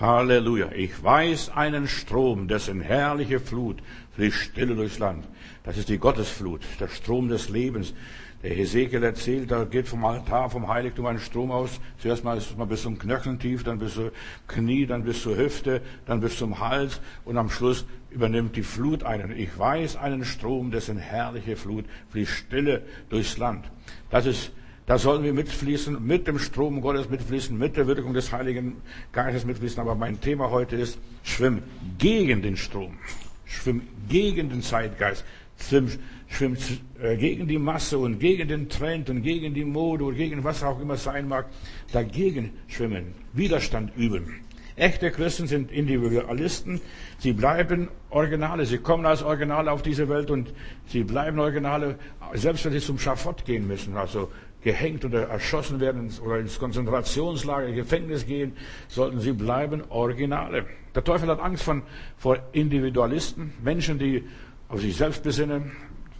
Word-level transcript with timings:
Halleluja. 0.00 0.72
Ich 0.72 1.02
weiß 1.02 1.50
einen 1.50 1.88
Strom, 1.88 2.48
dessen 2.48 2.80
herrliche 2.80 3.40
Flut 3.40 3.82
fließt 4.14 4.36
stille 4.36 4.74
durchs 4.74 4.98
Land. 4.98 5.24
Das 5.64 5.78
ist 5.78 5.88
die 5.88 5.98
Gottesflut, 5.98 6.60
der 6.80 6.88
Strom 6.88 7.28
des 7.28 7.48
Lebens. 7.48 7.94
Der 8.42 8.54
Hesekiel 8.54 9.02
erzählt, 9.02 9.50
da 9.50 9.64
geht 9.64 9.88
vom 9.88 10.04
Altar, 10.04 10.50
vom 10.50 10.68
Heiligtum 10.68 11.06
ein 11.06 11.18
Strom 11.18 11.50
aus. 11.50 11.80
Zuerst 11.98 12.22
mal 12.22 12.36
ist 12.36 12.56
man 12.58 12.68
bis 12.68 12.82
zum 12.82 12.98
Knöcheln 12.98 13.38
tief, 13.38 13.64
dann 13.64 13.78
bis 13.78 13.94
zur 13.94 14.12
Knie, 14.46 14.86
dann 14.86 15.04
bis 15.04 15.22
zur 15.22 15.36
Hüfte, 15.36 15.80
dann 16.04 16.20
bis 16.20 16.36
zum 16.36 16.60
Hals 16.60 17.00
und 17.24 17.38
am 17.38 17.48
Schluss 17.48 17.86
übernimmt 18.10 18.54
die 18.54 18.62
Flut 18.62 19.02
einen. 19.02 19.36
Ich 19.36 19.58
weiß 19.58 19.96
einen 19.96 20.26
Strom, 20.26 20.70
dessen 20.70 20.98
herrliche 20.98 21.56
Flut 21.56 21.86
fließt 22.10 22.30
stille 22.30 22.82
durchs 23.08 23.38
Land. 23.38 23.64
Das 24.10 24.26
ist 24.26 24.52
da 24.86 24.98
sollen 24.98 25.24
wir 25.24 25.32
mitfließen, 25.32 26.06
mit 26.06 26.28
dem 26.28 26.38
Strom 26.38 26.80
Gottes 26.80 27.10
mitfließen, 27.10 27.58
mit 27.58 27.76
der 27.76 27.88
Wirkung 27.88 28.14
des 28.14 28.32
Heiligen 28.32 28.76
Geistes 29.12 29.44
mitfließen. 29.44 29.80
Aber 29.80 29.96
mein 29.96 30.20
Thema 30.20 30.50
heute 30.50 30.76
ist, 30.76 30.98
schwimm 31.24 31.62
gegen 31.98 32.40
den 32.40 32.56
Strom. 32.56 32.96
Schwimm 33.44 33.82
gegen 34.08 34.48
den 34.48 34.62
Zeitgeist. 34.62 35.24
Schwimm, 35.58 35.90
schwimm 36.28 36.56
äh, 37.02 37.16
gegen 37.16 37.48
die 37.48 37.58
Masse 37.58 37.98
und 37.98 38.20
gegen 38.20 38.46
den 38.46 38.68
Trend 38.68 39.10
und 39.10 39.22
gegen 39.22 39.54
die 39.54 39.64
Mode 39.64 40.04
und 40.04 40.14
gegen 40.14 40.44
was 40.44 40.62
auch 40.62 40.80
immer 40.80 40.96
sein 40.96 41.26
mag. 41.26 41.46
Dagegen 41.92 42.52
schwimmen. 42.68 43.14
Widerstand 43.32 43.90
üben. 43.96 44.46
Echte 44.76 45.10
Christen 45.10 45.46
sind 45.46 45.72
Individualisten. 45.72 46.82
Sie 47.18 47.32
bleiben 47.32 47.88
Originale. 48.10 48.66
Sie 48.66 48.76
kommen 48.76 49.06
als 49.06 49.22
Originale 49.22 49.72
auf 49.72 49.80
diese 49.80 50.08
Welt 50.10 50.30
und 50.30 50.52
sie 50.86 51.02
bleiben 51.02 51.38
Originale, 51.38 51.98
selbst 52.34 52.66
wenn 52.66 52.72
sie 52.72 52.80
zum 52.80 52.98
Schafott 52.98 53.46
gehen 53.46 53.66
müssen. 53.66 53.96
Also 53.96 54.30
gehängt 54.66 55.04
oder 55.04 55.28
erschossen 55.28 55.78
werden 55.78 56.10
oder 56.24 56.40
ins 56.40 56.58
Konzentrationslager, 56.58 57.70
Gefängnis 57.70 58.26
gehen, 58.26 58.56
sollten 58.88 59.20
sie 59.20 59.30
bleiben 59.30 59.84
Originale. 59.90 60.66
Der 60.92 61.04
Teufel 61.04 61.28
hat 61.28 61.38
Angst 61.38 61.62
von, 61.62 61.82
vor 62.16 62.40
Individualisten, 62.50 63.52
Menschen, 63.62 63.96
die 64.00 64.24
auf 64.66 64.80
sich 64.80 64.96
selbst 64.96 65.22
besinnen, 65.22 65.70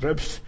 selbst 0.00 0.42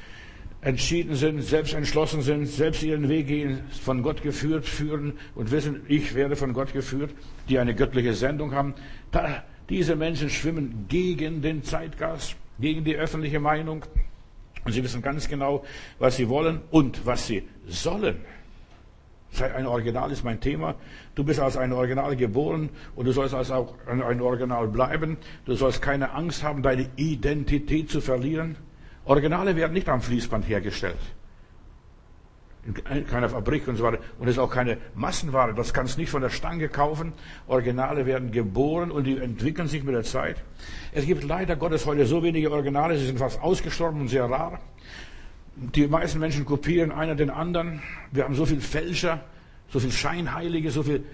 entschieden 0.61 1.17
sind, 1.17 1.43
selbst 1.43 1.75
entschlossen 1.75 2.23
sind, 2.23 2.47
selbst 2.47 2.85
ihren 2.85 3.09
Weg 3.09 3.27
gehen, 3.27 3.63
von 3.83 4.01
Gott 4.05 4.23
geführt, 4.23 4.65
führen 4.65 5.15
und 5.35 5.51
wissen, 5.51 5.81
ich 5.89 6.15
werde 6.15 6.37
von 6.37 6.53
Gott 6.53 6.73
geführt, 6.73 7.11
die 7.49 7.59
eine 7.59 7.75
göttliche 7.75 8.15
Sendung 8.15 8.55
haben. 8.55 8.75
Da, 9.11 9.43
diese 9.69 9.97
Menschen 9.97 10.31
schwimmen 10.31 10.87
gegen 10.89 11.43
den 11.43 11.65
Zeitgeist, 11.65 12.37
gegen 12.61 12.85
die 12.85 12.95
öffentliche 12.95 13.41
Meinung, 13.41 13.85
und 14.69 14.73
sie 14.73 14.85
wissen 14.85 15.01
ganz 15.01 15.29
genau, 15.29 15.65
was 15.99 16.17
sie 16.17 16.29
wollen 16.29 16.61
und 16.71 17.07
was 17.07 17.27
sie 17.27 17.43
sollen. 17.67 18.19
Sei 19.31 19.55
ein 19.55 19.67
Original 19.67 20.13
ist 20.13 20.25
mein 20.25 20.41
Thema. 20.41 20.75
Du 21.15 21.25
bist 21.25 21.41
als 21.41 21.57
ein 21.57 21.73
Original 21.73 22.17
geboren 22.17 22.69
und 22.95 23.07
du 23.07 23.13
sollst 23.13 23.35
als 23.35 23.51
auch 23.51 23.75
ein 23.87 24.21
Original 24.21 24.69
bleiben. 24.69 25.17
Du 25.47 25.55
sollst 25.55 25.81
keine 25.81 26.13
Angst 26.13 26.43
haben, 26.43 26.63
deine 26.63 26.91
Identität 26.97 27.91
zu 27.91 28.03
verlieren. 28.03 28.57
Originale 29.07 29.57
werden 29.57 29.73
nicht 29.73 29.89
am 29.89 30.03
Fließband 30.03 30.47
hergestellt 30.47 30.99
in 32.65 33.07
keiner 33.07 33.29
Fabrik 33.29 33.67
und 33.69 33.77
so 33.77 33.85
weiter. 33.85 33.99
Und 34.19 34.29
es 34.29 34.35
ist 34.35 34.39
auch 34.39 34.51
keine 34.51 34.79
Massenware. 34.95 35.55
Das 35.55 35.73
kannst 35.73 35.97
du 35.97 36.01
nicht 36.01 36.11
von 36.11 36.23
der 36.23 36.31
Stange 36.31 36.69
kaufen. 36.69 37.13
Originale 37.47 38.05
werden 38.05 38.31
geboren 38.31 38.91
und 38.91 39.05
die 39.05 39.17
entwickeln 39.17 39.69
sich 39.69 39.85
mit 39.85 39.95
der 39.95 40.03
Zeit. 40.03 40.43
Es 40.93 41.07
gibt 41.07 41.25
leider 41.25 41.57
Gottes 41.57 41.87
heute 41.87 42.05
so 42.07 42.23
wenige 42.23 42.51
Originale, 42.51 42.99
sie 42.99 43.07
sind 43.07 43.19
fast 43.19 43.41
ausgestorben 43.41 44.01
und 44.03 44.09
sehr 44.09 44.25
rar. 44.25 44.61
Die 45.57 45.87
meisten 45.87 46.19
Menschen 46.19 46.45
kopieren 46.45 46.93
einer 46.93 47.15
den 47.15 47.31
anderen. 47.31 47.83
Wir 48.13 48.25
haben 48.25 48.35
so 48.35 48.47
viel 48.47 48.61
Fälscher, 48.61 49.21
so 49.71 49.81
viel 49.81 49.91
Scheinheilige, 49.91 50.71
so 50.71 50.83
viel 50.83 51.05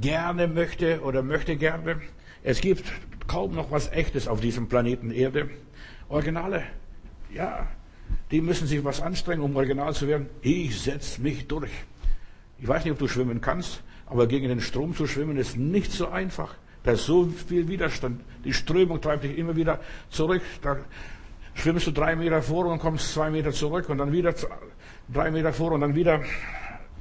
gerne 0.00 0.48
möchte 0.48 1.00
oder 1.02 1.22
möchte 1.22 1.56
gerne. 1.56 2.00
Es 2.42 2.60
gibt 2.60 2.84
kaum 3.26 3.54
noch 3.54 3.70
was 3.70 3.90
Echtes 3.92 4.28
auf 4.28 4.40
diesem 4.40 4.68
Planeten 4.68 5.10
Erde. 5.10 5.48
Originale, 6.08 6.64
ja, 7.32 7.66
die 8.30 8.40
müssen 8.40 8.66
sich 8.66 8.84
was 8.84 9.00
anstrengen, 9.00 9.42
um 9.42 9.56
original 9.56 9.94
zu 9.94 10.08
werden. 10.08 10.28
Ich 10.42 10.80
setze 10.80 11.20
mich 11.20 11.46
durch. 11.46 11.70
Ich 12.58 12.66
weiß 12.66 12.84
nicht, 12.84 12.92
ob 12.92 12.98
du 12.98 13.08
schwimmen 13.08 13.40
kannst, 13.40 13.82
aber 14.06 14.26
gegen 14.26 14.48
den 14.48 14.60
Strom 14.60 14.94
zu 14.94 15.06
schwimmen 15.06 15.36
ist 15.36 15.56
nicht 15.56 15.92
so 15.92 16.08
einfach. 16.08 16.54
Da 16.82 16.92
ist 16.92 17.04
so 17.04 17.26
viel 17.26 17.68
Widerstand. 17.68 18.20
Die 18.44 18.52
Strömung 18.52 19.00
treibt 19.00 19.24
dich 19.24 19.36
immer 19.36 19.56
wieder 19.56 19.80
zurück. 20.08 20.42
Da 20.62 20.78
schwimmst 21.54 21.86
du 21.86 21.90
drei 21.90 22.16
Meter 22.16 22.42
vor 22.42 22.66
und 22.66 22.78
kommst 22.78 23.12
zwei 23.12 23.30
Meter 23.30 23.52
zurück 23.52 23.88
und 23.88 23.98
dann 23.98 24.12
wieder 24.12 24.34
drei 25.12 25.30
Meter 25.30 25.52
vor 25.52 25.72
und 25.72 25.80
dann 25.80 25.94
wieder 25.94 26.22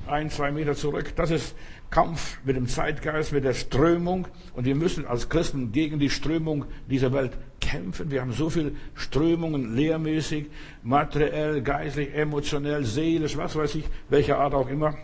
ein, 0.08 0.30
zwei 0.30 0.52
Meter 0.52 0.76
zurück. 0.76 1.14
Das 1.16 1.32
ist 1.32 1.56
Kampf 1.90 2.40
mit 2.44 2.56
dem 2.56 2.68
Zeitgeist, 2.68 3.32
mit 3.32 3.44
der 3.44 3.54
Strömung. 3.54 4.28
Und 4.54 4.66
wir 4.66 4.76
müssen 4.76 5.06
als 5.06 5.30
Christen 5.30 5.72
gegen 5.72 6.00
die 6.00 6.10
Strömung 6.10 6.66
dieser 6.90 7.14
Welt 7.14 7.38
kämpfen. 7.62 8.12
Wir 8.12 8.22
haben 8.22 8.32
so 8.32 8.50
viele 8.50 8.74
Strömungen, 8.94 9.76
lehrmäßig, 9.76 10.48
materiell, 10.84 11.62
geistlich, 11.62 12.14
emotionell, 12.14 12.84
seelisch, 12.84 13.38
was 13.38 13.56
weiß 13.56 13.76
ich, 13.76 13.86
welcher 14.10 14.40
Art 14.40 14.54
auch 14.54 14.70
immer. 14.70 14.96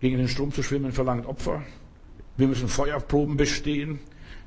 Gegen 0.00 0.18
den 0.18 0.28
Strom 0.28 0.52
zu 0.52 0.62
schwimmen 0.62 0.92
verlangt 0.92 1.26
Opfer. 1.26 1.62
Wir 2.36 2.48
müssen 2.48 2.68
Feuerproben 2.68 3.36
bestehen, 3.36 3.98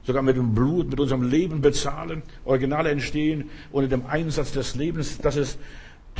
sogar 0.04 0.24
mit 0.24 0.36
dem 0.36 0.56
Blut, 0.56 0.90
mit 0.90 1.00
unserem 1.00 1.30
Leben 1.30 1.62
bezahlen. 1.62 2.24
Originale 2.44 2.90
entstehen 2.90 3.50
ohne 3.72 3.88
dem 3.88 4.06
Einsatz 4.06 4.52
des 4.52 4.76
Lebens. 4.76 5.20
Das 5.20 5.36
ist 5.36 5.60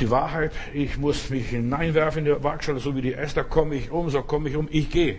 die 0.00 0.10
Wahrheit, 0.10 0.52
ich 0.72 0.98
muss 0.98 1.30
mich 1.30 1.48
hineinwerfen 1.48 2.26
in 2.26 2.34
die 2.34 2.42
Waagschale, 2.42 2.80
so 2.80 2.96
wie 2.96 3.02
die 3.02 3.14
Esther, 3.14 3.44
komme 3.44 3.76
ich 3.76 3.90
um, 3.90 4.10
so 4.10 4.22
komme 4.22 4.48
ich 4.48 4.56
um, 4.56 4.68
ich 4.70 4.90
gehe. 4.90 5.18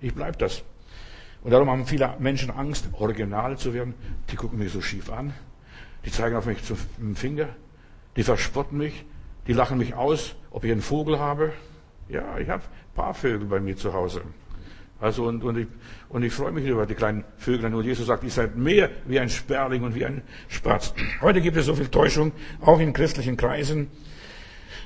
Ich 0.00 0.14
bleib 0.14 0.38
das. 0.38 0.62
Und 1.42 1.50
darum 1.50 1.68
haben 1.68 1.86
viele 1.86 2.14
Menschen 2.18 2.50
Angst, 2.50 2.88
original 2.92 3.58
zu 3.58 3.74
werden. 3.74 3.94
Die 4.30 4.36
gucken 4.36 4.58
mich 4.58 4.72
so 4.72 4.80
schief 4.80 5.10
an. 5.10 5.34
Die 6.04 6.10
zeigen 6.10 6.36
auf 6.36 6.46
mich 6.46 6.58
mit 6.70 6.78
dem 6.98 7.16
Finger. 7.16 7.48
Die 8.16 8.22
verspotten 8.22 8.78
mich. 8.78 9.04
Die 9.46 9.52
lachen 9.52 9.76
mich 9.76 9.94
aus, 9.94 10.34
ob 10.50 10.64
ich 10.64 10.72
einen 10.72 10.80
Vogel 10.80 11.18
habe. 11.18 11.52
Ja, 12.08 12.38
ich 12.38 12.48
habe 12.48 12.62
ein 12.62 12.94
paar 12.94 13.12
Vögel 13.12 13.46
bei 13.46 13.60
mir 13.60 13.76
zu 13.76 13.92
Hause. 13.92 14.22
Also 15.00 15.24
und, 15.24 15.42
und, 15.42 15.58
ich, 15.58 15.66
und 16.08 16.22
ich 16.22 16.32
freue 16.32 16.52
mich 16.52 16.66
über 16.66 16.86
die 16.86 16.94
kleinen 16.94 17.24
Vögel. 17.36 17.74
Und 17.74 17.84
Jesus 17.84 18.06
sagt, 18.06 18.24
ihr 18.24 18.30
seid 18.30 18.56
mehr 18.56 18.90
wie 19.06 19.18
ein 19.18 19.28
Sperling 19.28 19.82
und 19.82 19.94
wie 19.94 20.04
ein 20.04 20.22
Spatz. 20.48 20.94
Heute 21.20 21.40
gibt 21.40 21.56
es 21.56 21.66
so 21.66 21.74
viel 21.74 21.88
Täuschung, 21.88 22.32
auch 22.60 22.78
in 22.78 22.92
christlichen 22.92 23.36
Kreisen. 23.36 23.88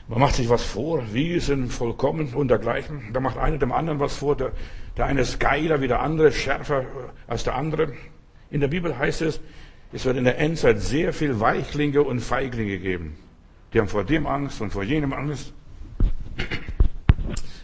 Man 0.08 0.20
macht 0.20 0.36
sich 0.36 0.48
was 0.48 0.62
vor, 0.62 1.02
wir 1.12 1.40
sind 1.42 1.70
vollkommen 1.70 2.32
und 2.32 2.48
dergleichen. 2.48 3.12
Da 3.12 3.20
macht 3.20 3.36
einer 3.36 3.58
dem 3.58 3.72
anderen 3.72 4.00
was 4.00 4.16
vor. 4.16 4.36
Der, 4.36 4.52
der 4.96 5.04
eine 5.04 5.20
ist 5.20 5.38
geiler 5.38 5.82
wie 5.82 5.88
der 5.88 6.00
andere, 6.00 6.32
schärfer 6.32 6.86
als 7.26 7.44
der 7.44 7.54
andere. 7.54 7.92
In 8.50 8.60
der 8.60 8.68
Bibel 8.68 8.96
heißt 8.96 9.20
es, 9.20 9.40
es 9.92 10.06
wird 10.06 10.16
in 10.16 10.24
der 10.24 10.38
Endzeit 10.38 10.80
sehr 10.80 11.12
viel 11.12 11.40
Weichlinge 11.40 12.02
und 12.02 12.20
Feiglinge 12.20 12.78
geben. 12.78 13.16
Die 13.72 13.78
haben 13.78 13.88
vor 13.88 14.04
dem 14.04 14.26
Angst 14.26 14.62
und 14.62 14.70
vor 14.70 14.82
jenem 14.82 15.12
Angst. 15.12 15.52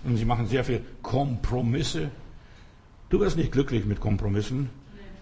Und 0.05 0.19
sie 0.19 0.25
machen 0.27 0.47
sehr 0.47 0.65
viel 0.65 0.83
Kompromisse 1.01 2.11
Du 3.15 3.21
wirst 3.21 3.37
nicht 3.37 3.53
glücklich 3.53 3.85
mit 3.85 4.01
Kompromissen. 4.01 4.71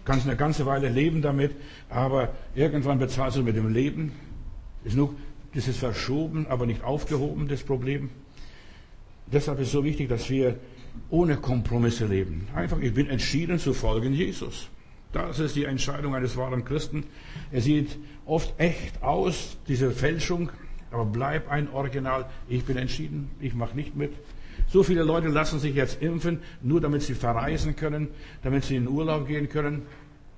Kannst 0.03 0.25
eine 0.25 0.35
ganze 0.35 0.65
Weile 0.65 0.89
leben 0.89 1.21
damit, 1.21 1.51
aber 1.91 2.33
irgendwann 2.55 2.97
bezahlst 2.97 3.37
du 3.37 3.43
mit 3.43 3.55
dem 3.55 3.71
Leben. 3.71 4.13
Ist 4.83 4.95
nur, 4.95 5.13
das 5.53 5.67
ist 5.67 5.77
verschoben, 5.77 6.47
aber 6.47 6.65
nicht 6.65 6.83
aufgehoben, 6.83 7.47
das 7.47 7.61
Problem. 7.61 8.09
Deshalb 9.31 9.59
ist 9.59 9.67
es 9.67 9.73
so 9.73 9.83
wichtig, 9.83 10.09
dass 10.09 10.27
wir 10.27 10.57
ohne 11.11 11.37
Kompromisse 11.37 12.07
leben. 12.07 12.47
Einfach, 12.55 12.79
ich 12.79 12.95
bin 12.95 13.11
entschieden 13.11 13.59
zu 13.59 13.75
folgen 13.75 14.11
Jesus. 14.11 14.69
Das 15.11 15.37
ist 15.37 15.55
die 15.55 15.65
Entscheidung 15.65 16.15
eines 16.15 16.35
wahren 16.35 16.65
Christen. 16.65 17.03
Er 17.51 17.61
sieht 17.61 17.99
oft 18.25 18.59
echt 18.59 19.03
aus, 19.03 19.55
diese 19.67 19.91
Fälschung, 19.91 20.49
aber 20.89 21.05
bleib 21.05 21.47
ein 21.47 21.69
Original. 21.69 22.25
Ich 22.49 22.65
bin 22.65 22.77
entschieden, 22.77 23.29
ich 23.39 23.53
mache 23.53 23.75
nicht 23.75 23.95
mit. 23.95 24.13
So 24.67 24.83
viele 24.83 25.03
Leute 25.03 25.27
lassen 25.27 25.59
sich 25.59 25.75
jetzt 25.75 26.01
impfen, 26.01 26.39
nur 26.61 26.81
damit 26.81 27.01
sie 27.03 27.13
verreisen 27.13 27.75
können, 27.75 28.09
damit 28.41 28.63
sie 28.63 28.75
in 28.75 28.87
Urlaub 28.87 29.27
gehen 29.27 29.49
können. 29.49 29.83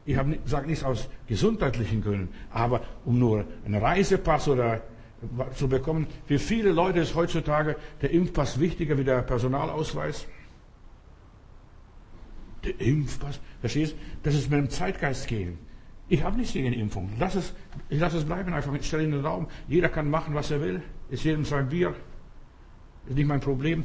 Ich 0.06 0.17
sage 0.45 0.67
nichts 0.67 0.83
aus 0.83 1.09
gesundheitlichen 1.27 2.03
Gründen, 2.03 2.29
aber 2.51 2.81
um 3.06 3.17
nur 3.17 3.45
einen 3.65 3.81
Reisepass 3.81 4.47
oder 4.47 4.81
zu 5.56 5.67
bekommen. 5.67 6.07
Für 6.27 6.38
viele 6.38 6.71
Leute 6.71 7.00
ist 7.00 7.15
heutzutage 7.15 7.75
der 8.01 8.12
Impfpass 8.12 8.59
wichtiger 8.59 8.97
wie 8.97 9.03
der 9.03 9.21
Personalausweis. 9.21 10.27
Der 12.63 12.79
Impfpass, 12.79 13.39
verstehst 13.62 13.94
du? 13.94 13.97
Das 14.23 14.35
ist 14.35 14.50
mit 14.50 14.59
dem 14.59 14.69
Zeitgeist 14.69 15.27
gehen. 15.27 15.57
Ich 16.07 16.23
habe 16.23 16.38
nichts 16.38 16.53
gegen 16.53 16.71
Impfung. 16.73 17.09
Lass 17.19 17.35
es, 17.35 17.53
ich 17.89 18.00
lasse 18.00 18.17
es 18.17 18.25
bleiben 18.25 18.53
einfach. 18.53 18.73
Ich 18.73 18.85
stelle 18.85 19.03
in 19.03 19.12
den 19.12 19.25
Raum. 19.25 19.47
Jeder 19.67 19.89
kann 19.89 20.09
machen, 20.09 20.35
was 20.35 20.51
er 20.51 20.62
will. 20.62 20.81
Ist 21.09 21.23
jedem 21.23 21.45
sein 21.45 21.69
Bier. 21.69 21.95
Ist 23.07 23.15
nicht 23.15 23.27
mein 23.27 23.39
Problem. 23.39 23.83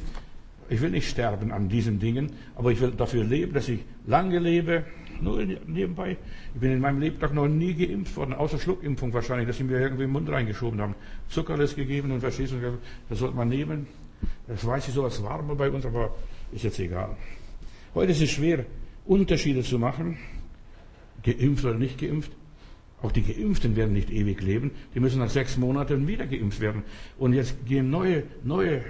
Ich 0.69 0.81
will 0.81 0.91
nicht 0.91 1.09
sterben 1.09 1.51
an 1.51 1.69
diesen 1.69 1.99
Dingen, 1.99 2.31
aber 2.55 2.71
ich 2.71 2.81
will 2.81 2.93
dafür 2.93 3.25
leben, 3.25 3.53
dass 3.53 3.69
ich 3.69 3.81
lange 4.07 4.39
lebe. 4.39 4.85
Nur 5.21 5.45
nebenbei. 5.67 6.17
Ich 6.55 6.61
bin 6.61 6.71
in 6.71 6.81
meinem 6.81 7.01
Lebtag 7.01 7.35
noch 7.35 7.49
nie 7.49 7.75
geimpft 7.75 8.17
worden, 8.17 8.33
außer 8.33 8.59
Schluckimpfung 8.59 9.13
wahrscheinlich, 9.13 9.49
dass 9.49 9.59
sie 9.59 9.65
mir 9.65 9.79
irgendwie 9.79 10.05
im 10.05 10.13
Mund 10.13 10.31
reingeschoben 10.31 10.81
haben. 10.81 10.95
Zuckerless 11.29 11.75
gegeben 11.75 12.13
und 12.13 12.21
verstehst 12.21 12.53
du, 12.53 12.79
das 13.09 13.19
sollte 13.19 13.37
man 13.37 13.49
nehmen. 13.49 13.87
Das 14.47 14.65
weiß 14.65 14.89
ich 14.89 14.95
so 14.95 15.05
als 15.05 15.23
Warme 15.23 15.55
bei 15.57 15.71
uns, 15.71 15.85
aber 15.85 16.15
ist 16.53 16.65
jetzt 16.65 16.79
egal. 16.79 17.17
Heute 17.95 18.13
ist 18.13 18.23
es 18.23 18.31
schwer, 18.31 18.65
Unterschiede 19.05 19.63
zu 19.63 19.79
machen, 19.79 20.17
geimpft 21.23 21.65
oder 21.65 21.75
nicht 21.75 21.99
geimpft. 21.99 22.31
Auch 23.03 23.13
die 23.13 23.23
Geimpften 23.23 23.77
werden 23.77 23.95
nicht 23.95 24.11
ewig 24.11 24.41
leben. 24.43 24.71
Die 24.95 25.01
müssen 25.01 25.19
nach 25.19 25.31
sechs 25.31 25.57
Monaten 25.57 26.07
wieder 26.07 26.27
geimpft 26.27 26.61
werden. 26.61 26.83
Und 27.19 27.33
jetzt 27.33 27.67
gehen 27.67 27.91
neue, 27.91 28.25
neue 28.45 28.83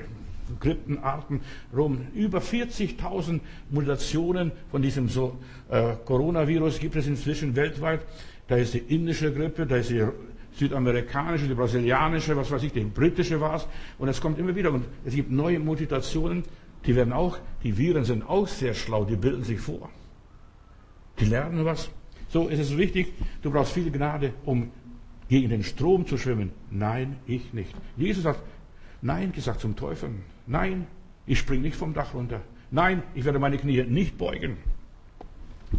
Grippenarten 0.58 1.40
rum. 1.76 2.06
Über 2.14 2.38
40.000 2.38 3.40
Mutationen 3.70 4.52
von 4.70 4.82
diesem 4.82 5.08
so, 5.08 5.38
äh, 5.68 5.94
Coronavirus 6.04 6.78
gibt 6.78 6.96
es 6.96 7.06
inzwischen 7.06 7.54
weltweit. 7.56 8.00
Da 8.48 8.56
ist 8.56 8.74
die 8.74 8.78
indische 8.78 9.32
Grippe, 9.32 9.66
da 9.66 9.76
ist 9.76 9.90
die 9.90 10.04
südamerikanische, 10.52 11.46
die 11.46 11.54
brasilianische, 11.54 12.36
was 12.36 12.50
weiß 12.50 12.62
ich, 12.64 12.72
die 12.72 12.80
britische 12.80 13.40
war 13.40 13.56
es. 13.56 13.66
Und 13.98 14.08
es 14.08 14.20
kommt 14.20 14.38
immer 14.38 14.54
wieder. 14.54 14.72
Und 14.72 14.84
es 15.04 15.14
gibt 15.14 15.30
neue 15.30 15.58
Mutationen, 15.58 16.44
die 16.86 16.96
werden 16.96 17.12
auch, 17.12 17.38
die 17.62 17.76
Viren 17.76 18.04
sind 18.04 18.28
auch 18.28 18.48
sehr 18.48 18.74
schlau, 18.74 19.04
die 19.04 19.16
bilden 19.16 19.44
sich 19.44 19.60
vor. 19.60 19.90
Die 21.18 21.26
lernen 21.26 21.64
was. 21.64 21.90
So 22.28 22.48
ist 22.48 22.60
es 22.60 22.76
wichtig, 22.76 23.12
du 23.42 23.50
brauchst 23.50 23.72
viel 23.72 23.90
Gnade, 23.90 24.32
um 24.44 24.70
gegen 25.28 25.48
den 25.48 25.62
Strom 25.62 26.06
zu 26.06 26.16
schwimmen. 26.16 26.50
Nein, 26.70 27.16
ich 27.26 27.52
nicht. 27.52 27.74
Jesus 27.96 28.24
hat 28.24 28.38
Nein 29.02 29.32
gesagt 29.32 29.60
zum 29.60 29.76
Teufel. 29.76 30.10
Nein, 30.46 30.86
ich 31.26 31.38
springe 31.38 31.62
nicht 31.62 31.76
vom 31.76 31.94
Dach 31.94 32.14
runter. 32.14 32.40
Nein, 32.70 33.02
ich 33.14 33.24
werde 33.24 33.38
meine 33.38 33.56
Knie 33.56 33.82
nicht 33.84 34.18
beugen. 34.18 34.58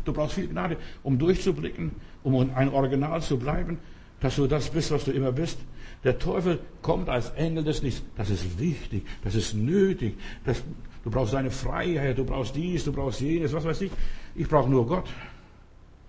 Du 0.06 0.14
brauchst 0.14 0.36
viel 0.36 0.48
Gnade, 0.48 0.78
um 1.04 1.20
durchzublicken, 1.20 1.92
um 2.24 2.52
ein 2.56 2.70
Original 2.70 3.22
zu 3.22 3.38
bleiben, 3.38 3.78
dass 4.20 4.36
du 4.36 4.48
das 4.48 4.70
bist, 4.70 4.92
was 4.92 5.06
du 5.06 5.12
immer 5.12 5.32
bist. 5.32 5.60
Der 6.04 6.18
Teufel 6.18 6.60
kommt 6.82 7.10
als 7.10 7.30
Engel 7.32 7.64
des 7.64 7.82
Lichts. 7.82 8.04
Das 8.16 8.30
ist 8.30 8.60
wichtig, 8.60 9.06
das 9.24 9.36
ist 9.36 9.54
nötig. 9.54 10.18
Das, 10.46 10.64
du 11.04 11.12
brauchst 11.12 11.34
deine 11.34 11.52
Freiheit, 11.52 12.18
du 12.18 12.24
brauchst 12.24 12.56
dies, 12.56 12.86
du 12.86 12.92
brauchst 12.92 13.22
jenes, 13.22 13.54
was 13.54 13.66
weiß 13.66 13.82
ich. 13.82 13.92
Ich 14.36 14.48
brauche 14.48 14.70
nur 14.70 14.88
Gott 14.88 15.10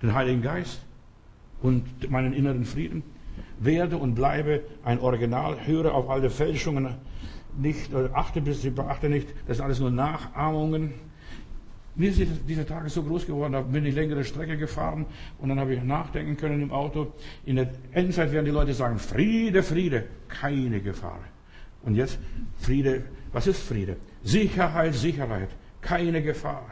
den 0.00 0.14
Heiligen 0.14 0.42
Geist 0.42 0.80
und 1.60 2.10
meinen 2.10 2.32
inneren 2.32 2.64
Frieden. 2.64 3.02
Werde 3.58 3.96
und 3.96 4.14
bleibe 4.14 4.62
ein 4.84 4.98
Original, 4.98 5.66
höre 5.66 5.94
auf 5.94 6.10
alle 6.10 6.30
Fälschungen 6.30 6.96
nicht, 7.56 7.94
achte, 7.94 8.40
bis, 8.40 8.62
beachte 8.74 9.08
nicht, 9.08 9.28
das 9.46 9.58
sind 9.58 9.66
alles 9.66 9.80
nur 9.80 9.90
Nachahmungen. 9.90 10.94
Mir 11.94 12.10
ist 12.10 12.22
diese 12.48 12.64
Tage 12.64 12.88
so 12.88 13.02
groß 13.02 13.26
geworden, 13.26 13.52
da 13.52 13.60
bin 13.60 13.84
ich 13.84 13.94
längere 13.94 14.24
Strecke 14.24 14.56
gefahren 14.56 15.04
und 15.38 15.50
dann 15.50 15.60
habe 15.60 15.74
ich 15.74 15.82
nachdenken 15.82 16.38
können 16.38 16.62
im 16.62 16.72
Auto. 16.72 17.12
In 17.44 17.56
der 17.56 17.70
Endzeit 17.92 18.32
werden 18.32 18.46
die 18.46 18.50
Leute 18.50 18.72
sagen, 18.72 18.98
Friede, 18.98 19.62
Friede, 19.62 20.04
keine 20.28 20.80
Gefahr. 20.80 21.20
Und 21.82 21.94
jetzt 21.94 22.18
Friede, 22.58 23.02
was 23.32 23.46
ist 23.46 23.62
Friede? 23.62 23.96
Sicherheit, 24.22 24.94
Sicherheit, 24.94 25.50
keine 25.82 26.22
Gefahr. 26.22 26.64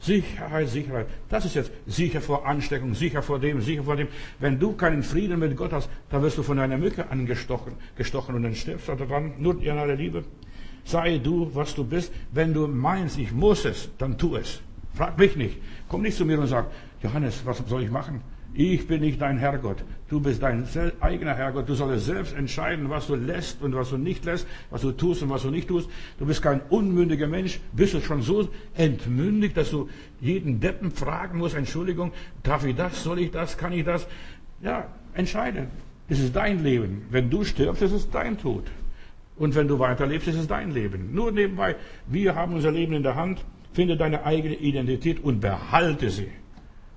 Sicherheit, 0.00 0.68
Sicherheit. 0.68 1.06
Das 1.28 1.44
ist 1.44 1.54
jetzt 1.54 1.72
sicher 1.86 2.20
vor 2.20 2.46
Ansteckung, 2.46 2.94
sicher 2.94 3.22
vor 3.22 3.38
dem, 3.38 3.60
sicher 3.60 3.82
vor 3.82 3.96
dem. 3.96 4.08
Wenn 4.38 4.58
du 4.58 4.72
keinen 4.72 5.02
Frieden 5.02 5.40
mit 5.40 5.56
Gott 5.56 5.72
hast, 5.72 5.90
dann 6.10 6.22
wirst 6.22 6.38
du 6.38 6.42
von 6.42 6.58
einer 6.58 6.78
Mücke 6.78 7.10
angestochen 7.10 7.74
gestochen 7.96 8.34
und 8.34 8.44
dann 8.44 8.54
stirbst 8.54 8.88
du 8.88 8.94
daran. 8.94 9.32
Nur 9.38 9.60
in 9.60 9.76
aller 9.76 9.96
Liebe. 9.96 10.24
Sei 10.84 11.18
du, 11.18 11.50
was 11.52 11.74
du 11.74 11.84
bist. 11.84 12.12
Wenn 12.32 12.54
du 12.54 12.68
meinst, 12.68 13.18
ich 13.18 13.32
muss 13.32 13.64
es, 13.64 13.90
dann 13.98 14.16
tu 14.16 14.36
es. 14.36 14.60
Frag 14.94 15.18
mich 15.18 15.36
nicht. 15.36 15.58
Komm 15.88 16.02
nicht 16.02 16.16
zu 16.16 16.24
mir 16.24 16.38
und 16.38 16.46
sag, 16.46 16.66
Johannes, 17.02 17.44
was 17.44 17.58
soll 17.66 17.82
ich 17.82 17.90
machen? 17.90 18.20
Ich 18.54 18.86
bin 18.86 19.02
nicht 19.02 19.20
dein 19.20 19.38
Herrgott. 19.38 19.84
Du 20.08 20.20
bist 20.20 20.42
dein 20.42 20.66
eigener 21.00 21.34
Herrgott. 21.34 21.68
Du 21.68 21.74
sollst 21.74 22.06
selbst 22.06 22.34
entscheiden, 22.34 22.88
was 22.90 23.06
du 23.06 23.14
lässt 23.14 23.62
und 23.62 23.74
was 23.74 23.90
du 23.90 23.98
nicht 23.98 24.24
lässt, 24.24 24.46
was 24.70 24.80
du 24.80 24.92
tust 24.92 25.22
und 25.22 25.30
was 25.30 25.42
du 25.42 25.50
nicht 25.50 25.68
tust. 25.68 25.88
Du 26.18 26.26
bist 26.26 26.42
kein 26.42 26.60
unmündiger 26.70 27.28
Mensch. 27.28 27.60
Bist 27.72 27.94
du 27.94 28.00
schon 28.00 28.22
so 28.22 28.48
entmündigt, 28.74 29.56
dass 29.56 29.70
du 29.70 29.88
jeden 30.20 30.60
Deppen 30.60 30.90
fragen 30.90 31.38
musst, 31.38 31.56
Entschuldigung, 31.56 32.12
darf 32.42 32.64
ich 32.64 32.74
das, 32.74 33.02
soll 33.02 33.20
ich 33.20 33.30
das, 33.30 33.58
kann 33.58 33.72
ich 33.72 33.84
das? 33.84 34.08
Ja, 34.62 34.88
entscheide. 35.14 35.68
Das 36.08 36.18
ist 36.18 36.34
dein 36.34 36.64
Leben. 36.64 37.02
Wenn 37.10 37.28
du 37.28 37.44
stirbst, 37.44 37.82
ist 37.82 37.92
es 37.92 38.10
dein 38.10 38.38
Tod. 38.38 38.64
Und 39.36 39.54
wenn 39.54 39.68
du 39.68 39.78
weiterlebst, 39.78 40.26
ist 40.28 40.36
es 40.36 40.48
dein 40.48 40.72
Leben. 40.72 41.14
Nur 41.14 41.30
nebenbei, 41.30 41.76
wir 42.06 42.34
haben 42.34 42.54
unser 42.54 42.72
Leben 42.72 42.94
in 42.94 43.02
der 43.02 43.14
Hand. 43.14 43.44
Finde 43.72 43.96
deine 43.96 44.24
eigene 44.24 44.56
Identität 44.56 45.22
und 45.22 45.40
behalte 45.40 46.10
sie. 46.10 46.28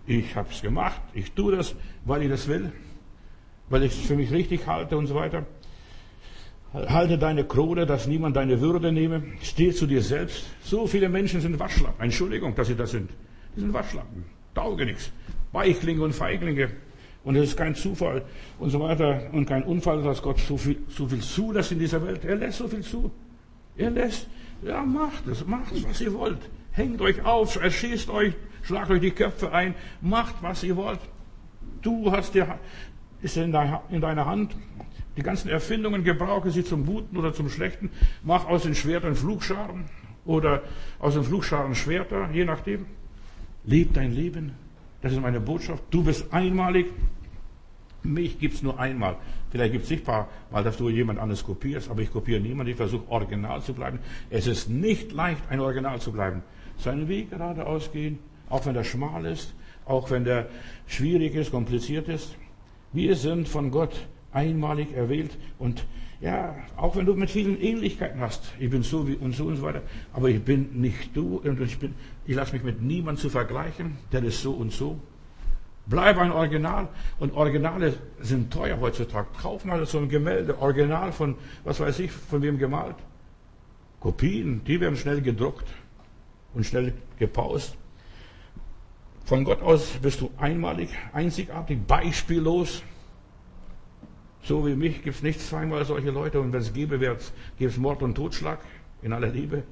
Ich 0.07 0.35
habe 0.35 0.49
es 0.51 0.61
gemacht, 0.61 1.01
ich 1.13 1.31
tue 1.31 1.55
das, 1.55 1.75
weil 2.05 2.23
ich 2.23 2.29
das 2.29 2.47
will, 2.47 2.71
weil 3.69 3.83
ich 3.83 3.93
es 3.93 4.07
für 4.07 4.15
mich 4.15 4.31
richtig 4.31 4.65
halte 4.67 4.97
und 4.97 5.07
so 5.07 5.15
weiter. 5.15 5.45
Halte 6.73 7.17
deine 7.17 7.43
Krone, 7.43 7.85
dass 7.85 8.07
niemand 8.07 8.35
deine 8.37 8.61
Würde 8.61 8.91
nehme. 8.91 9.23
Steh 9.41 9.71
zu 9.73 9.85
dir 9.85 10.01
selbst. 10.01 10.45
So 10.63 10.87
viele 10.87 11.09
Menschen 11.09 11.41
sind 11.41 11.59
Waschlappen. 11.59 12.01
Entschuldigung, 12.01 12.55
dass 12.55 12.67
sie 12.67 12.75
das 12.75 12.91
sind. 12.91 13.09
Die 13.55 13.59
sind 13.59 13.73
Waschlappen. 13.73 14.23
Tauge 14.55 14.85
nichts. 14.85 15.11
Weichlinge 15.51 16.01
und 16.01 16.13
Feiglinge. 16.13 16.69
Und 17.23 17.35
es 17.35 17.49
ist 17.49 17.57
kein 17.57 17.75
Zufall 17.75 18.23
und 18.57 18.69
so 18.69 18.79
weiter 18.79 19.29
und 19.31 19.45
kein 19.45 19.63
Unfall, 19.63 20.01
dass 20.01 20.21
Gott 20.21 20.39
so 20.39 20.57
viel, 20.57 20.77
so 20.87 21.07
viel 21.07 21.19
zulässt 21.19 21.71
in 21.71 21.79
dieser 21.79 22.01
Welt. 22.05 22.25
Er 22.25 22.35
lässt 22.35 22.57
so 22.57 22.67
viel 22.67 22.81
zu. 22.81 23.11
Er 23.77 23.91
lässt, 23.91 24.27
ja, 24.63 24.81
macht 24.83 25.27
es, 25.27 25.45
macht 25.45 25.73
es, 25.73 25.83
was 25.83 26.01
ihr 26.01 26.13
wollt. 26.13 26.39
Hängt 26.71 27.01
euch 27.01 27.23
auf, 27.23 27.61
erschießt 27.61 28.09
euch, 28.09 28.33
schlagt 28.63 28.91
euch 28.91 29.01
die 29.01 29.11
Köpfe 29.11 29.51
ein, 29.51 29.75
macht, 30.01 30.35
was 30.41 30.63
ihr 30.63 30.75
wollt. 30.75 30.99
Du 31.81 32.11
hast 32.11 32.33
dir, 32.33 32.59
ist 33.21 33.37
in 33.37 33.51
deiner 33.51 34.25
Hand. 34.25 34.55
Die 35.17 35.23
ganzen 35.23 35.49
Erfindungen 35.49 36.03
gebrauche 36.03 36.51
sie 36.51 36.63
zum 36.63 36.85
Guten 36.85 37.17
oder 37.17 37.33
zum 37.33 37.49
Schlechten. 37.49 37.89
Mach 38.23 38.45
aus 38.45 38.63
den 38.63 38.75
Schwertern 38.75 39.15
Flugscharen 39.15 39.85
oder 40.25 40.63
aus 40.99 41.15
den 41.15 41.23
Flugscharen 41.23 41.75
Schwerter, 41.75 42.29
je 42.31 42.45
nachdem. 42.45 42.85
Leb 43.65 43.93
dein 43.93 44.13
Leben. 44.13 44.53
Das 45.01 45.11
ist 45.11 45.21
meine 45.21 45.39
Botschaft. 45.39 45.83
Du 45.91 46.03
bist 46.03 46.31
einmalig. 46.33 46.87
Mich 48.03 48.39
gibt's 48.39 48.63
nur 48.63 48.79
einmal. 48.79 49.17
Vielleicht 49.51 49.73
gibt's 49.73 49.89
nicht 49.89 50.05
paar 50.05 50.27
Mal, 50.49 50.63
dass 50.63 50.77
du 50.77 50.89
jemand 50.89 51.19
anderes 51.19 51.43
kopierst, 51.43 51.89
aber 51.91 52.01
ich 52.01 52.11
kopiere 52.11 52.39
niemanden. 52.39 52.71
Ich 52.71 52.77
versuche 52.77 53.07
original 53.11 53.61
zu 53.61 53.73
bleiben. 53.73 53.99
Es 54.29 54.47
ist 54.47 54.69
nicht 54.69 55.11
leicht, 55.11 55.43
ein 55.49 55.59
Original 55.59 55.99
zu 55.99 56.11
bleiben. 56.11 56.41
Seinen 56.77 57.07
Weg 57.07 57.29
geradeaus 57.29 57.91
gehen, 57.91 58.17
auch 58.51 58.65
wenn 58.65 58.73
der 58.73 58.83
schmal 58.83 59.25
ist, 59.25 59.53
auch 59.85 60.11
wenn 60.11 60.23
der 60.23 60.47
schwierig 60.87 61.35
ist, 61.35 61.51
kompliziert 61.51 62.07
ist. 62.07 62.35
Wir 62.93 63.15
sind 63.15 63.47
von 63.47 63.71
Gott 63.71 64.07
einmalig 64.31 64.93
erwählt 64.93 65.31
und 65.57 65.85
ja, 66.19 66.55
auch 66.77 66.95
wenn 66.95 67.07
du 67.07 67.15
mit 67.15 67.31
vielen 67.31 67.59
Ähnlichkeiten 67.59 68.21
hast, 68.21 68.53
ich 68.59 68.69
bin 68.69 68.83
so 68.83 69.07
wie 69.07 69.15
und 69.15 69.35
so 69.35 69.45
und 69.45 69.55
so 69.55 69.63
weiter, 69.63 69.81
aber 70.13 70.29
ich 70.29 70.41
bin 70.41 70.79
nicht 70.79 71.15
du 71.15 71.37
und 71.37 71.59
ich 71.61 71.79
bin, 71.79 71.95
ich 72.27 72.35
lasse 72.35 72.53
mich 72.53 72.63
mit 72.63 72.81
niemandem 72.81 73.21
zu 73.21 73.29
vergleichen, 73.29 73.97
der 74.11 74.23
ist 74.23 74.41
so 74.41 74.51
und 74.51 74.71
so. 74.71 74.99
Bleib 75.87 76.19
ein 76.19 76.31
Original 76.31 76.89
und 77.19 77.33
Originale 77.33 77.95
sind 78.19 78.53
teuer 78.53 78.79
heutzutage. 78.79 79.27
Kauf 79.41 79.65
mal 79.65 79.83
so 79.87 79.97
ein 79.97 80.09
Gemälde, 80.09 80.59
Original 80.61 81.11
von, 81.11 81.35
was 81.63 81.79
weiß 81.79 81.99
ich, 81.99 82.11
von 82.11 82.41
wem 82.43 82.59
gemalt. 82.59 82.95
Kopien, 83.99 84.63
die 84.63 84.79
werden 84.79 84.95
schnell 84.95 85.21
gedruckt 85.21 85.67
und 86.53 86.65
schnell 86.65 86.93
gepaust. 87.17 87.75
Von 89.31 89.45
Gott 89.45 89.61
aus 89.61 89.91
bist 90.01 90.19
du 90.19 90.29
einmalig, 90.37 90.89
einzigartig, 91.13 91.79
beispiellos. 91.87 92.83
So 94.43 94.67
wie 94.67 94.75
mich 94.75 95.03
gibt 95.03 95.15
es 95.15 95.23
nicht 95.23 95.39
zweimal 95.39 95.85
solche 95.85 96.11
Leute 96.11 96.41
und 96.41 96.51
wenn 96.51 96.59
es 96.59 96.73
gäbe, 96.73 96.99
gibt 96.99 97.71
es 97.71 97.77
Mord 97.77 98.03
und 98.03 98.15
Totschlag 98.15 98.59
in 99.01 99.13
aller 99.13 99.29
Liebe. 99.29 99.63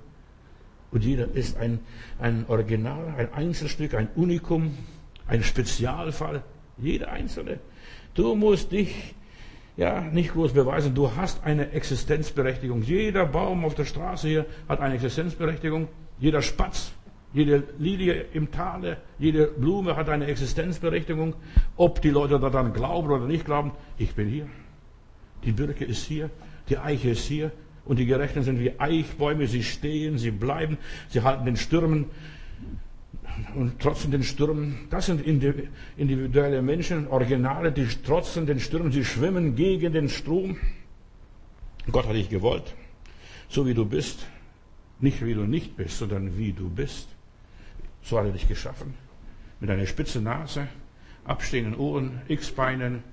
Und 0.91 1.03
jeder 1.03 1.29
ist 1.33 1.57
ein, 1.57 1.81
ein 2.19 2.45
Original, 2.47 3.13
ein 3.17 3.33
Einzelstück, 3.33 3.95
ein 3.95 4.07
Unikum, 4.15 4.77
ein 5.27 5.43
Spezialfall. 5.43 6.41
Jeder 6.77 7.11
Einzelne. 7.11 7.59
Du 8.13 8.35
musst 8.35 8.71
dich 8.71 9.13
ja 9.75 9.99
nicht 9.99 10.31
groß 10.31 10.53
beweisen. 10.53 10.95
Du 10.95 11.17
hast 11.17 11.43
eine 11.43 11.71
Existenzberechtigung. 11.71 12.81
Jeder 12.81 13.25
Baum 13.25 13.65
auf 13.65 13.75
der 13.75 13.83
Straße 13.83 14.25
hier 14.25 14.45
hat 14.69 14.79
eine 14.79 14.93
Existenzberechtigung. 14.93 15.89
Jeder 16.17 16.41
Spatz 16.41 16.93
jede 17.33 17.63
Lilie 17.77 18.25
im 18.33 18.51
Tale, 18.51 18.97
jede 19.19 19.47
Blume 19.47 19.95
hat 19.95 20.09
eine 20.09 20.25
Existenzberechtigung. 20.25 21.35
Ob 21.77 22.01
die 22.01 22.09
Leute 22.09 22.39
daran 22.39 22.73
glauben 22.73 23.09
oder 23.09 23.27
nicht 23.27 23.45
glauben, 23.45 23.71
ich 23.97 24.15
bin 24.15 24.27
hier. 24.27 24.47
Die 25.43 25.51
Birke 25.51 25.85
ist 25.85 26.05
hier, 26.05 26.29
die 26.69 26.77
Eiche 26.77 27.11
ist 27.11 27.25
hier. 27.25 27.51
Und 27.85 27.97
die 27.97 28.05
Gerechten 28.05 28.43
sind 28.43 28.59
wie 28.59 28.79
Eichbäume, 28.79 29.47
sie 29.47 29.63
stehen, 29.63 30.17
sie 30.17 30.31
bleiben, 30.31 30.77
sie 31.07 31.21
halten 31.21 31.45
den 31.45 31.55
Stürmen 31.55 32.05
und 33.55 33.79
trotzen 33.79 34.11
den 34.11 34.21
Stürmen. 34.21 34.87
Das 34.89 35.07
sind 35.07 35.25
individuelle 35.25 36.61
Menschen, 36.61 37.07
Originale, 37.07 37.71
die 37.71 37.87
trotzen 37.87 38.45
den 38.45 38.59
Stürmen, 38.59 38.91
sie 38.91 39.05
schwimmen 39.05 39.55
gegen 39.55 39.93
den 39.93 40.09
Strom. 40.09 40.57
Gott 41.91 42.05
hat 42.05 42.15
dich 42.15 42.29
gewollt, 42.29 42.75
so 43.47 43.65
wie 43.65 43.73
du 43.73 43.85
bist. 43.85 44.27
Nicht 44.99 45.25
wie 45.25 45.33
du 45.33 45.45
nicht 45.45 45.77
bist, 45.77 45.97
sondern 45.97 46.37
wie 46.37 46.51
du 46.51 46.69
bist. 46.69 47.07
So 48.09 48.17
hat 48.17 48.25
er 48.25 48.31
dich 48.31 48.47
geschaffen. 48.47 48.93
Mit 49.59 49.69
einer 49.69 49.85
spitzen 49.85 50.23
Nase, 50.23 50.67
abstehenden 51.25 51.75
Ohren, 51.75 52.21
X-Beinen, 52.27 53.03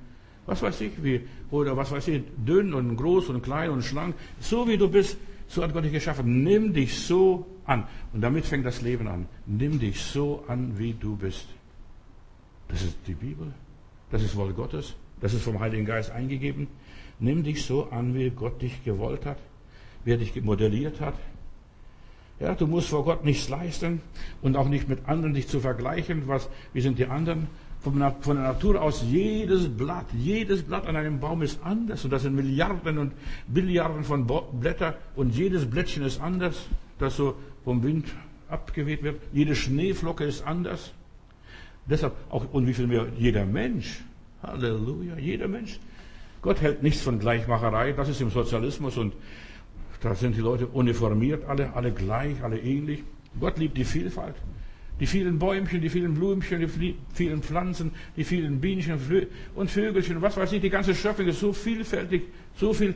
was 0.46 0.62
weiß 0.62 0.80
ich, 0.80 1.02
wie, 1.02 1.26
oder 1.50 1.76
was 1.76 1.90
weiß 1.90 2.08
ich, 2.08 2.22
dünn 2.36 2.72
und 2.72 2.96
groß 2.96 3.28
und 3.28 3.42
klein 3.42 3.70
und 3.70 3.82
schlank. 3.82 4.14
So 4.40 4.66
wie 4.66 4.78
du 4.78 4.88
bist, 4.88 5.18
So 5.48 5.62
hat 5.62 5.72
Gott 5.72 5.84
dich 5.84 5.92
geschaffen. 5.92 6.42
Nimm 6.42 6.72
dich 6.72 6.98
so 6.98 7.46
an. 7.64 7.84
Und 8.12 8.20
damit 8.20 8.46
fängt 8.46 8.66
das 8.66 8.82
Leben 8.82 9.06
an. 9.06 9.26
Nimm 9.46 9.78
dich 9.78 10.00
so 10.00 10.44
an, 10.48 10.78
wie 10.78 10.92
du 10.92 11.16
bist. 11.16 11.46
Das 12.68 12.82
ist 12.82 12.96
die 13.06 13.14
Bibel. 13.14 13.52
Das 14.10 14.22
ist 14.22 14.34
Wort 14.36 14.56
Gottes. 14.56 14.94
Das 15.20 15.34
ist 15.34 15.42
vom 15.42 15.60
Heiligen 15.60 15.86
Geist 15.86 16.10
eingegeben. 16.10 16.66
Nimm 17.18 17.42
dich 17.42 17.64
so 17.64 17.88
an, 17.90 18.14
wie 18.14 18.30
Gott 18.30 18.60
dich 18.60 18.84
gewollt 18.84 19.24
hat, 19.24 19.38
wie 20.04 20.12
er 20.12 20.18
dich 20.18 20.34
modelliert 20.42 21.00
hat. 21.00 21.14
Ja, 22.38 22.54
du 22.54 22.66
musst 22.66 22.88
vor 22.88 23.04
Gott 23.04 23.24
nichts 23.24 23.48
leisten 23.48 24.02
und 24.42 24.56
auch 24.56 24.68
nicht 24.68 24.88
mit 24.88 25.08
anderen 25.08 25.32
dich 25.32 25.48
zu 25.48 25.60
vergleichen. 25.60 26.28
Was, 26.28 26.48
wie 26.72 26.80
sind 26.80 26.98
die 26.98 27.06
anderen? 27.06 27.46
Von 27.80 27.98
der 27.98 28.14
Natur 28.34 28.82
aus, 28.82 29.04
jedes 29.08 29.68
Blatt, 29.68 30.06
jedes 30.12 30.62
Blatt 30.62 30.86
an 30.86 30.96
einem 30.96 31.20
Baum 31.20 31.42
ist 31.42 31.60
anders. 31.62 32.04
Und 32.04 32.10
das 32.10 32.22
sind 32.22 32.34
Milliarden 32.34 32.98
und 32.98 33.12
Billiarden 33.46 34.02
von 34.02 34.26
Blättern. 34.60 34.94
Und 35.14 35.36
jedes 35.36 35.70
Blättchen 35.70 36.02
ist 36.02 36.20
anders, 36.20 36.66
das 36.98 37.16
so 37.16 37.36
vom 37.64 37.82
Wind 37.82 38.06
abgeweht 38.48 39.02
wird. 39.02 39.20
Jede 39.32 39.54
Schneeflocke 39.54 40.24
ist 40.24 40.44
anders. 40.44 40.92
Deshalb 41.88 42.14
auch, 42.28 42.52
und 42.52 42.66
wie 42.66 42.74
viel 42.74 42.88
mehr 42.88 43.06
jeder 43.16 43.46
Mensch. 43.46 44.02
Halleluja, 44.42 45.16
jeder 45.18 45.48
Mensch. 45.48 45.78
Gott 46.42 46.60
hält 46.60 46.82
nichts 46.82 47.02
von 47.02 47.18
Gleichmacherei. 47.18 47.92
Das 47.92 48.08
ist 48.08 48.20
im 48.20 48.30
Sozialismus 48.30 48.96
und 48.96 49.14
da 50.06 50.14
sind 50.14 50.36
die 50.36 50.40
Leute 50.40 50.68
uniformiert, 50.68 51.44
alle, 51.48 51.74
alle 51.74 51.92
gleich, 51.92 52.42
alle 52.42 52.58
ähnlich. 52.58 53.02
Gott 53.40 53.58
liebt 53.58 53.76
die 53.76 53.84
Vielfalt. 53.84 54.36
Die 55.00 55.06
vielen 55.06 55.38
Bäumchen, 55.38 55.82
die 55.82 55.90
vielen 55.90 56.14
Blümchen, 56.14 56.60
die 56.60 56.94
vielen 57.12 57.42
Pflanzen, 57.42 57.90
die 58.16 58.24
vielen 58.24 58.60
Bienchen 58.60 58.98
und 59.54 59.70
Vögelchen, 59.70 60.22
was 60.22 60.36
weiß 60.36 60.52
ich, 60.52 60.60
die 60.62 60.70
ganze 60.70 60.94
Schöpfung 60.94 61.26
ist 61.26 61.40
so 61.40 61.52
vielfältig, 61.52 62.22
so 62.54 62.72
viele 62.72 62.94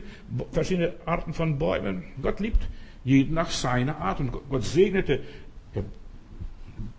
verschiedene 0.51 0.93
Arten 1.05 1.33
von 1.33 1.59
Bäumen. 1.59 2.03
Gott 2.21 2.39
liebt 2.39 2.67
jeden 3.03 3.35
nach 3.35 3.51
seiner 3.51 3.97
Art 3.97 4.19
und 4.19 4.31
Gott 4.31 4.63
segnete 4.63 5.19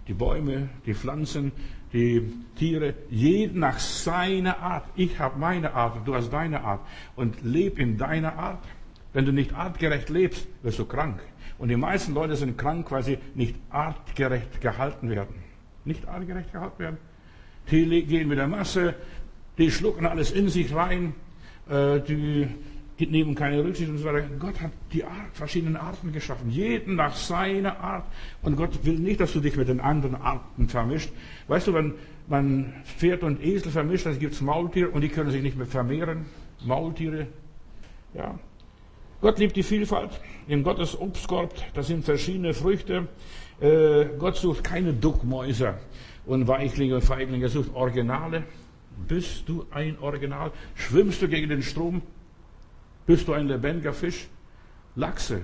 die 0.06 0.14
Bäume, 0.14 0.68
die 0.86 0.94
Pflanzen, 0.94 1.52
die 1.92 2.30
Tiere, 2.56 2.94
jeden 3.10 3.60
nach 3.60 3.78
seiner 3.78 4.58
Art. 4.58 4.84
Ich 4.94 5.18
habe 5.18 5.38
meine 5.38 5.74
Art, 5.74 6.06
du 6.06 6.14
hast 6.14 6.32
deine 6.32 6.62
Art 6.62 6.80
und 7.16 7.42
leb 7.42 7.78
in 7.78 7.96
deiner 7.96 8.38
Art. 8.38 8.62
Wenn 9.12 9.24
du 9.24 9.32
nicht 9.32 9.54
artgerecht 9.54 10.08
lebst, 10.08 10.46
wirst 10.62 10.78
du 10.78 10.84
krank. 10.84 11.20
Und 11.58 11.68
die 11.68 11.76
meisten 11.76 12.14
Leute 12.14 12.36
sind 12.36 12.56
krank, 12.56 12.90
weil 12.90 13.02
sie 13.02 13.18
nicht 13.34 13.56
artgerecht 13.70 14.60
gehalten 14.60 15.10
werden. 15.10 15.34
Nicht 15.84 16.08
artgerecht 16.08 16.52
gehalten 16.52 16.78
werden. 16.78 16.98
Die 17.70 18.04
gehen 18.04 18.28
mit 18.28 18.38
der 18.38 18.48
Masse, 18.48 18.94
die 19.58 19.70
schlucken 19.70 20.06
alles 20.06 20.32
in 20.32 20.48
sich 20.48 20.74
rein, 20.74 21.14
äh, 21.68 22.00
die 22.00 22.48
nehmen 22.98 23.34
keine 23.34 23.64
Rücksicht 23.64 23.90
und 23.90 23.98
so 23.98 24.04
weiter. 24.04 24.26
Gott 24.38 24.60
hat 24.60 24.70
die 24.92 25.04
Art, 25.04 25.34
verschiedenen 25.34 25.76
Arten 25.76 26.12
geschaffen, 26.12 26.50
jeden 26.50 26.94
nach 26.94 27.14
seiner 27.14 27.78
Art. 27.80 28.04
Und 28.42 28.56
Gott 28.56 28.84
will 28.84 28.98
nicht, 28.98 29.20
dass 29.20 29.32
du 29.32 29.40
dich 29.40 29.56
mit 29.56 29.68
den 29.68 29.80
anderen 29.80 30.14
Arten 30.14 30.68
vermischt. 30.68 31.10
Weißt 31.48 31.66
du, 31.66 31.74
wenn 31.74 31.94
man 32.28 32.72
Pferd 32.84 33.22
und 33.22 33.42
Esel 33.42 33.72
vermischt, 33.72 34.06
dann 34.06 34.18
gibt 34.18 34.34
es 34.34 34.40
Maultiere 34.40 34.90
und 34.90 35.00
die 35.00 35.08
können 35.08 35.30
sich 35.30 35.42
nicht 35.42 35.56
mehr 35.56 35.66
vermehren. 35.66 36.26
Maultiere, 36.64 37.26
ja. 38.14 38.38
Gott 39.22 39.38
liebt 39.38 39.54
die 39.54 39.62
Vielfalt. 39.62 40.10
In 40.48 40.64
Gottes 40.64 41.00
Obstkorb, 41.00 41.54
das 41.74 41.86
sind 41.86 42.04
verschiedene 42.04 42.54
Früchte. 42.54 43.06
Äh, 43.60 44.06
Gott 44.18 44.34
sucht 44.34 44.64
keine 44.64 44.92
Duckmäuser 44.92 45.78
und 46.26 46.48
Weichlinge 46.48 46.96
und 46.96 47.02
Feiglinge. 47.02 47.44
Er 47.44 47.48
sucht 47.48 47.72
Originale. 47.72 48.42
Bist 49.06 49.48
du 49.48 49.64
ein 49.70 49.96
Original? 50.00 50.50
Schwimmst 50.74 51.22
du 51.22 51.28
gegen 51.28 51.48
den 51.48 51.62
Strom? 51.62 52.02
Bist 53.06 53.28
du 53.28 53.32
ein 53.32 53.46
lebendiger 53.46 53.92
Fisch? 53.92 54.28
Lachse, 54.96 55.42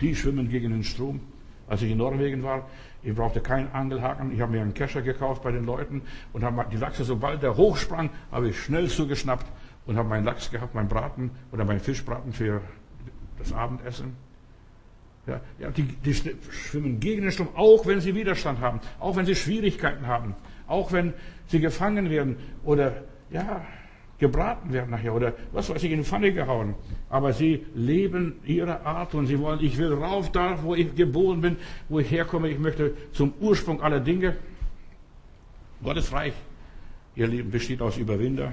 die 0.00 0.16
schwimmen 0.16 0.48
gegen 0.48 0.70
den 0.70 0.82
Strom. 0.82 1.20
Als 1.66 1.82
ich 1.82 1.90
in 1.90 1.98
Norwegen 1.98 2.42
war, 2.42 2.70
ich 3.02 3.14
brauchte 3.14 3.42
keinen 3.42 3.70
Angelhaken. 3.72 4.32
Ich 4.32 4.40
habe 4.40 4.52
mir 4.52 4.62
einen 4.62 4.72
Kescher 4.72 5.02
gekauft 5.02 5.42
bei 5.42 5.52
den 5.52 5.66
Leuten 5.66 6.00
und 6.32 6.44
habe 6.44 6.64
die 6.72 6.78
Lachse, 6.78 7.04
sobald 7.04 7.42
der 7.42 7.58
hochsprang, 7.58 8.08
habe 8.32 8.48
ich 8.48 8.58
schnell 8.58 8.88
zugeschnappt 8.88 9.46
und 9.84 9.98
habe 9.98 10.08
meinen 10.08 10.24
Lachs 10.24 10.50
gehabt, 10.50 10.74
meinen 10.74 10.88
Braten 10.88 11.30
oder 11.52 11.66
meinen 11.66 11.80
Fischbraten 11.80 12.32
für 12.32 12.62
das 13.38 13.52
Abendessen. 13.52 14.16
Ja, 15.26 15.40
ja 15.58 15.70
die, 15.70 15.82
die 15.82 16.14
schwimmen 16.14 17.00
gegen 17.00 17.22
den 17.22 17.32
Strom, 17.32 17.48
auch 17.54 17.86
wenn 17.86 18.00
sie 18.00 18.14
Widerstand 18.14 18.60
haben, 18.60 18.80
auch 18.98 19.16
wenn 19.16 19.26
sie 19.26 19.34
Schwierigkeiten 19.34 20.06
haben, 20.06 20.34
auch 20.66 20.92
wenn 20.92 21.12
sie 21.46 21.60
gefangen 21.60 22.10
werden 22.10 22.36
oder 22.64 23.02
ja, 23.30 23.66
gebraten 24.18 24.72
werden 24.72 24.90
nachher 24.90 25.14
oder 25.14 25.34
was 25.52 25.68
weiß 25.70 25.82
ich, 25.84 25.92
in 25.92 25.98
die 25.98 26.04
Pfanne 26.04 26.32
gehauen. 26.32 26.74
Aber 27.08 27.32
sie 27.32 27.66
leben 27.74 28.40
ihre 28.44 28.84
Art 28.84 29.14
und 29.14 29.26
sie 29.26 29.38
wollen, 29.38 29.60
ich 29.62 29.78
will 29.78 29.92
rauf 29.92 30.32
da, 30.32 30.62
wo 30.62 30.74
ich 30.74 30.94
geboren 30.94 31.40
bin, 31.40 31.56
wo 31.88 32.00
ich 32.00 32.10
herkomme, 32.10 32.48
ich 32.48 32.58
möchte 32.58 32.94
zum 33.12 33.32
Ursprung 33.40 33.80
aller 33.80 34.00
Dinge. 34.00 34.36
Gottes 35.82 36.12
Reich, 36.12 36.34
ihr 37.14 37.28
Leben 37.28 37.50
besteht 37.50 37.80
aus 37.80 37.96
Überwinder 37.96 38.52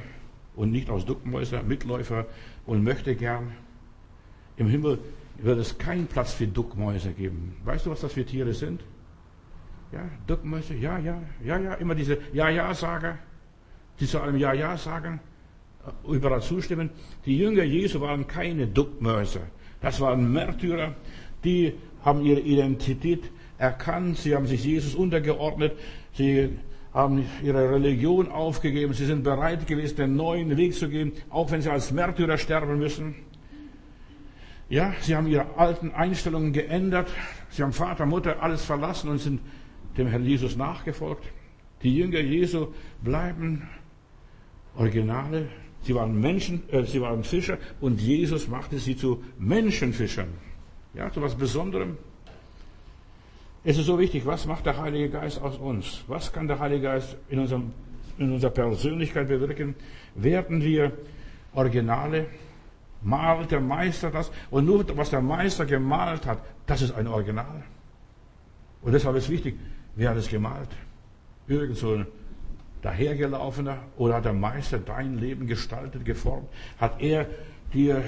und 0.56 0.72
nicht 0.72 0.89
aus 0.89 1.06
Duckmäuser, 1.06 1.63
Mitläufer 1.63 2.27
und 2.65 2.84
möchte 2.84 3.15
gern. 3.15 3.54
Im 4.57 4.67
Himmel 4.67 5.00
wird 5.38 5.59
es 5.59 5.77
keinen 5.77 6.07
Platz 6.07 6.33
für 6.33 6.47
Duckmäuse 6.47 7.12
geben. 7.12 7.57
Weißt 7.65 7.85
du, 7.85 7.91
was 7.91 8.01
das 8.01 8.13
für 8.13 8.25
Tiere 8.25 8.53
sind? 8.53 8.81
Ja, 9.91 10.01
Duckmäuse, 10.27 10.75
ja, 10.75 10.97
ja, 10.97 11.21
ja, 11.43 11.57
ja, 11.57 11.74
immer 11.75 11.95
diese 11.95 12.17
Ja-Ja-Sager, 12.33 13.17
die 14.00 14.07
zu 14.07 14.19
allem 14.19 14.38
Ja-Ja 14.38 14.77
sagen 14.77 15.19
überall 16.07 16.41
zustimmen. 16.41 16.89
Die 17.25 17.38
Jünger 17.38 17.63
Jesu 17.63 18.01
waren 18.01 18.27
keine 18.27 18.67
Duckmäuse. 18.67 19.41
Das 19.81 20.01
waren 20.01 20.31
Märtyrer, 20.31 20.95
die 21.43 21.74
haben 22.03 22.21
ihre 22.21 22.39
Identität 22.39 23.29
erkannt, 23.57 24.17
sie 24.17 24.35
haben 24.35 24.47
sich 24.47 24.63
Jesus 24.63 24.95
untergeordnet, 24.95 25.74
sie 26.13 26.57
haben 26.93 27.25
ihre 27.43 27.71
Religion 27.71 28.31
aufgegeben, 28.31 28.93
sie 28.93 29.05
sind 29.05 29.24
bereit 29.24 29.67
gewesen, 29.67 29.97
den 29.97 30.15
neuen 30.15 30.55
Weg 30.57 30.74
zu 30.74 30.89
gehen, 30.89 31.12
auch 31.29 31.51
wenn 31.51 31.62
sie 31.62 31.69
als 31.69 31.91
Märtyrer 31.91 32.38
sterben 32.38 32.79
müssen. 32.79 33.15
Ja, 34.69 34.93
sie 35.01 35.15
haben 35.15 35.27
ihre 35.27 35.57
alten 35.57 35.91
Einstellungen 35.91 36.53
geändert, 36.53 37.10
sie 37.50 37.62
haben 37.62 37.74
Vater, 37.74 38.05
Mutter, 38.05 38.41
alles 38.41 38.65
verlassen 38.65 39.10
und 39.10 39.19
sind 39.19 39.41
dem 39.98 40.07
Herrn 40.07 40.25
Jesus 40.25 40.55
nachgefolgt. 40.55 41.24
Die 41.84 41.95
Jünger 41.95 42.19
Jesu 42.19 42.67
bleiben 43.03 43.69
Originale, 44.75 45.48
Sie 45.86 45.93
waren 45.93 46.19
Menschen, 46.19 46.67
äh, 46.72 46.84
sie 46.84 47.00
waren 47.00 47.24
Fischer 47.24 47.60
und 47.79 48.01
Jesus 48.01 48.48
machte 48.48 48.79
sie 48.79 48.95
zu 48.98 49.24
Menschenfischern. 49.38 50.29
Ja, 50.95 51.12
zu 51.12 51.22
was 51.22 51.36
Besonderem. 51.36 51.98
Es 53.63 53.77
ist 53.77 53.86
so 53.86 54.00
wichtig, 54.00 54.25
was 54.25 54.48
macht 54.48 54.65
der 54.65 54.77
Heilige 54.81 55.10
Geist 55.10 55.39
aus 55.39 55.57
uns? 55.57 56.03
Was 56.07 56.34
kann 56.34 56.48
der 56.48 56.60
Heilige 56.60 56.84
Geist 56.84 57.15
in, 57.29 57.38
unserem, 57.38 57.72
in 58.17 58.31
unserer 58.31 58.50
Persönlichkeit 58.50 59.27
bewirken? 59.27 59.75
Werden 60.15 60.63
wir 60.63 60.91
Originale? 61.53 62.25
Malt 63.05 63.51
der 63.51 63.62
Meister 63.62 64.09
das? 64.09 64.31
Und 64.50 64.65
nur 64.65 64.85
was 64.97 65.12
der 65.12 65.21
Meister 65.21 65.65
gemalt 65.65 66.25
hat, 66.25 66.39
das 66.65 66.81
ist 66.81 66.93
ein 66.95 67.07
Original. 67.07 67.63
Und 68.81 68.91
deshalb 68.91 69.15
ist 69.15 69.29
wichtig, 69.29 69.55
wer 69.95 70.09
hat 70.09 70.17
es 70.17 70.27
gemalt? 70.27 70.69
Irgend 71.47 71.77
so 71.77 71.93
ein 71.93 72.07
dahergelaufener 72.81 73.77
oder 73.97 74.15
hat 74.15 74.25
der 74.25 74.33
Meister 74.33 74.79
dein 74.79 75.19
Leben 75.19 75.47
gestaltet, 75.47 76.03
geformt? 76.03 76.50
Hat 76.79 77.00
er 77.00 77.27
dir 77.74 78.03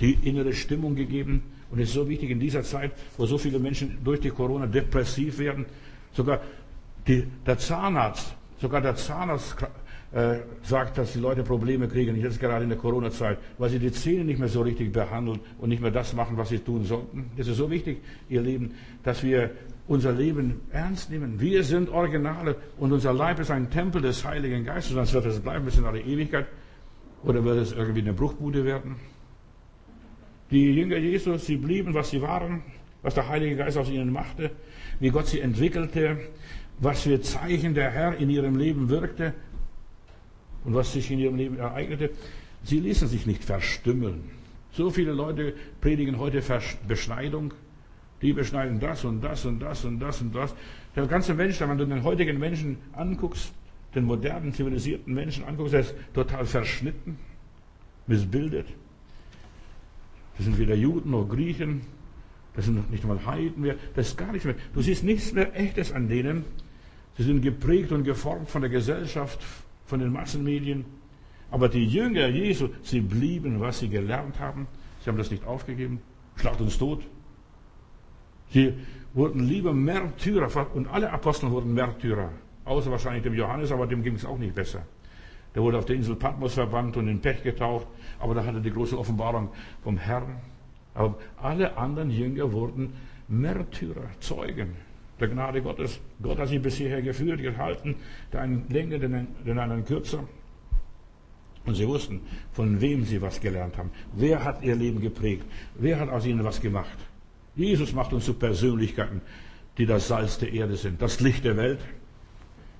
die 0.00 0.14
innere 0.14 0.52
Stimmung 0.52 0.94
gegeben? 0.94 1.42
Und 1.70 1.80
es 1.80 1.88
ist 1.88 1.94
so 1.94 2.08
wichtig 2.08 2.30
in 2.30 2.38
dieser 2.38 2.62
Zeit, 2.62 2.92
wo 3.16 3.26
so 3.26 3.38
viele 3.38 3.58
Menschen 3.58 3.98
durch 4.04 4.20
die 4.20 4.30
Corona 4.30 4.66
depressiv 4.66 5.38
werden. 5.38 5.66
Sogar 6.12 6.40
die, 7.06 7.26
der 7.46 7.58
Zahnarzt, 7.58 8.34
sogar 8.60 8.80
der 8.80 8.94
Zahnarzt 8.94 9.56
äh, 10.12 10.40
sagt, 10.62 10.98
dass 10.98 11.14
die 11.14 11.20
Leute 11.20 11.42
Probleme 11.42 11.88
kriegen, 11.88 12.20
jetzt 12.20 12.38
gerade 12.38 12.64
in 12.64 12.68
der 12.68 12.78
Corona-Zeit, 12.78 13.38
weil 13.56 13.70
sie 13.70 13.78
die 13.78 13.92
Zähne 13.92 14.24
nicht 14.24 14.38
mehr 14.38 14.48
so 14.48 14.60
richtig 14.60 14.92
behandeln 14.92 15.40
und 15.58 15.70
nicht 15.70 15.80
mehr 15.80 15.90
das 15.90 16.12
machen, 16.12 16.36
was 16.36 16.50
sie 16.50 16.58
tun 16.58 16.84
sollten. 16.84 17.30
Es 17.36 17.48
ist 17.48 17.56
so 17.56 17.70
wichtig, 17.70 18.02
ihr 18.28 18.42
Leben, 18.42 18.74
dass 19.02 19.22
wir 19.22 19.50
unser 19.88 20.12
Leben 20.12 20.60
ernst 20.70 21.10
nehmen. 21.10 21.40
Wir 21.40 21.64
sind 21.64 21.88
Originale 21.88 22.56
und 22.78 22.92
unser 22.92 23.12
Leib 23.14 23.40
ist 23.40 23.50
ein 23.50 23.70
Tempel 23.70 24.02
des 24.02 24.24
Heiligen 24.24 24.64
Geistes. 24.64 24.92
Sonst 24.92 25.14
wird 25.14 25.24
es 25.24 25.40
bleiben 25.40 25.64
bis 25.64 25.78
in 25.78 25.84
alle 25.84 26.00
Ewigkeit. 26.00 26.46
Oder 27.24 27.42
wird 27.42 27.58
es 27.58 27.72
irgendwie 27.72 28.00
eine 28.00 28.12
Bruchbude 28.12 28.64
werden? 28.64 28.96
Die 30.50 30.74
Jünger 30.74 30.98
Jesus, 30.98 31.46
sie 31.46 31.56
blieben, 31.56 31.94
was 31.94 32.10
sie 32.10 32.20
waren, 32.20 32.62
was 33.00 33.14
der 33.14 33.28
Heilige 33.28 33.56
Geist 33.56 33.78
aus 33.78 33.88
ihnen 33.88 34.12
machte, 34.12 34.50
wie 35.00 35.08
Gott 35.08 35.26
sie 35.26 35.40
entwickelte, 35.40 36.18
was 36.80 37.02
für 37.02 37.20
Zeichen 37.22 37.72
der 37.72 37.90
Herr 37.90 38.18
in 38.18 38.28
ihrem 38.28 38.56
Leben 38.56 38.90
wirkte 38.90 39.32
und 40.64 40.74
was 40.74 40.92
sich 40.92 41.10
in 41.10 41.18
ihrem 41.18 41.36
Leben 41.36 41.58
ereignete. 41.58 42.10
Sie 42.64 42.78
ließen 42.78 43.08
sich 43.08 43.26
nicht 43.26 43.44
verstümmeln. 43.44 44.30
So 44.72 44.90
viele 44.90 45.12
Leute 45.12 45.54
predigen 45.80 46.18
heute 46.18 46.42
Beschneidung, 46.86 47.52
die 48.22 48.32
beschneiden 48.32 48.80
das 48.80 49.04
und 49.04 49.20
das 49.20 49.44
und 49.44 49.60
das 49.60 49.84
und 49.84 50.00
das 50.00 50.20
und 50.20 50.34
das. 50.34 50.54
Der 50.96 51.06
ganze 51.06 51.34
Mensch, 51.34 51.60
wenn 51.60 51.76
du 51.76 51.86
den 51.86 52.04
heutigen 52.04 52.38
Menschen 52.38 52.78
anguckst, 52.92 53.52
den 53.94 54.04
modernen, 54.04 54.52
zivilisierten 54.52 55.12
Menschen 55.12 55.44
anguckst, 55.44 55.74
der 55.74 55.80
ist 55.80 55.94
total 56.14 56.46
verschnitten, 56.46 57.18
missbildet. 58.06 58.66
Das 60.36 60.46
sind 60.46 60.58
weder 60.58 60.74
Juden 60.74 61.10
noch 61.10 61.28
Griechen. 61.28 61.82
Das 62.54 62.66
sind 62.66 62.90
nicht 62.90 63.02
einmal 63.02 63.24
Heiden 63.26 63.62
mehr. 63.62 63.76
Das 63.94 64.08
ist 64.08 64.18
gar 64.18 64.32
nichts 64.32 64.44
mehr. 64.44 64.56
Du 64.74 64.82
siehst 64.82 65.04
nichts 65.04 65.32
mehr 65.32 65.54
Echtes 65.58 65.92
an 65.92 66.08
denen. 66.08 66.44
Sie 67.16 67.24
sind 67.24 67.42
geprägt 67.42 67.92
und 67.92 68.04
geformt 68.04 68.48
von 68.48 68.62
der 68.62 68.70
Gesellschaft, 68.70 69.42
von 69.86 70.00
den 70.00 70.12
Massenmedien. 70.12 70.84
Aber 71.50 71.68
die 71.68 71.86
Jünger 71.86 72.28
Jesu, 72.28 72.68
sie 72.82 73.00
blieben, 73.00 73.60
was 73.60 73.80
sie 73.80 73.88
gelernt 73.88 74.40
haben. 74.40 74.66
Sie 75.00 75.10
haben 75.10 75.18
das 75.18 75.30
nicht 75.30 75.44
aufgegeben. 75.44 76.00
Schlacht 76.36 76.60
uns 76.60 76.78
tot. 76.78 77.02
Sie 78.50 78.72
wurden 79.12 79.40
lieber 79.40 79.72
Märtyrer. 79.72 80.48
Und 80.74 80.88
alle 80.88 81.10
Apostel 81.10 81.50
wurden 81.50 81.74
Märtyrer. 81.74 82.30
Außer 82.64 82.90
wahrscheinlich 82.90 83.22
dem 83.22 83.34
Johannes, 83.34 83.72
aber 83.72 83.86
dem 83.86 84.02
ging 84.02 84.14
es 84.14 84.24
auch 84.24 84.38
nicht 84.38 84.54
besser. 84.54 84.82
Der 85.54 85.62
wurde 85.62 85.78
auf 85.78 85.84
der 85.84 85.96
Insel 85.96 86.16
Patmos 86.16 86.54
verbannt 86.54 86.96
und 86.96 87.08
in 87.08 87.20
Pech 87.20 87.42
getaucht. 87.42 87.86
Aber 88.18 88.34
da 88.34 88.44
hatte 88.44 88.60
die 88.60 88.70
große 88.70 88.98
Offenbarung 88.98 89.50
vom 89.82 89.98
Herrn. 89.98 90.36
Aber 90.94 91.18
alle 91.36 91.76
anderen 91.76 92.10
Jünger 92.10 92.52
wurden 92.52 92.94
Märtyrer, 93.28 94.10
Zeugen 94.20 94.74
der 95.22 95.30
Gnade 95.30 95.62
Gottes. 95.62 96.00
Gott 96.22 96.38
hat 96.38 96.48
sie 96.48 96.58
bis 96.58 96.76
hierher 96.76 97.00
geführt, 97.00 97.40
gehalten, 97.40 97.96
der 98.32 98.42
einen 98.42 98.68
länger, 98.68 98.98
den 98.98 99.58
anderen 99.58 99.84
kürzer. 99.84 100.24
Und 101.64 101.76
sie 101.76 101.86
wussten, 101.86 102.20
von 102.52 102.80
wem 102.80 103.04
sie 103.04 103.22
was 103.22 103.40
gelernt 103.40 103.78
haben. 103.78 103.90
Wer 104.14 104.44
hat 104.44 104.62
ihr 104.62 104.74
Leben 104.74 105.00
geprägt? 105.00 105.44
Wer 105.76 106.00
hat 106.00 106.08
aus 106.08 106.26
ihnen 106.26 106.44
was 106.44 106.60
gemacht? 106.60 106.98
Jesus 107.54 107.92
macht 107.92 108.12
uns 108.12 108.24
zu 108.24 108.34
Persönlichkeiten, 108.34 109.20
die 109.78 109.86
das 109.86 110.08
Salz 110.08 110.38
der 110.38 110.52
Erde 110.52 110.76
sind, 110.76 111.00
das 111.00 111.20
Licht 111.20 111.44
der 111.44 111.56
Welt. 111.56 111.78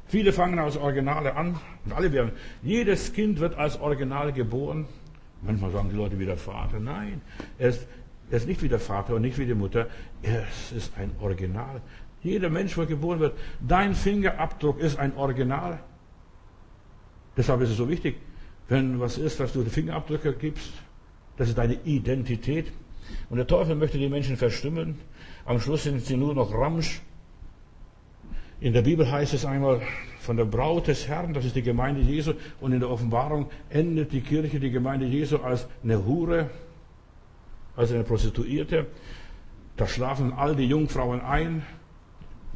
Viele 0.08 0.32
fangen 0.32 0.58
als 0.58 0.76
Originale 0.76 1.36
an 1.36 1.58
und 1.84 1.92
alle 1.92 2.12
werden, 2.12 2.32
jedes 2.62 3.12
Kind 3.12 3.40
wird 3.40 3.54
als 3.54 3.80
Original 3.80 4.32
geboren. 4.32 4.86
Manchmal 5.42 5.70
sagen 5.70 5.88
die 5.90 5.96
Leute 5.96 6.18
wie 6.18 6.26
der 6.26 6.36
Vater. 6.36 6.78
Nein, 6.80 7.20
er 7.58 7.70
ist, 7.70 7.86
er 8.30 8.36
ist 8.36 8.46
nicht 8.46 8.62
wie 8.62 8.68
der 8.68 8.78
Vater 8.78 9.14
und 9.14 9.22
nicht 9.22 9.38
wie 9.38 9.46
die 9.46 9.54
Mutter. 9.54 9.88
Er 10.22 10.44
ist 10.76 10.92
ein 10.98 11.10
Original. 11.20 11.80
Jeder 12.22 12.50
Mensch, 12.50 12.74
der 12.74 12.86
geboren 12.86 13.20
wird, 13.20 13.38
dein 13.60 13.94
Fingerabdruck 13.94 14.78
ist 14.78 14.98
ein 14.98 15.16
Original. 15.16 15.80
Deshalb 17.36 17.60
ist 17.62 17.70
es 17.70 17.76
so 17.76 17.88
wichtig, 17.88 18.16
wenn 18.68 19.00
was 19.00 19.18
ist, 19.18 19.40
dass 19.40 19.52
du 19.52 19.62
die 19.62 19.70
Fingerabdrücke 19.70 20.34
gibst, 20.34 20.72
das 21.36 21.48
ist 21.48 21.58
deine 21.58 21.74
Identität. 21.84 22.72
Und 23.28 23.38
der 23.38 23.46
Teufel 23.46 23.74
möchte 23.74 23.98
die 23.98 24.08
Menschen 24.08 24.36
verstimmen. 24.36 24.98
Am 25.44 25.60
Schluss 25.60 25.84
sind 25.84 26.00
sie 26.00 26.16
nur 26.16 26.34
noch 26.34 26.52
Ramsch. 26.52 27.02
In 28.60 28.72
der 28.72 28.82
Bibel 28.82 29.10
heißt 29.10 29.34
es 29.34 29.44
einmal 29.44 29.82
von 30.20 30.36
der 30.36 30.44
Braut 30.44 30.86
des 30.86 31.08
Herrn, 31.08 31.34
das 31.34 31.44
ist 31.44 31.56
die 31.56 31.62
Gemeinde 31.62 32.00
Jesu. 32.00 32.34
Und 32.60 32.72
in 32.72 32.80
der 32.80 32.90
Offenbarung 32.90 33.50
endet 33.70 34.12
die 34.12 34.20
Kirche, 34.20 34.60
die 34.60 34.70
Gemeinde 34.70 35.06
Jesu, 35.06 35.38
als 35.38 35.66
eine 35.82 36.04
Hure, 36.04 36.50
als 37.74 37.90
eine 37.90 38.04
Prostituierte. 38.04 38.86
Da 39.76 39.88
schlafen 39.88 40.32
all 40.32 40.54
die 40.54 40.66
Jungfrauen 40.66 41.20
ein. 41.20 41.66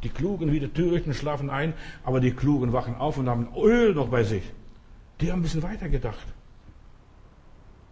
Die 0.07 0.13
Klugen 0.13 0.53
wie 0.53 0.61
die 0.61 0.69
Törichten 0.69 1.13
schlafen 1.13 1.49
ein, 1.49 1.73
aber 2.05 2.21
die 2.21 2.31
Klugen 2.31 2.71
wachen 2.71 2.95
auf 2.95 3.17
und 3.17 3.27
haben 3.27 3.49
Öl 3.57 3.93
noch 3.93 4.07
bei 4.07 4.23
sich. 4.23 4.43
Die 5.19 5.29
haben 5.29 5.39
ein 5.39 5.43
bisschen 5.43 5.63
weiter 5.63 5.89
gedacht. 5.89 6.25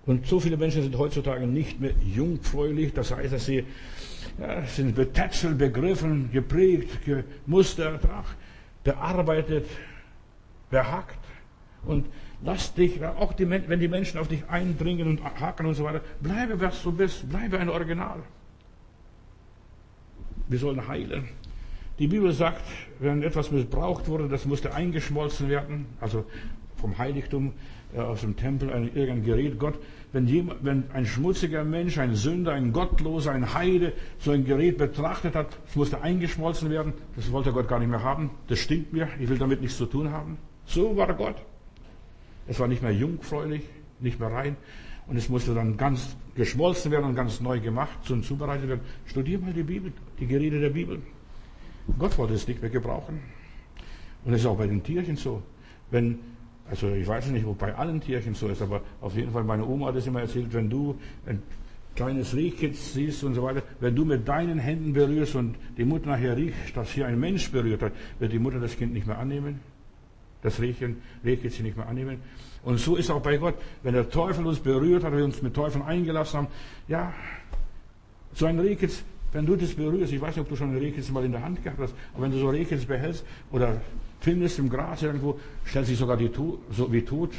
Und 0.06 0.26
so 0.26 0.40
viele 0.40 0.56
Menschen 0.56 0.82
sind 0.82 0.98
heutzutage 0.98 1.46
nicht 1.46 1.82
mehr 1.82 1.92
jungfräulich. 2.06 2.94
Das 2.94 3.14
heißt, 3.14 3.34
dass 3.34 3.48
sie 3.48 3.66
ja, 4.40 4.66
sind 4.66 4.96
betätschelt, 4.96 5.58
begriffen, 5.58 6.32
geprägt, 6.32 7.00
gemustert, 7.04 8.06
ach, 8.10 8.34
bearbeitet, 8.86 9.66
behackt. 10.70 11.20
Und 11.86 12.06
lass 12.42 12.74
dich, 12.74 13.04
auch 13.04 13.34
die, 13.34 13.50
wenn 13.50 13.80
die 13.82 13.90
Menschen 13.90 14.22
auf 14.22 14.30
dich 14.30 14.48
eindringen 14.48 15.10
und 15.10 15.22
hacken 15.42 15.66
und 15.66 15.74
so 15.74 15.84
weiter, 15.84 16.00
bleibe, 16.22 16.62
was 16.62 16.82
du 16.82 16.94
bist, 16.94 17.28
bleibe 17.28 17.60
ein 17.60 17.68
Original. 17.68 18.20
Wir 20.48 20.60
sollen 20.60 20.88
heilen. 20.88 21.28
Die 21.98 22.08
Bibel 22.08 22.34
sagt, 22.34 22.62
wenn 23.00 23.24
etwas 23.24 23.52
missbraucht 23.52 24.10
wurde, 24.10 24.28
das 24.28 24.46
musste 24.46 24.74
eingeschmolzen 24.74 25.48
werden. 25.50 25.86
Also 26.02 26.26
vom 26.76 26.98
Heiligtum, 26.98 27.54
äh, 27.96 28.00
aus 28.00 28.22
dem 28.22 28.36
Tempel, 28.36 28.70
ein, 28.70 28.88
irgendein 28.94 29.24
Gerät. 29.24 29.58
Gott, 29.58 29.76
wenn, 30.12 30.28
jemand, 30.28 30.64
wenn 30.66 30.84
ein 30.92 31.06
schmutziger 31.06 31.64
Mensch, 31.64 31.98
ein 31.98 32.14
Sünder, 32.16 32.52
ein 32.52 32.74
Gottloser, 32.74 33.32
ein 33.32 33.54
Heide 33.54 33.94
so 34.20 34.32
ein 34.32 34.44
Gerät 34.44 34.78
betrachtet 34.78 35.36
hat, 35.36 35.58
es 35.68 35.76
musste 35.78 36.02
eingeschmolzen 36.02 36.70
werden. 36.70 36.94
Das 37.16 37.32
wollte 37.32 37.54
Gott 37.54 37.70
gar 37.70 37.80
nicht 37.80 37.90
mehr 37.90 38.04
haben. 38.04 38.32
Das 38.48 38.60
stinkt 38.60 38.92
mir. 38.92 39.08
Ich 39.20 39.30
will 39.30 39.38
damit 39.38 39.62
nichts 39.62 39.78
zu 39.78 39.86
tun 39.86 40.12
haben. 40.12 40.38
So 40.66 40.98
war 40.98 41.14
Gott. 41.14 41.38
Es 42.46 42.60
war 42.60 42.68
nicht 42.68 42.84
mehr 42.84 42.94
jungfräulich, 42.94 43.64
nicht 44.02 44.20
mehr 44.20 44.32
rein. 44.32 44.58
Und 45.08 45.16
es 45.16 45.30
musste 45.30 45.54
dann 45.54 45.78
ganz 45.78 46.18
geschmolzen 46.36 46.92
werden 46.92 47.06
und 47.06 47.16
ganz 47.16 47.40
neu 47.40 47.62
gemacht 47.62 48.12
und 48.12 48.26
zubereitet 48.26 48.68
werden. 48.68 48.82
Studier 49.06 49.40
mal 49.40 49.54
die 49.54 49.64
Bibel, 49.64 49.94
die 50.20 50.28
Geräte 50.28 50.60
der 50.60 50.72
Bibel. 50.72 51.02
Gott 51.98 52.18
wollte 52.18 52.34
es 52.34 52.48
nicht 52.48 52.62
mehr 52.62 52.72
gebrauchen. 52.72 53.20
Und 54.24 54.34
es 54.34 54.42
ist 54.42 54.48
auch 54.48 54.58
bei 54.58 54.68
den 54.68 54.84
Tierchen 54.84 55.16
so. 55.16 55.42
Wenn 55.92 56.20
also 56.70 56.90
ich 56.90 57.08
weiß 57.08 57.28
nicht, 57.28 57.46
ob 57.46 57.60
bei 57.60 57.76
allen 57.76 58.02
Tierchen 58.02 58.34
so 58.34 58.48
ist, 58.48 58.62
aber 58.62 58.82
auf 59.02 59.16
jeden 59.16 59.32
Fall, 59.32 59.44
meine 59.44 59.66
Oma 59.66 59.88
hat 59.88 59.96
es 59.96 60.08
immer 60.08 60.22
erzählt, 60.22 60.54
wenn 60.54 60.70
du 60.70 60.96
ein 61.26 61.42
kleines 61.96 62.36
Rehkitz 62.36 62.94
siehst 62.94 63.24
und 63.24 63.36
so 63.36 63.44
weiter, 63.44 63.62
wenn 63.80 63.96
du 63.96 64.04
mit 64.04 64.28
deinen 64.28 64.58
Händen 64.58 64.94
berührst 64.94 65.36
und 65.36 65.56
die 65.78 65.86
Mutter 65.86 66.10
nachher 66.10 66.36
riecht, 66.36 66.76
dass 66.76 66.92
hier 66.92 67.06
ein 67.06 67.20
Mensch 67.20 67.52
berührt 67.52 67.82
hat, 67.82 67.94
wird 68.20 68.34
die 68.34 68.40
Mutter 68.40 68.60
das 68.60 68.76
Kind 68.76 68.94
nicht 68.94 69.06
mehr 69.06 69.20
annehmen. 69.20 69.60
Das 70.42 70.60
Rehchen, 70.60 70.98
Rehkitz 71.24 71.60
nicht 71.60 71.78
mehr 71.78 71.88
annehmen. 71.88 72.18
Und 72.64 72.80
so 72.80 72.96
ist 72.96 73.10
auch 73.10 73.22
bei 73.22 73.38
Gott. 73.38 73.56
Wenn 73.84 73.94
der 73.94 74.10
Teufel 74.10 74.46
uns 74.46 74.60
berührt 74.60 75.04
hat, 75.04 75.16
wir 75.16 75.24
uns 75.24 75.42
mit 75.42 75.54
Teufeln 75.54 75.84
eingelassen 75.84 76.40
haben, 76.40 76.48
ja, 76.88 77.14
so 78.34 78.46
ein 78.46 78.60
Rehkitz, 78.60 79.04
wenn 79.36 79.46
du 79.46 79.58
das 79.58 79.74
berührst, 79.74 80.14
ich 80.14 80.22
weiß 80.22 80.38
nicht, 80.38 80.44
ob 80.44 80.48
du 80.48 80.56
schon 80.56 80.72
ein 80.72 80.78
Rehkitz 80.78 81.10
mal 81.10 81.26
in 81.26 81.34
der 81.34 81.44
Hand 81.44 81.62
gehabt 81.62 81.78
hast, 81.78 81.94
aber 82.14 82.24
wenn 82.24 82.32
du 82.32 82.40
so 82.40 82.48
Rehkitz 82.48 82.86
behältst 82.86 83.26
oder 83.52 83.82
findest 84.22 84.60
im 84.60 84.70
Gras 84.70 85.04
irgendwo, 85.04 85.38
stellt 85.66 85.88
sich 85.88 85.98
sogar 85.98 86.16
die 86.16 86.30
tot, 86.30 86.62
so 86.72 86.92
wie 86.94 87.02
tot. 87.02 87.34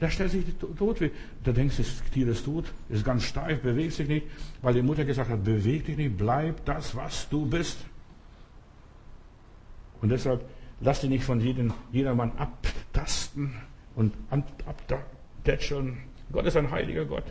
Da 0.00 0.10
stellt 0.10 0.32
sich 0.32 0.44
die 0.44 0.52
tot 0.52 1.00
wie. 1.00 1.10
Da 1.44 1.52
denkst 1.52 1.78
du, 1.78 1.82
das 1.82 2.02
Tier 2.12 2.28
ist 2.28 2.44
tot, 2.44 2.66
ist 2.90 3.06
ganz 3.06 3.22
steif, 3.22 3.62
bewegt 3.62 3.94
sich 3.94 4.06
nicht, 4.06 4.26
weil 4.60 4.74
die 4.74 4.82
Mutter 4.82 5.06
gesagt 5.06 5.30
hat, 5.30 5.42
beweg 5.42 5.86
dich 5.86 5.96
nicht, 5.96 6.18
bleib 6.18 6.62
das, 6.66 6.94
was 6.94 7.26
du 7.30 7.46
bist. 7.46 7.78
Und 10.02 10.10
deshalb 10.10 10.44
lass 10.82 11.00
dich 11.00 11.08
nicht 11.08 11.24
von 11.24 11.40
jedem, 11.40 11.72
jedermann 11.90 12.32
abtasten 12.36 13.54
und 13.94 14.12
abtätscheln. 14.28 15.96
Gott 16.30 16.44
ist 16.44 16.56
ein 16.58 16.70
heiliger 16.70 17.06
Gott. 17.06 17.24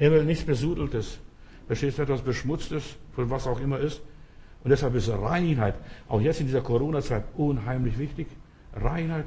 Er 0.00 0.10
will 0.10 0.24
nichts 0.24 0.44
Besudeltes. 0.44 1.20
Verstehst 1.66 1.98
du 1.98 2.02
etwas 2.02 2.22
Beschmutztes, 2.22 2.96
von 3.12 3.30
was 3.30 3.46
auch 3.46 3.60
immer 3.60 3.78
ist? 3.78 4.02
Und 4.62 4.70
deshalb 4.70 4.94
ist 4.94 5.10
Reinheit, 5.10 5.74
auch 6.08 6.20
jetzt 6.20 6.40
in 6.40 6.46
dieser 6.46 6.62
Corona-Zeit, 6.62 7.24
unheimlich 7.36 7.98
wichtig. 7.98 8.26
Reinheit, 8.74 9.26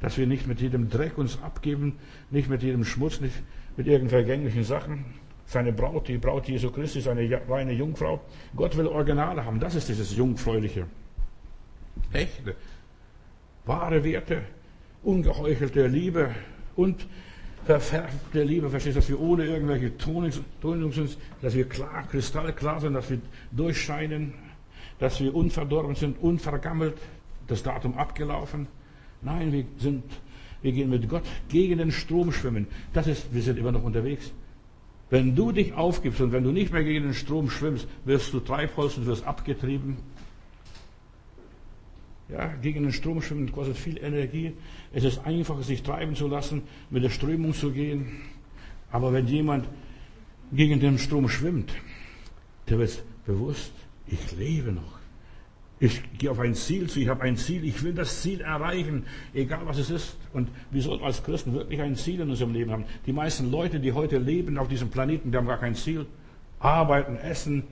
dass 0.00 0.16
wir 0.16 0.26
nicht 0.26 0.46
mit 0.46 0.60
jedem 0.60 0.88
Dreck 0.88 1.18
uns 1.18 1.42
abgeben, 1.42 1.98
nicht 2.30 2.48
mit 2.48 2.62
jedem 2.62 2.84
Schmutz, 2.84 3.20
nicht 3.20 3.34
mit 3.76 3.86
irgendwelchen 3.86 4.26
vergänglichen 4.26 4.64
Sachen. 4.64 5.04
Seine 5.46 5.72
Braut, 5.72 6.06
die 6.06 6.18
Braut 6.18 6.48
Jesu 6.48 6.70
Christi, 6.70 7.00
ist 7.00 7.08
eine 7.08 7.40
reine 7.48 7.72
Jungfrau. 7.72 8.20
Gott 8.54 8.76
will 8.76 8.86
Originale 8.86 9.44
haben. 9.44 9.58
Das 9.58 9.74
ist 9.74 9.88
dieses 9.88 10.16
Jungfräuliche. 10.16 10.86
Echte, 12.12 12.54
wahre 13.66 14.04
Werte, 14.04 14.42
ungeheuchelte 15.02 15.88
Liebe 15.88 16.30
und 16.76 17.06
verfärbte 17.64 18.42
Liebe, 18.42 18.70
verstehst 18.70 18.96
du, 18.96 19.00
dass 19.00 19.08
wir 19.08 19.20
ohne 19.20 19.44
irgendwelche 19.44 19.96
Tonung 19.96 20.92
sind, 20.92 21.16
dass 21.42 21.54
wir 21.54 21.68
klar, 21.68 22.06
kristallklar 22.10 22.80
sind, 22.80 22.94
dass 22.94 23.10
wir 23.10 23.18
durchscheinen, 23.52 24.34
dass 24.98 25.20
wir 25.20 25.34
unverdorben 25.34 25.94
sind, 25.94 26.20
unvergammelt, 26.22 26.96
das 27.46 27.62
Datum 27.62 27.96
abgelaufen. 27.98 28.66
Nein, 29.22 29.52
wir 29.52 29.64
sind, 29.78 30.04
wir 30.62 30.72
gehen 30.72 30.90
mit 30.90 31.08
Gott 31.08 31.22
gegen 31.48 31.78
den 31.78 31.92
Strom 31.92 32.32
schwimmen. 32.32 32.66
Das 32.92 33.06
ist, 33.06 33.32
wir 33.34 33.42
sind 33.42 33.58
immer 33.58 33.72
noch 33.72 33.82
unterwegs. 33.82 34.32
Wenn 35.10 35.34
du 35.34 35.50
dich 35.50 35.74
aufgibst 35.74 36.20
und 36.20 36.32
wenn 36.32 36.44
du 36.44 36.52
nicht 36.52 36.72
mehr 36.72 36.84
gegen 36.84 37.04
den 37.04 37.14
Strom 37.14 37.50
schwimmst, 37.50 37.88
wirst 38.04 38.32
du 38.32 38.40
Treibholz 38.40 38.96
und 38.96 39.06
wirst 39.06 39.26
abgetrieben. 39.26 39.96
Ja, 42.32 42.46
gegen 42.62 42.84
den 42.84 42.92
Strom 42.92 43.20
schwimmen 43.22 43.50
kostet 43.50 43.76
viel 43.76 43.98
Energie. 43.98 44.52
Es 44.92 45.02
ist 45.02 45.26
einfach, 45.26 45.60
sich 45.62 45.82
treiben 45.82 46.14
zu 46.14 46.28
lassen, 46.28 46.62
mit 46.90 47.02
der 47.02 47.10
Strömung 47.10 47.54
zu 47.54 47.72
gehen. 47.72 48.20
Aber 48.92 49.12
wenn 49.12 49.26
jemand 49.26 49.68
gegen 50.52 50.78
den 50.78 50.98
Strom 50.98 51.28
schwimmt, 51.28 51.72
der 52.68 52.78
wird 52.78 53.02
bewusst, 53.26 53.72
ich 54.06 54.36
lebe 54.36 54.72
noch. 54.72 55.00
Ich 55.80 56.02
gehe 56.18 56.30
auf 56.30 56.38
ein 56.38 56.54
Ziel 56.54 56.88
zu, 56.88 57.00
ich 57.00 57.08
habe 57.08 57.22
ein 57.22 57.36
Ziel, 57.36 57.64
ich 57.64 57.82
will 57.82 57.94
das 57.94 58.20
Ziel 58.20 58.42
erreichen, 58.42 59.04
egal 59.32 59.62
was 59.64 59.78
es 59.78 59.90
ist. 59.90 60.16
Und 60.32 60.50
wir 60.70 60.82
sollten 60.82 61.04
als 61.04 61.24
Christen 61.24 61.54
wirklich 61.54 61.80
ein 61.80 61.96
Ziel 61.96 62.20
in 62.20 62.28
unserem 62.28 62.52
Leben 62.52 62.70
haben. 62.70 62.84
Die 63.06 63.12
meisten 63.12 63.50
Leute, 63.50 63.80
die 63.80 63.92
heute 63.92 64.18
leben 64.18 64.58
auf 64.58 64.68
diesem 64.68 64.90
Planeten, 64.90 65.32
die 65.32 65.38
haben 65.38 65.46
gar 65.46 65.58
kein 65.58 65.74
Ziel. 65.74 66.06
Arbeiten, 66.58 67.16
essen, 67.16 67.64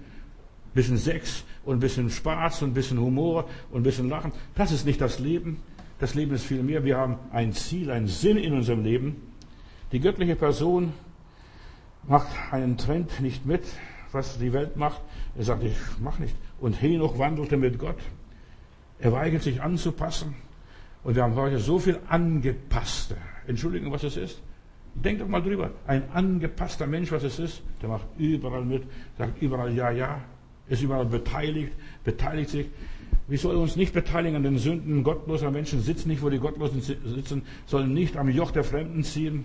bisschen 0.78 0.96
Sex 0.96 1.44
und 1.64 1.80
bisschen 1.80 2.08
Spaß 2.08 2.62
und 2.62 2.72
bisschen 2.72 3.00
Humor 3.00 3.48
und 3.72 3.82
bisschen 3.82 4.08
Lachen. 4.08 4.32
Das 4.54 4.70
ist 4.70 4.86
nicht 4.86 5.00
das 5.00 5.18
Leben. 5.18 5.60
Das 5.98 6.14
Leben 6.14 6.32
ist 6.32 6.44
viel 6.44 6.62
mehr. 6.62 6.84
Wir 6.84 6.96
haben 6.96 7.16
ein 7.32 7.52
Ziel, 7.52 7.90
einen 7.90 8.06
Sinn 8.06 8.36
in 8.36 8.52
unserem 8.52 8.84
Leben. 8.84 9.16
Die 9.90 9.98
göttliche 9.98 10.36
Person 10.36 10.92
macht 12.06 12.28
einen 12.52 12.76
Trend 12.76 13.20
nicht 13.20 13.44
mit, 13.44 13.64
was 14.12 14.38
die 14.38 14.52
Welt 14.52 14.76
macht. 14.76 15.00
Er 15.36 15.42
sagt, 15.42 15.64
ich 15.64 15.76
mach 15.98 16.20
nicht. 16.20 16.36
Und 16.60 16.80
Henoch 16.80 17.18
wandelte 17.18 17.56
mit 17.56 17.76
Gott. 17.80 17.98
Er 19.00 19.10
weigert 19.10 19.42
sich 19.42 19.60
anzupassen. 19.60 20.36
Und 21.02 21.16
wir 21.16 21.24
haben 21.24 21.34
heute 21.34 21.58
so 21.58 21.80
viel 21.80 21.98
Angepasste. 22.08 23.16
Entschuldigung, 23.48 23.90
was 23.90 24.04
es 24.04 24.16
ist. 24.16 24.40
Denkt 24.94 25.22
doch 25.22 25.28
mal 25.28 25.42
drüber. 25.42 25.72
Ein 25.88 26.08
angepasster 26.12 26.86
Mensch, 26.86 27.10
was 27.10 27.24
es 27.24 27.40
ist, 27.40 27.62
der 27.82 27.88
macht 27.88 28.06
überall 28.16 28.64
mit, 28.64 28.84
sagt 29.16 29.42
überall 29.42 29.74
ja, 29.74 29.90
ja, 29.90 30.20
ist 30.68 30.82
überall 30.82 31.06
beteiligt, 31.06 31.72
beteiligt 32.04 32.50
sich. 32.50 32.66
Wir 33.26 33.38
sollen 33.38 33.58
uns 33.58 33.76
nicht 33.76 33.92
beteiligen 33.92 34.36
an 34.36 34.42
den 34.42 34.58
Sünden 34.58 35.02
gottloser 35.02 35.50
Menschen, 35.50 35.82
sitzen 35.82 36.08
nicht, 36.08 36.22
wo 36.22 36.30
die 36.30 36.38
Gottlosen 36.38 36.80
sitzen, 36.80 37.42
sollen 37.66 37.92
nicht 37.92 38.16
am 38.16 38.28
Joch 38.28 38.50
der 38.50 38.64
Fremden 38.64 39.04
ziehen. 39.04 39.44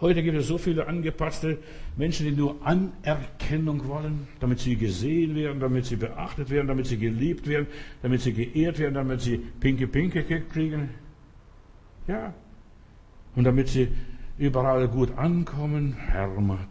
Heute 0.00 0.22
gibt 0.22 0.36
es 0.36 0.48
so 0.48 0.58
viele 0.58 0.86
angepasste 0.86 1.58
Menschen, 1.96 2.26
die 2.26 2.32
nur 2.32 2.56
Anerkennung 2.64 3.86
wollen, 3.88 4.26
damit 4.40 4.58
sie 4.58 4.76
gesehen 4.76 5.34
werden, 5.34 5.60
damit 5.60 5.86
sie 5.86 5.96
beachtet 5.96 6.50
werden, 6.50 6.66
damit 6.66 6.86
sie 6.86 6.98
geliebt 6.98 7.46
werden, 7.46 7.66
damit 8.02 8.20
sie 8.20 8.32
geehrt 8.32 8.78
werden, 8.78 8.94
damit 8.94 9.20
sie 9.20 9.38
pinke 9.38 9.86
Pinke 9.86 10.24
kriegen. 10.24 10.90
Ja. 12.06 12.34
Und 13.34 13.44
damit 13.44 13.68
sie 13.68 13.88
überall 14.36 14.88
gut 14.88 15.16
ankommen. 15.16 15.94
Herr, 15.94 16.30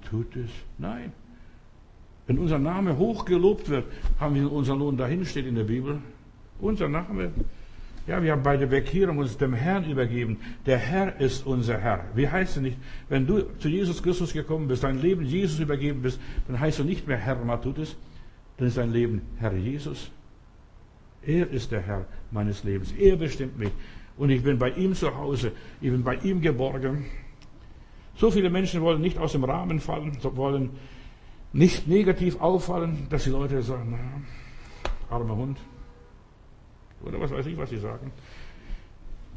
tut 0.10 0.36
es. 0.36 0.52
Nein. 0.78 1.12
Wenn 2.28 2.38
unser 2.38 2.60
Name 2.60 2.98
hochgelobt 2.98 3.70
wird, 3.70 3.86
haben 4.20 4.36
wir 4.36 4.52
unseren 4.52 4.80
Lohn 4.80 4.98
dahin 4.98 5.26
steht 5.26 5.46
in 5.46 5.56
der 5.56 5.64
Bibel. 5.64 6.00
Unser 6.60 6.88
Name. 6.88 7.32
Ja, 8.06 8.22
wir 8.22 8.34
haben 8.34 8.44
bei 8.44 8.58
der 8.58 8.68
Bekehrung 8.68 9.18
uns 9.18 9.38
dem 9.38 9.54
Herrn 9.54 9.90
übergeben. 9.90 10.38
Der 10.66 10.78
Herr 10.78 11.20
ist 11.20 11.46
unser 11.46 11.78
Herr. 11.78 12.06
Wie 12.16 12.28
heißt 12.28 12.58
es 12.58 12.62
nicht? 12.62 12.78
Wenn 13.08 13.26
du 13.26 13.44
zu 13.60 13.70
Jesus 13.70 14.04
Christus 14.04 14.34
gekommen 14.34 14.68
bist, 14.68 14.84
dein 14.84 15.02
Leben 15.02 15.24
Jesus 15.24 15.60
übergeben 15.60 16.02
bist, 16.02 16.20
dann 16.48 16.60
heißt 16.60 16.80
du 16.80 16.84
nicht 16.84 17.08
mehr 17.08 17.18
Herr 17.18 17.44
Matutis, 17.44 17.96
dann 18.58 18.68
ist 18.68 18.78
dein 18.78 18.92
Leben 18.92 19.22
Herr 19.40 19.54
Jesus. 19.54 20.12
Er 21.26 21.50
ist 21.50 21.72
der 21.72 21.82
Herr 21.82 22.06
meines 22.32 22.64
Lebens. 22.66 22.92
Er 22.92 23.16
bestimmt 23.16 23.58
mich. 23.58 23.72
Und 24.18 24.30
ich 24.30 24.44
bin 24.44 24.60
bei 24.60 24.72
ihm 24.72 24.94
zu 24.94 25.16
Hause. 25.16 25.54
Ich 25.80 25.90
bin 25.90 26.04
bei 26.04 26.16
ihm 26.18 26.42
geborgen. 26.42 27.06
So 28.16 28.30
viele 28.30 28.50
Menschen 28.50 28.82
wollen 28.82 29.02
nicht 29.02 29.18
aus 29.18 29.32
dem 29.32 29.44
Rahmen 29.44 29.80
fallen, 29.80 30.18
wollen 30.36 30.72
nicht 31.54 31.88
negativ 31.88 32.42
auffallen, 32.42 33.08
dass 33.10 33.24
die 33.24 33.30
Leute 33.30 33.62
sagen, 33.62 33.92
na, 33.92 35.16
armer 35.16 35.36
Hund. 35.36 35.60
Oder 37.06 37.20
was 37.20 37.32
weiß 37.32 37.46
ich, 37.46 37.58
was 37.58 37.70
sie 37.70 37.78
sagen. 37.78 38.12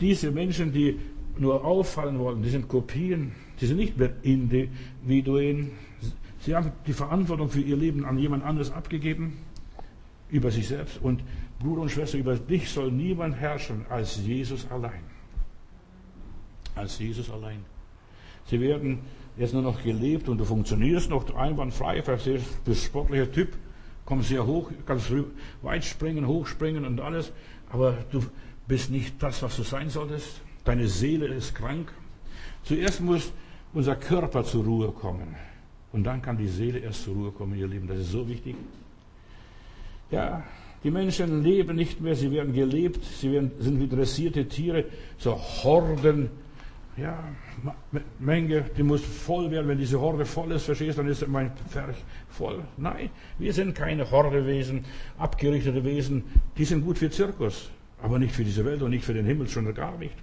Diese 0.00 0.31
Menschen, 0.31 0.72
die 0.72 0.98
nur 1.38 1.64
auffallen 1.64 2.18
wollen, 2.18 2.42
die 2.42 2.48
sind 2.48 2.68
Kopien, 2.68 3.33
die 3.61 3.66
sind 3.66 3.76
nicht 3.76 3.98
mehr 3.98 4.12
Individuen. 4.22 5.72
Sie 6.40 6.55
haben 6.55 6.72
die 6.87 6.92
Verantwortung 6.92 7.50
für 7.50 7.61
ihr 7.61 7.76
Leben 7.76 8.05
an 8.05 8.18
jemand 8.18 8.44
anderes 8.44 8.70
abgegeben, 8.70 9.38
über 10.31 10.50
sich 10.50 10.68
selbst. 10.68 11.00
Und 11.02 11.22
Bruder 11.59 11.83
und 11.83 11.90
Schwester, 11.90 12.18
über 12.18 12.37
dich 12.37 12.70
soll 12.70 12.90
niemand 12.90 13.37
herrschen 13.37 13.85
als 13.90 14.16
Jesus 14.24 14.70
allein. 14.70 15.02
Als 16.74 16.98
Jesus 16.98 17.31
allein. 17.31 17.64
Sie 18.46 18.61
werden 18.61 19.00
jetzt 19.37 19.53
nur 19.53 19.62
noch 19.62 19.83
gelebt 19.83 20.29
und 20.29 20.38
du 20.38 20.44
funktionierst 20.44 21.11
noch 21.11 21.35
einwandfrei, 21.35 22.01
du 22.01 22.38
bist 22.64 22.85
sportlicher 22.85 23.31
Typ, 23.31 23.57
kommst 24.05 24.29
sehr 24.29 24.46
hoch, 24.46 24.70
kannst 24.87 25.12
weit 25.62 25.85
springen, 25.85 26.27
hochspringen 26.27 26.85
und 26.85 27.01
alles, 27.01 27.33
aber 27.70 27.99
du 28.11 28.25
bist 28.66 28.90
nicht 28.90 29.22
das, 29.22 29.42
was 29.42 29.57
du 29.57 29.62
sein 29.62 29.90
solltest. 29.90 30.40
Deine 30.64 30.88
Seele 30.88 31.27
ist 31.27 31.55
krank. 31.55 31.92
Zuerst 32.64 33.01
muss 33.01 33.33
unser 33.72 33.94
Körper 33.94 34.44
zur 34.44 34.64
Ruhe 34.64 34.90
kommen. 34.90 35.37
Und 35.92 36.05
dann 36.05 36.20
kann 36.20 36.37
die 36.37 36.49
Seele 36.49 36.81
erst 36.81 37.05
zur 37.05 37.14
Ruhe 37.14 37.31
kommen, 37.31 37.57
ihr 37.57 37.68
Lieben. 37.68 37.87
Das 37.87 37.99
ist 37.99 38.11
so 38.11 38.29
wichtig. 38.29 38.57
Ja, 40.11 40.42
die 40.83 40.90
Menschen 40.90 41.42
leben 41.42 41.77
nicht 41.77 42.01
mehr, 42.01 42.14
sie 42.14 42.31
werden 42.31 42.53
gelebt, 42.53 43.05
sie 43.05 43.33
werden, 43.33 43.53
sind 43.59 43.81
wie 43.81 43.88
dressierte 43.88 44.46
Tiere, 44.46 44.85
so 45.18 45.37
Horden 45.37 46.31
ja, 46.96 47.22
Menge, 48.18 48.64
die 48.76 48.82
muss 48.82 49.02
voll 49.02 49.50
werden. 49.50 49.68
Wenn 49.68 49.78
diese 49.78 50.00
Horde 50.00 50.24
voll 50.24 50.52
ist, 50.52 50.64
verstehst 50.64 50.96
du, 50.96 51.02
dann 51.02 51.11
ist 51.11 51.26
mein 51.28 51.52
Pferch 51.68 51.96
voll. 52.30 52.62
Nein, 52.76 53.11
wir 53.38 53.52
sind 53.52 53.74
keine 53.74 54.11
Hordewesen, 54.11 54.85
abgerichtete 55.18 55.85
Wesen. 55.85 56.24
Die 56.56 56.64
sind 56.64 56.85
gut 56.85 56.98
für 56.98 57.11
Zirkus, 57.11 57.70
aber 58.02 58.18
nicht 58.18 58.35
für 58.35 58.44
diese 58.44 58.64
Welt 58.64 58.82
und 58.82 58.90
nicht 58.90 59.04
für 59.04 59.14
den 59.14 59.26
Himmel, 59.26 59.48
schon 59.48 59.72
gar 59.74 59.98
nicht. 59.98 60.16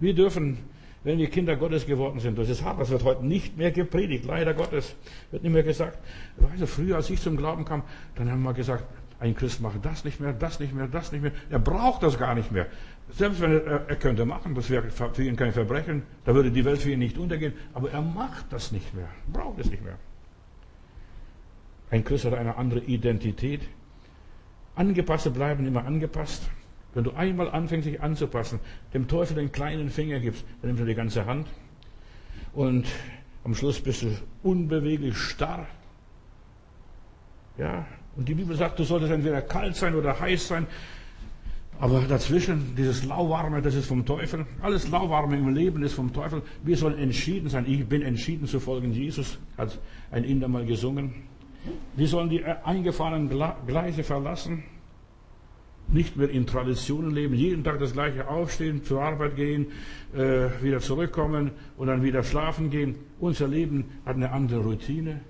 Wir 0.00 0.14
dürfen, 0.14 0.58
wenn 1.04 1.18
wir 1.18 1.30
Kinder 1.30 1.56
Gottes 1.56 1.86
geworden 1.86 2.18
sind, 2.18 2.36
das 2.36 2.48
ist 2.48 2.64
hart, 2.64 2.80
das 2.80 2.90
wird 2.90 3.04
heute 3.04 3.24
nicht 3.24 3.56
mehr 3.56 3.70
gepredigt, 3.70 4.24
leider 4.24 4.52
Gottes, 4.52 4.96
wird 5.30 5.44
nicht 5.44 5.52
mehr 5.52 5.62
gesagt. 5.62 5.98
Weißt 6.38 6.62
du, 6.62 6.66
früher, 6.66 6.96
als 6.96 7.08
ich 7.10 7.20
zum 7.20 7.36
Glauben 7.36 7.64
kam, 7.64 7.82
dann 8.16 8.30
haben 8.30 8.42
wir 8.42 8.52
gesagt, 8.52 8.84
ein 9.20 9.34
Christ 9.34 9.60
macht 9.60 9.84
das 9.84 10.04
nicht 10.04 10.20
mehr, 10.20 10.32
das 10.32 10.60
nicht 10.60 10.74
mehr, 10.74 10.88
das 10.88 11.12
nicht 11.12 11.22
mehr. 11.22 11.32
Er 11.48 11.58
braucht 11.58 12.02
das 12.02 12.18
gar 12.18 12.34
nicht 12.34 12.50
mehr. 12.50 12.66
Selbst 13.10 13.40
wenn 13.40 13.52
er, 13.52 13.88
er 13.88 13.96
könnte 13.96 14.24
machen, 14.24 14.54
das 14.54 14.70
wäre 14.70 14.90
für 14.90 15.22
ihn 15.22 15.36
kein 15.36 15.52
Verbrechen, 15.52 16.02
da 16.24 16.34
würde 16.34 16.50
die 16.50 16.64
Welt 16.64 16.80
für 16.80 16.90
ihn 16.90 16.98
nicht 16.98 17.18
untergehen, 17.18 17.52
aber 17.72 17.90
er 17.90 18.02
macht 18.02 18.46
das 18.50 18.72
nicht 18.72 18.94
mehr, 18.94 19.08
braucht 19.32 19.60
es 19.60 19.70
nicht 19.70 19.84
mehr. 19.84 19.98
Ein 21.90 22.02
Christ 22.02 22.24
hat 22.24 22.34
eine 22.34 22.56
andere 22.56 22.80
Identität. 22.80 23.60
Angepasste 24.74 25.30
bleiben 25.30 25.66
immer 25.66 25.84
angepasst. 25.84 26.50
Wenn 26.94 27.04
du 27.04 27.12
einmal 27.12 27.50
anfängst, 27.50 27.86
dich 27.86 28.00
anzupassen, 28.00 28.60
dem 28.94 29.06
Teufel 29.06 29.36
den 29.36 29.52
kleinen 29.52 29.90
Finger 29.90 30.18
gibst, 30.20 30.44
dann 30.60 30.70
nimmt 30.70 30.80
er 30.80 30.86
die 30.86 30.94
ganze 30.94 31.26
Hand. 31.26 31.46
Und 32.52 32.86
am 33.44 33.54
Schluss 33.54 33.80
bist 33.80 34.02
du 34.02 34.16
unbeweglich 34.42 35.16
starr. 35.16 35.66
Ja, 37.58 37.86
und 38.16 38.28
die 38.28 38.34
Bibel 38.34 38.56
sagt, 38.56 38.78
du 38.78 38.84
solltest 38.84 39.12
entweder 39.12 39.42
kalt 39.42 39.76
sein 39.76 39.94
oder 39.94 40.18
heiß 40.18 40.48
sein. 40.48 40.66
Aber 41.80 42.00
dazwischen, 42.02 42.74
dieses 42.76 43.04
Lauwarme, 43.04 43.60
das 43.60 43.74
ist 43.74 43.86
vom 43.86 44.06
Teufel. 44.06 44.46
Alles 44.62 44.88
Lauwarme 44.88 45.36
im 45.36 45.54
Leben 45.54 45.82
ist 45.82 45.94
vom 45.94 46.12
Teufel. 46.12 46.42
Wir 46.62 46.76
sollen 46.76 46.98
entschieden 46.98 47.48
sein. 47.48 47.64
Ich 47.66 47.86
bin 47.86 48.02
entschieden 48.02 48.46
zu 48.46 48.60
folgen 48.60 48.92
Jesus, 48.92 49.38
hat 49.58 49.78
ein 50.10 50.24
Inder 50.24 50.48
mal 50.48 50.64
gesungen. 50.64 51.14
Wir 51.96 52.08
sollen 52.08 52.30
die 52.30 52.44
eingefahrenen 52.44 53.28
Gleise 53.66 54.04
verlassen. 54.04 54.64
Nicht 55.88 56.16
mehr 56.16 56.30
in 56.30 56.46
Traditionen 56.46 57.10
leben, 57.10 57.34
jeden 57.34 57.62
Tag 57.62 57.78
das 57.78 57.92
gleiche 57.92 58.26
aufstehen, 58.26 58.82
zur 58.84 59.02
Arbeit 59.02 59.36
gehen, 59.36 59.66
äh, 60.14 60.48
wieder 60.62 60.80
zurückkommen 60.80 61.50
und 61.76 61.88
dann 61.88 62.02
wieder 62.02 62.22
schlafen 62.22 62.70
gehen. 62.70 62.94
Unser 63.20 63.48
Leben 63.48 63.84
hat 64.06 64.16
eine 64.16 64.32
andere 64.32 64.60
Routine. 64.60 65.20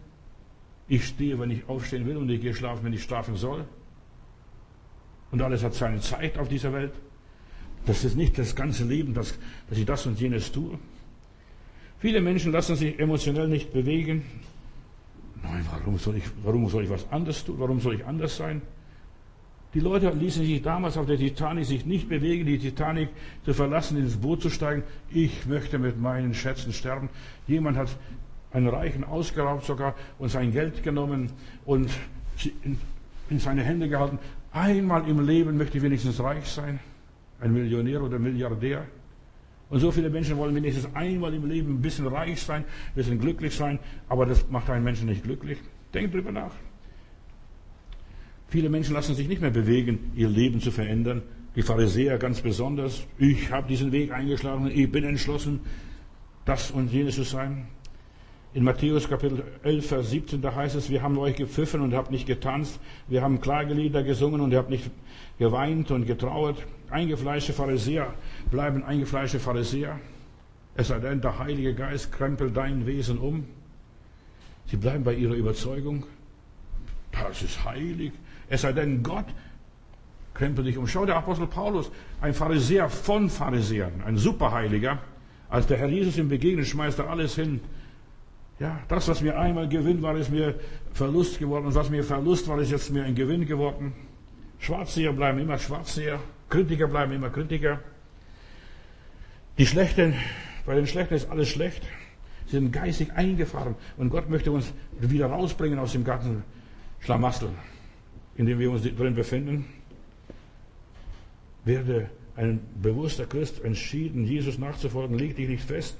Ich 0.86 1.06
stehe, 1.06 1.40
wenn 1.40 1.50
ich 1.50 1.68
aufstehen 1.68 2.06
will 2.06 2.16
und 2.16 2.30
ich 2.30 2.40
gehe 2.40 2.54
schlafen, 2.54 2.84
wenn 2.84 2.92
ich 2.92 3.02
schlafen 3.02 3.34
soll. 3.34 3.64
Und 5.34 5.42
alles 5.42 5.64
hat 5.64 5.74
seine 5.74 5.98
Zeit 5.98 6.38
auf 6.38 6.46
dieser 6.46 6.72
Welt. 6.72 6.92
Das 7.86 8.04
ist 8.04 8.16
nicht 8.16 8.38
das 8.38 8.54
ganze 8.54 8.84
Leben, 8.84 9.14
dass, 9.14 9.36
dass 9.68 9.76
ich 9.76 9.84
das 9.84 10.06
und 10.06 10.20
jenes 10.20 10.52
tue. 10.52 10.78
Viele 11.98 12.20
Menschen 12.20 12.52
lassen 12.52 12.76
sich 12.76 12.96
emotionell 13.00 13.48
nicht 13.48 13.72
bewegen. 13.72 14.22
Nein, 15.42 15.66
warum 15.72 15.98
soll 15.98 16.18
ich, 16.18 16.22
warum 16.44 16.68
soll 16.68 16.84
ich 16.84 16.90
was 16.90 17.10
anderes 17.10 17.44
tun? 17.44 17.56
Warum 17.58 17.80
soll 17.80 17.96
ich 17.96 18.06
anders 18.06 18.36
sein? 18.36 18.62
Die 19.74 19.80
Leute 19.80 20.10
ließen 20.10 20.46
sich 20.46 20.62
damals 20.62 20.96
auf 20.96 21.06
der 21.06 21.18
Titanic 21.18 21.64
sich 21.64 21.84
nicht 21.84 22.08
bewegen, 22.08 22.46
die 22.46 22.60
Titanic 22.60 23.08
zu 23.44 23.54
verlassen, 23.54 23.98
ins 23.98 24.16
Boot 24.16 24.40
zu 24.40 24.50
steigen. 24.50 24.84
Ich 25.10 25.46
möchte 25.46 25.80
mit 25.80 26.00
meinen 26.00 26.32
Schätzen 26.32 26.72
sterben. 26.72 27.08
Jemand 27.48 27.76
hat 27.76 27.88
einen 28.52 28.68
Reichen 28.68 29.02
ausgeraubt 29.02 29.64
sogar 29.64 29.96
und 30.20 30.28
sein 30.28 30.52
Geld 30.52 30.84
genommen 30.84 31.32
und 31.64 31.90
in, 32.62 32.78
in 33.30 33.40
seine 33.40 33.64
Hände 33.64 33.88
gehalten. 33.88 34.20
Einmal 34.54 35.08
im 35.08 35.18
Leben 35.26 35.56
möchte 35.56 35.78
ich 35.78 35.82
wenigstens 35.82 36.20
reich 36.20 36.46
sein, 36.46 36.78
ein 37.40 37.52
Millionär 37.52 38.00
oder 38.00 38.20
Milliardär. 38.20 38.86
Und 39.68 39.80
so 39.80 39.90
viele 39.90 40.08
Menschen 40.08 40.36
wollen 40.36 40.54
wenigstens 40.54 40.94
einmal 40.94 41.34
im 41.34 41.44
Leben 41.48 41.74
ein 41.74 41.82
bisschen 41.82 42.06
reich 42.06 42.40
sein, 42.40 42.62
ein 42.62 42.94
bisschen 42.94 43.18
glücklich 43.18 43.52
sein, 43.52 43.80
aber 44.08 44.26
das 44.26 44.48
macht 44.48 44.70
einen 44.70 44.84
Menschen 44.84 45.08
nicht 45.08 45.24
glücklich. 45.24 45.58
Denkt 45.92 46.14
drüber 46.14 46.30
nach. 46.30 46.52
Viele 48.46 48.68
Menschen 48.68 48.94
lassen 48.94 49.16
sich 49.16 49.26
nicht 49.26 49.42
mehr 49.42 49.50
bewegen, 49.50 50.12
ihr 50.14 50.28
Leben 50.28 50.60
zu 50.60 50.70
verändern. 50.70 51.22
Die 51.56 51.62
Pharisäer 51.62 52.18
ganz 52.18 52.40
besonders. 52.40 53.04
Ich 53.18 53.50
habe 53.50 53.66
diesen 53.66 53.90
Weg 53.90 54.12
eingeschlagen, 54.12 54.70
ich 54.72 54.88
bin 54.88 55.02
entschlossen, 55.02 55.60
das 56.44 56.70
und 56.70 56.92
jenes 56.92 57.16
zu 57.16 57.24
sein. 57.24 57.66
In 58.54 58.62
Matthäus 58.62 59.08
Kapitel 59.08 59.42
11, 59.64 59.86
Vers 59.88 60.10
17, 60.10 60.40
da 60.40 60.54
heißt 60.54 60.76
es, 60.76 60.88
wir 60.88 61.02
haben 61.02 61.18
euch 61.18 61.34
gepfiffen 61.34 61.80
und 61.80 61.92
habt 61.92 62.12
nicht 62.12 62.24
getanzt, 62.24 62.78
wir 63.08 63.20
haben 63.20 63.40
Klagelieder 63.40 64.04
gesungen 64.04 64.40
und 64.40 64.52
ihr 64.52 64.58
habt 64.58 64.70
nicht 64.70 64.92
geweint 65.40 65.90
und 65.90 66.06
getrauert. 66.06 66.64
Eingefleischte 66.88 67.52
Pharisäer 67.52 68.14
bleiben 68.52 68.84
eingefleischte 68.84 69.40
Pharisäer. 69.40 69.98
Es 70.76 70.86
sei 70.86 71.00
denn, 71.00 71.20
der 71.20 71.40
Heilige 71.40 71.74
Geist 71.74 72.12
krempelt 72.12 72.56
dein 72.56 72.86
Wesen 72.86 73.18
um. 73.18 73.44
Sie 74.66 74.76
bleiben 74.76 75.02
bei 75.02 75.14
ihrer 75.14 75.34
Überzeugung. 75.34 76.06
Das 77.10 77.42
ist 77.42 77.64
heilig. 77.64 78.12
Es 78.48 78.60
sei 78.60 78.72
denn, 78.72 79.02
Gott 79.02 79.26
krempelt 80.32 80.68
dich 80.68 80.78
um. 80.78 80.86
Schau, 80.86 81.04
der 81.06 81.16
Apostel 81.16 81.48
Paulus, 81.48 81.90
ein 82.20 82.34
Pharisäer 82.34 82.88
von 82.88 83.28
Pharisäern, 83.28 84.02
ein 84.06 84.16
Superheiliger. 84.16 85.00
Als 85.50 85.66
der 85.66 85.78
Herr 85.78 85.88
Jesus 85.88 86.18
ihm 86.18 86.28
begegnet, 86.28 86.68
schmeißt 86.68 87.00
er 87.00 87.10
alles 87.10 87.34
hin 87.34 87.60
Ja, 88.60 88.80
das, 88.88 89.08
was 89.08 89.20
mir 89.20 89.38
einmal 89.38 89.68
Gewinn 89.68 90.00
war, 90.02 90.16
ist 90.16 90.30
mir 90.30 90.54
Verlust 90.92 91.38
geworden. 91.38 91.66
Und 91.66 91.74
was 91.74 91.90
mir 91.90 92.04
Verlust 92.04 92.46
war, 92.46 92.58
ist 92.60 92.70
jetzt 92.70 92.90
mir 92.90 93.04
ein 93.04 93.14
Gewinn 93.14 93.46
geworden. 93.46 93.92
Schwarzseher 94.60 95.12
bleiben 95.12 95.38
immer 95.40 95.58
Schwarzseher. 95.58 96.20
Kritiker 96.48 96.86
bleiben 96.86 97.12
immer 97.12 97.30
Kritiker. 97.30 97.80
Die 99.58 99.66
Schlechten, 99.66 100.14
bei 100.66 100.74
den 100.74 100.86
Schlechten 100.86 101.14
ist 101.14 101.30
alles 101.30 101.48
schlecht. 101.48 101.82
Sie 102.46 102.52
sind 102.52 102.72
geistig 102.72 103.12
eingefahren. 103.12 103.74
Und 103.96 104.10
Gott 104.10 104.30
möchte 104.30 104.52
uns 104.52 104.72
wieder 105.00 105.26
rausbringen 105.26 105.78
aus 105.78 105.92
dem 105.92 106.04
ganzen 106.04 106.44
Schlamassel, 107.00 107.50
in 108.36 108.46
dem 108.46 108.58
wir 108.58 108.70
uns 108.70 108.82
drin 108.82 109.14
befinden. 109.14 109.64
Werde 111.64 112.10
ein 112.36 112.60
bewusster 112.80 113.26
Christ 113.26 113.64
entschieden, 113.64 114.24
Jesus 114.24 114.58
nachzufolgen, 114.58 115.18
leg 115.18 115.36
dich 115.36 115.48
nicht 115.48 115.64
fest. 115.64 115.96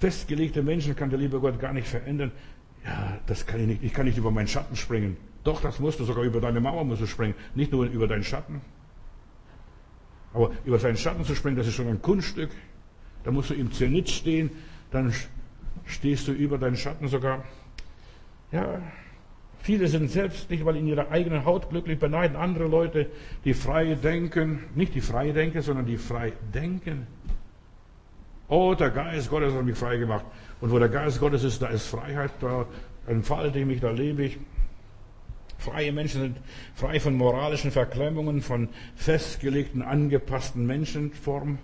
Festgelegte 0.00 0.62
Menschen 0.62 0.96
kann 0.96 1.10
der 1.10 1.18
liebe 1.18 1.38
Gott 1.40 1.60
gar 1.60 1.74
nicht 1.74 1.86
verändern. 1.86 2.32
Ja, 2.86 3.18
das 3.26 3.46
kann 3.46 3.60
ich 3.60 3.66
nicht. 3.66 3.84
Ich 3.84 3.92
kann 3.92 4.06
nicht 4.06 4.16
über 4.16 4.30
meinen 4.30 4.48
Schatten 4.48 4.74
springen. 4.74 5.18
Doch, 5.44 5.60
das 5.60 5.78
musst 5.78 6.00
du. 6.00 6.04
Sogar 6.04 6.24
über 6.24 6.40
deine 6.40 6.58
Mauer 6.58 6.84
musst 6.84 7.02
du 7.02 7.06
springen. 7.06 7.34
Nicht 7.54 7.70
nur 7.70 7.84
über 7.84 8.08
deinen 8.08 8.24
Schatten. 8.24 8.62
Aber 10.32 10.52
über 10.64 10.78
seinen 10.78 10.96
Schatten 10.96 11.24
zu 11.24 11.34
springen, 11.34 11.56
das 11.56 11.66
ist 11.66 11.74
schon 11.74 11.88
ein 11.88 12.00
Kunststück. 12.00 12.50
Da 13.24 13.30
musst 13.30 13.50
du 13.50 13.54
im 13.54 13.72
Zenit 13.72 14.08
stehen. 14.08 14.50
Dann 14.90 15.12
stehst 15.84 16.26
du 16.28 16.32
über 16.32 16.56
deinen 16.56 16.76
Schatten 16.76 17.06
sogar. 17.08 17.44
Ja, 18.52 18.80
Viele 19.62 19.88
sind 19.88 20.10
selbst 20.10 20.48
nicht 20.48 20.64
mal 20.64 20.74
in 20.74 20.86
ihrer 20.86 21.10
eigenen 21.10 21.44
Haut 21.44 21.68
glücklich, 21.68 21.98
beneiden 21.98 22.34
andere 22.34 22.66
Leute, 22.66 23.10
die 23.44 23.52
frei 23.52 23.94
denken. 23.94 24.64
Nicht 24.74 24.94
die 24.94 25.02
frei 25.02 25.32
denken, 25.32 25.60
sondern 25.60 25.84
die 25.84 25.98
frei 25.98 26.32
denken. 26.54 27.06
Oh, 28.50 28.74
der 28.74 28.90
Geist 28.90 29.30
Gottes 29.30 29.54
hat 29.54 29.64
mich 29.64 29.78
frei 29.78 29.96
gemacht. 29.96 30.24
Und 30.60 30.72
wo 30.72 30.78
der 30.80 30.88
Geist 30.88 31.20
Gottes 31.20 31.44
ist, 31.44 31.62
da 31.62 31.68
ist 31.68 31.86
Freiheit, 31.86 32.32
da 32.40 32.66
entfalte 33.06 33.60
ich 33.60 33.64
mich, 33.64 33.80
da 33.80 33.92
lebe 33.92 34.24
ich. 34.24 34.38
Freie 35.56 35.92
Menschen 35.92 36.20
sind 36.20 36.36
frei 36.74 36.98
von 36.98 37.14
moralischen 37.14 37.70
Verklemmungen, 37.70 38.42
von 38.42 38.68
festgelegten, 38.96 39.82
angepassten 39.82 40.66
Menschenformen. 40.66 41.58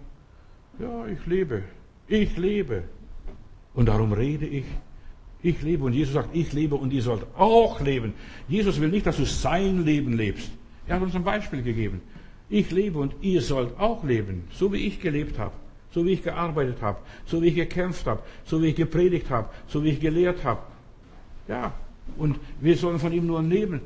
Ja, 0.79 1.07
ich 1.07 1.27
lebe. 1.27 1.64
Ich 2.07 2.37
lebe. 2.37 2.85
Und 3.75 3.87
darum 3.87 4.12
rede 4.12 4.46
ich. 4.46 4.64
Ich 5.42 5.62
lebe. 5.62 5.85
Und 5.87 5.92
Jesus 5.92 6.14
sagt, 6.14 6.37
ich 6.37 6.53
lebe 6.53 6.77
und 6.77 6.92
ihr 6.92 7.03
sollt 7.03 7.27
auch 7.37 7.81
leben. 7.81 8.14
Jesus 8.46 8.81
will 8.81 8.90
nicht, 8.90 9.07
dass 9.07 9.16
du 9.16 9.27
sein 9.27 9.85
Leben 9.85 10.12
lebst. 10.12 10.53
Er 10.87 10.96
hat 10.96 11.03
uns 11.03 11.16
ein 11.16 11.25
Beispiel 11.25 11.64
gegeben. 11.64 12.01
Ich 12.49 12.70
lebe 12.70 13.01
und 13.01 13.16
ihr 13.22 13.42
sollt 13.42 13.77
auch 13.77 14.05
leben, 14.05 14.44
so 14.53 14.72
wie 14.72 14.87
ich 14.87 15.01
gelebt 15.01 15.37
habe 15.37 15.55
so 15.96 16.04
wie 16.04 16.12
ich 16.12 16.22
gearbeitet 16.22 16.82
habe, 16.82 16.98
so 17.24 17.40
wie 17.40 17.46
ich 17.46 17.54
gekämpft 17.54 18.06
habe, 18.06 18.20
so 18.44 18.62
wie 18.62 18.66
ich 18.66 18.76
gepredigt 18.76 19.30
habe, 19.30 19.48
so 19.66 19.82
wie 19.82 19.88
ich 19.88 19.98
gelehrt 19.98 20.44
habe. 20.44 20.61
Ja, 21.48 21.72
und 22.18 22.38
wir 22.61 22.76
sollen 22.76 22.98
von 22.98 23.14
ihm 23.14 23.26
nur 23.26 23.40
nehmen. 23.40 23.80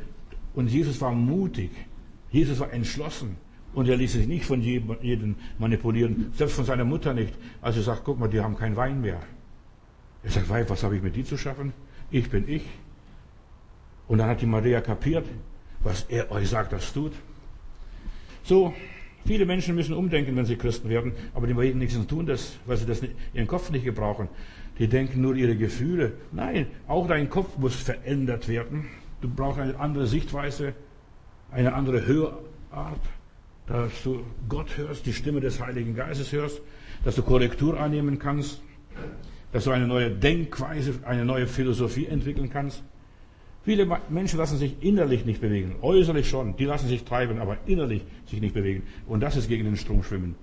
Und 0.56 0.66
Jesus 0.72 1.00
war 1.00 1.12
mutig. 1.12 1.70
Jesus 2.32 2.58
war 2.58 2.72
entschlossen. 2.72 3.36
Und 3.74 3.88
er 3.88 3.96
ließ 3.96 4.14
sich 4.14 4.26
nicht 4.26 4.44
von 4.44 4.60
jedem 4.60 5.36
manipulieren, 5.60 6.32
selbst 6.34 6.56
von 6.56 6.64
seiner 6.64 6.84
Mutter 6.84 7.14
nicht. 7.14 7.32
Als 7.62 7.76
er 7.76 7.84
sagt, 7.84 8.02
guck 8.02 8.18
mal, 8.18 8.26
die 8.26 8.40
haben 8.40 8.56
keinen 8.56 8.74
Wein 8.74 9.00
mehr. 9.00 9.20
Er 10.24 10.30
sagt, 10.32 10.48
Weib, 10.48 10.68
was 10.68 10.82
habe 10.82 10.96
ich 10.96 11.02
mit 11.02 11.14
dir 11.14 11.24
zu 11.24 11.38
schaffen? 11.38 11.72
Ich 12.10 12.28
bin 12.28 12.48
ich. 12.48 12.64
Und 14.08 14.18
dann 14.18 14.28
hat 14.28 14.40
die 14.40 14.46
Maria 14.46 14.80
kapiert, 14.80 15.26
was 15.84 16.06
er 16.08 16.32
euch 16.32 16.48
sagt, 16.48 16.72
das 16.72 16.92
tut. 16.92 17.12
So, 18.42 18.74
Viele 19.26 19.46
Menschen 19.46 19.74
müssen 19.74 19.94
umdenken, 19.94 20.34
wenn 20.36 20.46
sie 20.46 20.56
Christen 20.56 20.88
werden, 20.88 21.12
aber 21.34 21.46
die 21.46 21.56
wenigsten 21.56 22.08
tun 22.08 22.26
das, 22.26 22.58
weil 22.66 22.76
sie 22.76 22.86
das 22.86 23.02
nicht, 23.02 23.14
ihren 23.34 23.46
Kopf 23.46 23.70
nicht 23.70 23.84
gebrauchen. 23.84 24.28
Die 24.78 24.88
denken 24.88 25.20
nur 25.20 25.36
ihre 25.36 25.56
Gefühle. 25.56 26.12
Nein, 26.32 26.66
auch 26.88 27.06
dein 27.06 27.28
Kopf 27.28 27.58
muss 27.58 27.74
verändert 27.74 28.48
werden. 28.48 28.86
Du 29.20 29.28
brauchst 29.28 29.60
eine 29.60 29.78
andere 29.78 30.06
Sichtweise, 30.06 30.72
eine 31.50 31.74
andere 31.74 32.06
Hörart, 32.06 33.00
dass 33.66 34.02
du 34.02 34.24
Gott 34.48 34.76
hörst, 34.78 35.06
die 35.06 35.12
Stimme 35.12 35.40
des 35.40 35.60
Heiligen 35.60 35.94
Geistes 35.94 36.32
hörst, 36.32 36.60
dass 37.04 37.14
du 37.14 37.22
Korrektur 37.22 37.78
annehmen 37.78 38.18
kannst, 38.18 38.62
dass 39.52 39.64
du 39.64 39.70
eine 39.70 39.86
neue 39.86 40.10
Denkweise, 40.10 40.94
eine 41.04 41.24
neue 41.24 41.46
Philosophie 41.46 42.06
entwickeln 42.06 42.50
kannst. 42.50 42.82
Viele 43.62 43.86
Menschen 44.08 44.38
lassen 44.38 44.56
sich 44.56 44.82
innerlich 44.82 45.26
nicht 45.26 45.40
bewegen, 45.40 45.76
äußerlich 45.82 46.28
schon, 46.28 46.56
die 46.56 46.64
lassen 46.64 46.88
sich 46.88 47.04
treiben, 47.04 47.38
aber 47.38 47.58
innerlich 47.66 48.02
sich 48.26 48.40
nicht 48.40 48.54
bewegen. 48.54 48.84
Und 49.06 49.20
das 49.20 49.36
ist 49.36 49.48
gegen 49.48 49.64
den 49.64 49.76
Strom 49.76 50.02
schwimmen. 50.02 50.34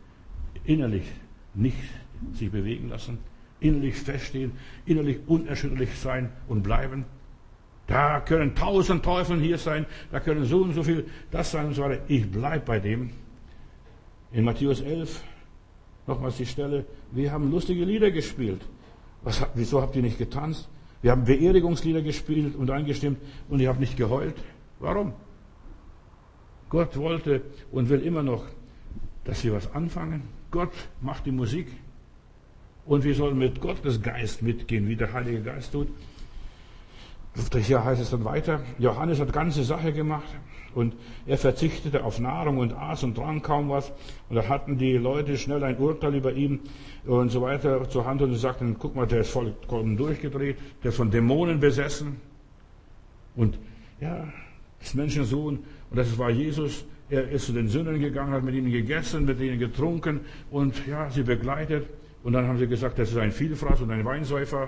Innerlich 0.66 1.04
nicht 1.56 1.78
sich 2.34 2.52
bewegen 2.52 2.90
lassen, 2.90 3.18
innerlich 3.60 3.96
feststehen, 3.96 4.52
innerlich 4.86 5.20
unerschütterlich 5.26 5.90
sein 5.96 6.30
und 6.48 6.62
bleiben. 6.62 7.06
Da 7.88 8.20
können 8.20 8.54
tausend 8.54 9.04
Teufel 9.04 9.40
hier 9.40 9.58
sein, 9.58 9.86
da 10.12 10.20
können 10.20 10.44
so 10.44 10.62
und 10.62 10.74
so 10.74 10.84
viel 10.84 11.06
das 11.32 11.52
sein 11.52 11.68
und 11.68 11.74
so 11.74 11.84
weiter. 11.84 12.04
Ich 12.08 12.30
bleibe 12.30 12.66
bei 12.66 12.80
dem. 12.80 13.10
In 14.32 14.44
Matthäus 14.44 14.82
11, 14.82 15.24
nochmals 16.06 16.38
die 16.38 16.46
Stelle, 16.46 16.86
wir 17.12 17.32
haben 17.32 17.50
lustige 17.50 17.86
Lieder 17.86 18.12
gespielt. 18.12 18.62
Was, 19.24 19.44
wieso 19.56 19.82
habt 19.82 19.96
ihr 19.96 20.02
nicht 20.02 20.18
getanzt? 20.18 20.70
Wir 21.02 21.12
haben 21.12 21.26
Beerdigungslieder 21.26 22.02
gespielt 22.02 22.56
und 22.56 22.72
eingestimmt 22.72 23.20
und 23.50 23.60
ich 23.60 23.68
habe 23.68 23.80
nicht 23.80 23.98
geheult. 23.98 24.36
Warum? 24.80 25.14
Gott 26.70 26.98
wollte 26.98 27.42
und 27.72 27.90
will 27.90 28.02
immer 28.02 28.24
noch, 28.24 28.46
dass 29.24 29.44
wir 29.44 29.54
was 29.54 29.74
anfangen. 29.74 30.24
Gott 30.52 30.74
macht 31.02 31.26
die 31.26 31.32
Musik 31.32 31.68
und 32.86 33.04
wir 33.04 33.16
sollen 33.16 33.38
mit 33.38 33.62
Gottes 33.62 34.02
Geist 34.02 34.42
mitgehen, 34.42 34.88
wie 34.88 34.96
der 34.96 35.14
Heilige 35.14 35.42
Geist 35.42 35.72
tut. 35.72 35.88
Hier 37.60 37.84
heißt 37.84 38.02
es 38.02 38.10
dann 38.10 38.26
weiter, 38.26 38.62
Johannes 38.80 39.20
hat 39.20 39.32
ganze 39.32 39.64
Sache 39.64 39.94
gemacht 39.94 40.28
und 40.74 40.96
er 41.26 41.38
verzichtete 41.38 42.04
auf 42.04 42.20
Nahrung 42.20 42.58
und 42.58 42.74
aß 42.74 43.04
und 43.04 43.16
trank 43.16 43.44
kaum 43.44 43.70
was. 43.70 43.92
Und 44.30 44.36
da 44.36 44.48
hatten 44.48 44.78
die 44.78 44.94
Leute 44.94 45.38
schnell 45.38 45.64
ein 45.64 45.78
Urteil 45.78 46.16
über 46.16 46.34
ihn 46.34 46.60
und 47.06 47.30
so 47.30 47.42
weiter 47.42 47.88
zur 47.90 48.06
Hand 48.06 48.22
und 48.22 48.34
sagten, 48.36 48.78
guck 48.80 48.96
mal, 48.96 49.08
der 49.08 49.22
ist 49.22 49.30
vollkommen 49.30 49.98
durchgedreht, 49.98 50.58
der 50.84 50.90
ist 50.90 50.98
von 50.98 51.12
Dämonen 51.12 51.60
besessen. 51.60 52.18
Und 53.36 53.60
ja, 54.02 54.28
das 54.80 54.94
Menschensohn, 54.94 55.60
und 55.90 55.98
das 55.98 56.18
war 56.18 56.30
Jesus, 56.30 56.86
er 57.10 57.30
ist 57.30 57.46
zu 57.46 57.54
den 57.54 57.70
Sündern 57.70 58.00
gegangen, 58.00 58.34
hat 58.34 58.44
mit 58.44 58.56
ihnen 58.56 58.72
gegessen, 58.72 59.26
mit 59.26 59.40
ihnen 59.40 59.60
getrunken 59.60 60.22
und 60.52 60.86
ja, 60.88 61.10
sie 61.10 61.24
begleitet. 61.24 61.88
Und 62.24 62.34
dann 62.34 62.48
haben 62.48 62.58
sie 62.58 62.68
gesagt, 62.68 63.00
das 63.00 63.12
ist 63.12 63.18
ein 63.18 63.32
Vielfraß 63.32 63.82
und 63.82 63.92
ein 63.92 64.04
Weinsäufer. 64.04 64.68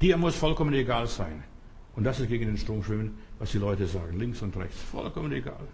Dir 0.00 0.16
muss 0.16 0.36
vollkommen 0.36 0.74
egal 0.74 1.06
sein. 1.06 1.42
Und 1.96 2.04
das 2.04 2.20
ist 2.20 2.28
gegen 2.28 2.46
den 2.46 2.56
Strom 2.56 2.82
schwimmen, 2.84 3.18
was 3.38 3.50
die 3.50 3.58
Leute 3.58 3.86
sagen, 3.86 4.18
links 4.18 4.40
und 4.42 4.56
rechts. 4.56 4.80
Vollkommen 4.80 5.32
egal. 5.32 5.66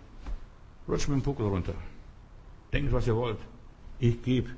Rutscht 0.88 1.08
mit 1.08 1.18
dem 1.18 1.22
Puckel 1.22 1.46
runter. 1.46 1.74
Denkt, 2.72 2.92
was 2.92 3.06
ihr 3.06 3.16
wollt. 3.16 3.38
Ich 3.98 4.22
gebe, 4.22 4.50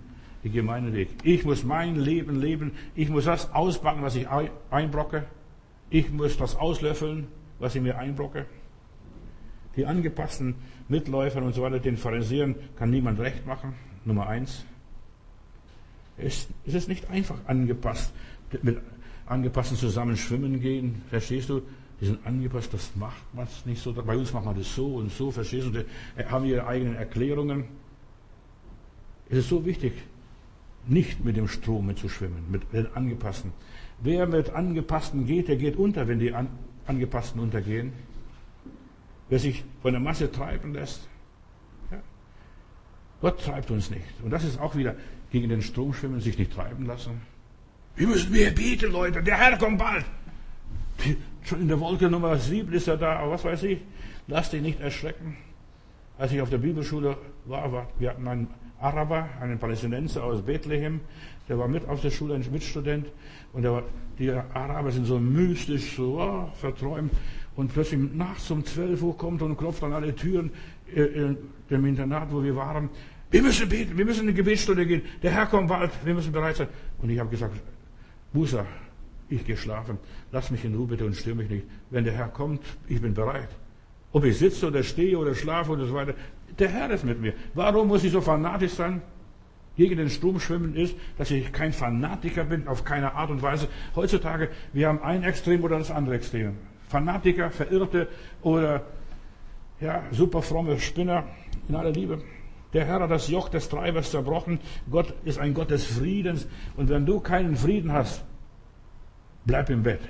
ich 0.43 0.53
gehe 0.53 0.63
meinen 0.63 0.93
Weg. 0.93 1.09
Ich 1.25 1.45
muss 1.45 1.65
mein 1.65 1.97
Leben 1.97 2.41
leben. 2.41 2.73
Ich 2.95 3.09
muss 3.09 3.25
das 3.25 3.53
ausbacken, 3.53 4.03
was 4.03 4.15
ich 4.15 4.29
einbrocke. 4.71 5.27
Ich 5.91 6.11
muss 6.11 6.37
das 6.37 6.55
auslöffeln, 6.55 7.27
was 7.59 7.75
ich 7.75 7.83
mir 7.83 7.99
einbrocke. 7.99 8.47
Die 9.75 9.87
angepassten 9.87 10.55
Mitläufer 10.89 11.43
und 11.43 11.55
so 11.55 11.63
weiter, 11.63 11.81
den 11.81 11.97
Pharisäern 11.97 12.55
kann 12.77 12.91
niemand 12.91 13.19
recht 13.19 13.45
machen. 13.47 13.75
Nummer 14.05 14.29
eins. 14.29 14.65
Es 16.17 16.49
ist 16.65 16.89
nicht 16.89 17.11
einfach 17.11 17.37
angepasst, 17.47 18.13
angepassten 19.27 19.77
zusammen 19.77 20.17
schwimmen 20.17 20.61
gehen. 20.61 21.03
Verstehst 21.11 21.49
du? 21.49 21.63
Die 22.01 22.07
sind 22.07 22.27
angepasst, 22.27 22.75
das 22.75 22.95
macht 22.95 23.35
man 23.35 23.49
nicht 23.65 23.83
so. 23.83 23.93
Bei 23.93 24.17
uns 24.17 24.33
macht 24.33 24.45
man 24.45 24.57
das 24.57 24.75
so 24.75 24.97
und 24.97 25.11
so, 25.11 25.31
verstehst 25.31 25.67
du? 25.69 25.71
Die 25.71 26.25
haben 26.27 26.45
ihre 26.45 26.67
eigenen 26.67 26.95
Erklärungen. 26.95 27.65
Es 29.31 29.39
ist 29.39 29.49
so 29.49 29.65
wichtig, 29.65 29.95
nicht 30.87 31.25
mit 31.25 31.37
dem 31.37 31.49
Strom 31.49 31.87
mitzuschwimmen, 31.87 32.51
mit 32.51 32.73
den 32.73 32.87
Angepassten. 32.95 33.53
Wer 34.01 34.27
mit 34.27 34.51
Angepassten 34.51 35.27
geht, 35.27 35.49
der 35.49 35.57
geht 35.57 35.77
unter, 35.77 36.07
wenn 36.07 36.19
die 36.19 36.35
Angepassten 36.87 37.41
untergehen. 37.41 37.93
Wer 39.29 39.39
sich 39.39 39.65
von 39.83 39.93
der 39.93 40.01
Masse 40.01 40.31
treiben 40.31 40.75
lässt, 40.75 41.09
ja. 41.91 41.99
Gott 43.21 43.41
treibt 43.41 43.71
uns 43.71 43.91
nicht. 43.91 44.05
Und 44.23 44.31
das 44.31 44.45
ist 44.45 44.61
auch 44.61 44.77
wieder 44.77 44.95
gegen 45.31 45.49
den 45.49 45.63
Strom 45.63 45.95
schwimmen, 45.95 46.21
sich 46.21 46.39
nicht 46.39 46.53
treiben 46.53 46.87
lassen. 46.87 47.23
Wir 47.97 48.07
müssen 48.07 48.31
mehr 48.31 48.51
beten, 48.51 48.93
Leute. 48.93 49.23
Der 49.23 49.39
Herr 49.39 49.57
kommt 49.57 49.79
bald. 49.79 50.05
Schon 51.43 51.63
in 51.63 51.69
der 51.69 51.81
Wolke 51.81 52.11
Nummer 52.11 52.37
7 52.37 52.71
ist 52.73 52.89
er 52.89 52.99
da, 52.99 53.17
aber 53.17 53.33
was 53.33 53.45
weiß 53.45 53.63
ich. 53.63 53.79
Lass 54.27 54.51
dich 54.51 54.61
nicht 54.61 54.81
erschrecken. 54.81 55.37
Als 56.19 56.33
ich 56.33 56.41
auf 56.41 56.51
der 56.51 56.59
Bibelschule 56.59 57.17
war, 57.47 57.73
war 57.73 57.89
wir 57.99 58.11
hatten 58.11 58.29
einen 58.29 58.49
Araber, 58.81 59.29
einen 59.41 59.59
Palästinenser 59.59 60.25
aus 60.25 60.43
Bethlehem, 60.43 61.01
der 61.49 61.59
war 61.59 61.69
mit 61.69 61.89
auf 61.89 62.01
der 62.03 62.11
Schule, 62.11 62.35
ein 62.35 62.45
Mitstudent. 62.51 63.07
Und 63.55 63.65
war, 63.65 63.83
die 64.19 64.31
Araber 64.31 64.91
sind 64.91 65.07
so 65.07 65.19
mystisch, 65.19 65.97
so 65.97 66.21
oh, 66.21 66.51
verträumt. 66.57 67.13
Und 67.55 67.73
plötzlich 67.73 68.01
nachts 68.13 68.51
um 68.51 68.63
12 68.63 69.03
Uhr 69.03 69.17
kommt 69.17 69.41
und 69.41 69.57
klopft 69.57 69.83
an 69.83 69.95
alle 69.95 70.15
Türen 70.15 70.51
äh, 70.95 71.01
in 71.01 71.39
dem 71.71 71.87
Internat, 71.87 72.31
wo 72.31 72.43
wir 72.43 72.55
waren. 72.57 72.91
Wir 73.31 73.43
müssen 73.43 73.69
beten, 73.69 73.97
wir 73.97 74.05
müssen 74.05 74.23
in 74.23 74.29
die 74.29 74.35
Gebetsstunde 74.35 74.85
gehen. 74.85 75.03
Der 75.23 75.31
Herr 75.31 75.47
kommt 75.47 75.69
bald, 75.69 75.93
wir 76.05 76.15
müssen 76.15 76.33
bereit 76.33 76.57
sein. 76.57 76.69
Und 77.01 77.09
ich 77.09 77.19
habe 77.19 77.31
gesagt, 77.31 77.57
Musa, 78.37 78.67
ich 79.29 79.45
gehe 79.47 79.57
schlafen, 79.57 79.99
lass 80.31 80.51
mich 80.51 80.65
in 80.65 80.75
Ruhe 80.75 80.87
bitte 80.87 81.07
und 81.07 81.17
stör 81.17 81.35
mich 81.35 81.49
nicht. 81.49 81.65
Wenn 81.91 82.05
der 82.05 82.13
Herr 82.13 82.29
kommt, 82.29 82.61
ich 82.87 83.01
bin 83.01 83.15
bereit. 83.15 83.49
Ob 84.13 84.25
ich 84.25 84.39
sitze 84.39 84.67
oder 84.67 84.83
stehe 84.83 85.19
oder 85.19 85.35
schlafe 85.35 85.73
und 85.73 85.81
so 85.87 85.95
weiter, 85.95 86.15
der 86.59 86.69
Herr 86.69 86.91
ist 86.91 87.05
mit 87.05 87.21
mir. 87.21 87.33
Warum 87.55 87.89
muss 87.89 88.05
ich 88.05 88.13
so 88.13 88.21
fanatisch 88.21 88.73
sein? 88.73 89.01
Gegen 89.77 89.97
den 89.97 90.11
Strom 90.11 90.39
schwimmen 90.39 90.75
ist, 90.75 90.95
dass 91.19 91.31
ich 91.31 91.53
kein 91.53 91.73
Fanatiker 91.73 92.45
bin, 92.45 92.69
auf 92.69 92.85
keine 92.85 93.15
Art 93.15 93.31
und 93.31 93.43
Weise. 93.43 93.69
Heutzutage, 93.95 94.51
wir 94.73 94.89
haben 94.89 95.03
ein 95.03 95.23
Extrem 95.23 95.65
oder 95.65 95.79
das 95.79 95.91
andere 95.91 96.17
Extrem. 96.17 96.57
Fanatiker, 96.89 97.51
Verirrte 97.51 98.09
oder 98.43 98.85
ja, 99.81 100.03
super 100.13 100.41
fromme 100.43 100.79
Spinner 100.79 101.25
in 101.69 101.75
aller 101.75 101.91
Liebe. 101.91 102.23
Der 102.77 102.85
Herr 102.85 103.01
hat 103.01 103.11
das 103.11 103.29
Joch 103.29 103.49
des 103.49 103.71
Treibers 103.71 104.11
zerbrochen. 104.11 104.61
Gott 104.91 105.15
ist 105.25 105.39
ein 105.39 105.55
Gott 105.55 105.71
des 105.71 105.87
Friedens. 105.87 106.47
Und 106.77 106.91
wenn 106.91 107.07
du 107.07 107.21
keinen 107.21 107.57
Frieden 107.57 107.91
hast, 107.91 108.23
bleib 109.47 109.71
im 109.71 109.83
Bett. 109.83 110.01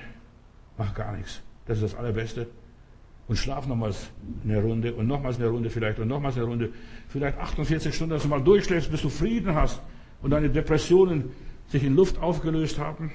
Mach 0.77 0.93
gar 0.93 1.17
nichts. 1.17 1.41
Das 1.67 1.79
ist 1.79 1.85
das 1.85 1.95
Allerbeste. 1.95 2.49
Und 3.29 3.37
schlaf 3.37 3.69
nochmals 3.69 4.11
eine 4.43 4.61
Runde 4.61 4.93
und 4.95 5.07
nochmals 5.07 5.37
eine 5.37 5.47
Runde 5.47 5.71
vielleicht 5.71 6.01
und 6.01 6.09
nochmals 6.09 6.35
eine 6.35 6.47
Runde. 6.47 6.73
Vielleicht 7.07 7.39
48 7.39 7.95
Stunden, 7.95 8.15
dass 8.15 8.25
du 8.25 8.29
mal 8.29 8.43
durchschläfst, 8.43 8.91
bis 8.91 9.03
du 9.03 9.11
Frieden 9.11 9.55
hast 9.55 9.81
und 10.21 10.33
deine 10.33 10.51
Depressionen 10.51 11.31
sich 11.69 11.85
in 11.85 11.95
Luft 11.95 12.19
aufgelöst 12.19 12.81
haben. 12.81 13.13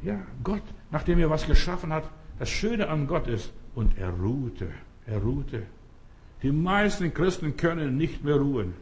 Ja, 0.00 0.20
Gott, 0.44 0.62
nachdem 0.92 1.18
er 1.18 1.28
was 1.28 1.44
geschaffen 1.44 1.92
hat, 1.92 2.08
das 2.38 2.50
Schöne 2.50 2.88
an 2.88 3.08
Gott 3.08 3.26
ist, 3.26 3.52
und 3.74 3.98
er 3.98 4.10
ruhte, 4.10 4.68
er 5.06 5.18
ruhte. 5.18 5.64
Die 6.42 6.52
meisten 6.52 7.12
Christen 7.12 7.56
können 7.56 7.96
nicht 7.96 8.24
mehr 8.24 8.36
ruhen. 8.36 8.74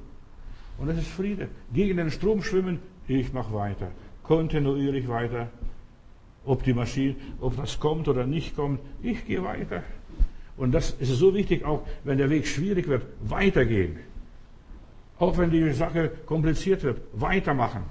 Und 0.79 0.89
das 0.89 0.99
ist 0.99 1.09
Friede. 1.09 1.49
Gegen 1.73 1.97
den 1.97 2.11
Strom 2.11 2.43
schwimmen, 2.43 2.79
ich 3.09 3.33
mache 3.33 3.53
weiter. 3.53 3.91
Kontinuierlich 4.23 5.09
weiter. 5.09 5.49
Ob 6.45 6.63
die 6.63 6.73
Maschine, 6.73 7.17
ob 7.41 7.57
das 7.57 7.81
kommt 7.81 8.09
oder 8.09 8.27
nicht 8.27 8.55
kommt, 8.55 8.81
ich 9.03 9.27
gehe 9.27 9.43
weiter. 9.43 9.83
Und 10.57 10.73
das 10.73 10.91
ist 10.93 11.11
so 11.11 11.35
wichtig, 11.35 11.65
auch 11.65 11.87
wenn 12.05 12.19
der 12.19 12.31
Weg 12.31 12.47
schwierig 12.47 12.89
wird, 12.89 13.07
weitergehen. 13.21 13.99
Auch 15.19 15.37
wenn 15.37 15.51
die 15.51 15.73
Sache 15.73 16.11
kompliziert 16.27 16.83
wird, 16.85 17.01
weitermachen. 17.13 17.83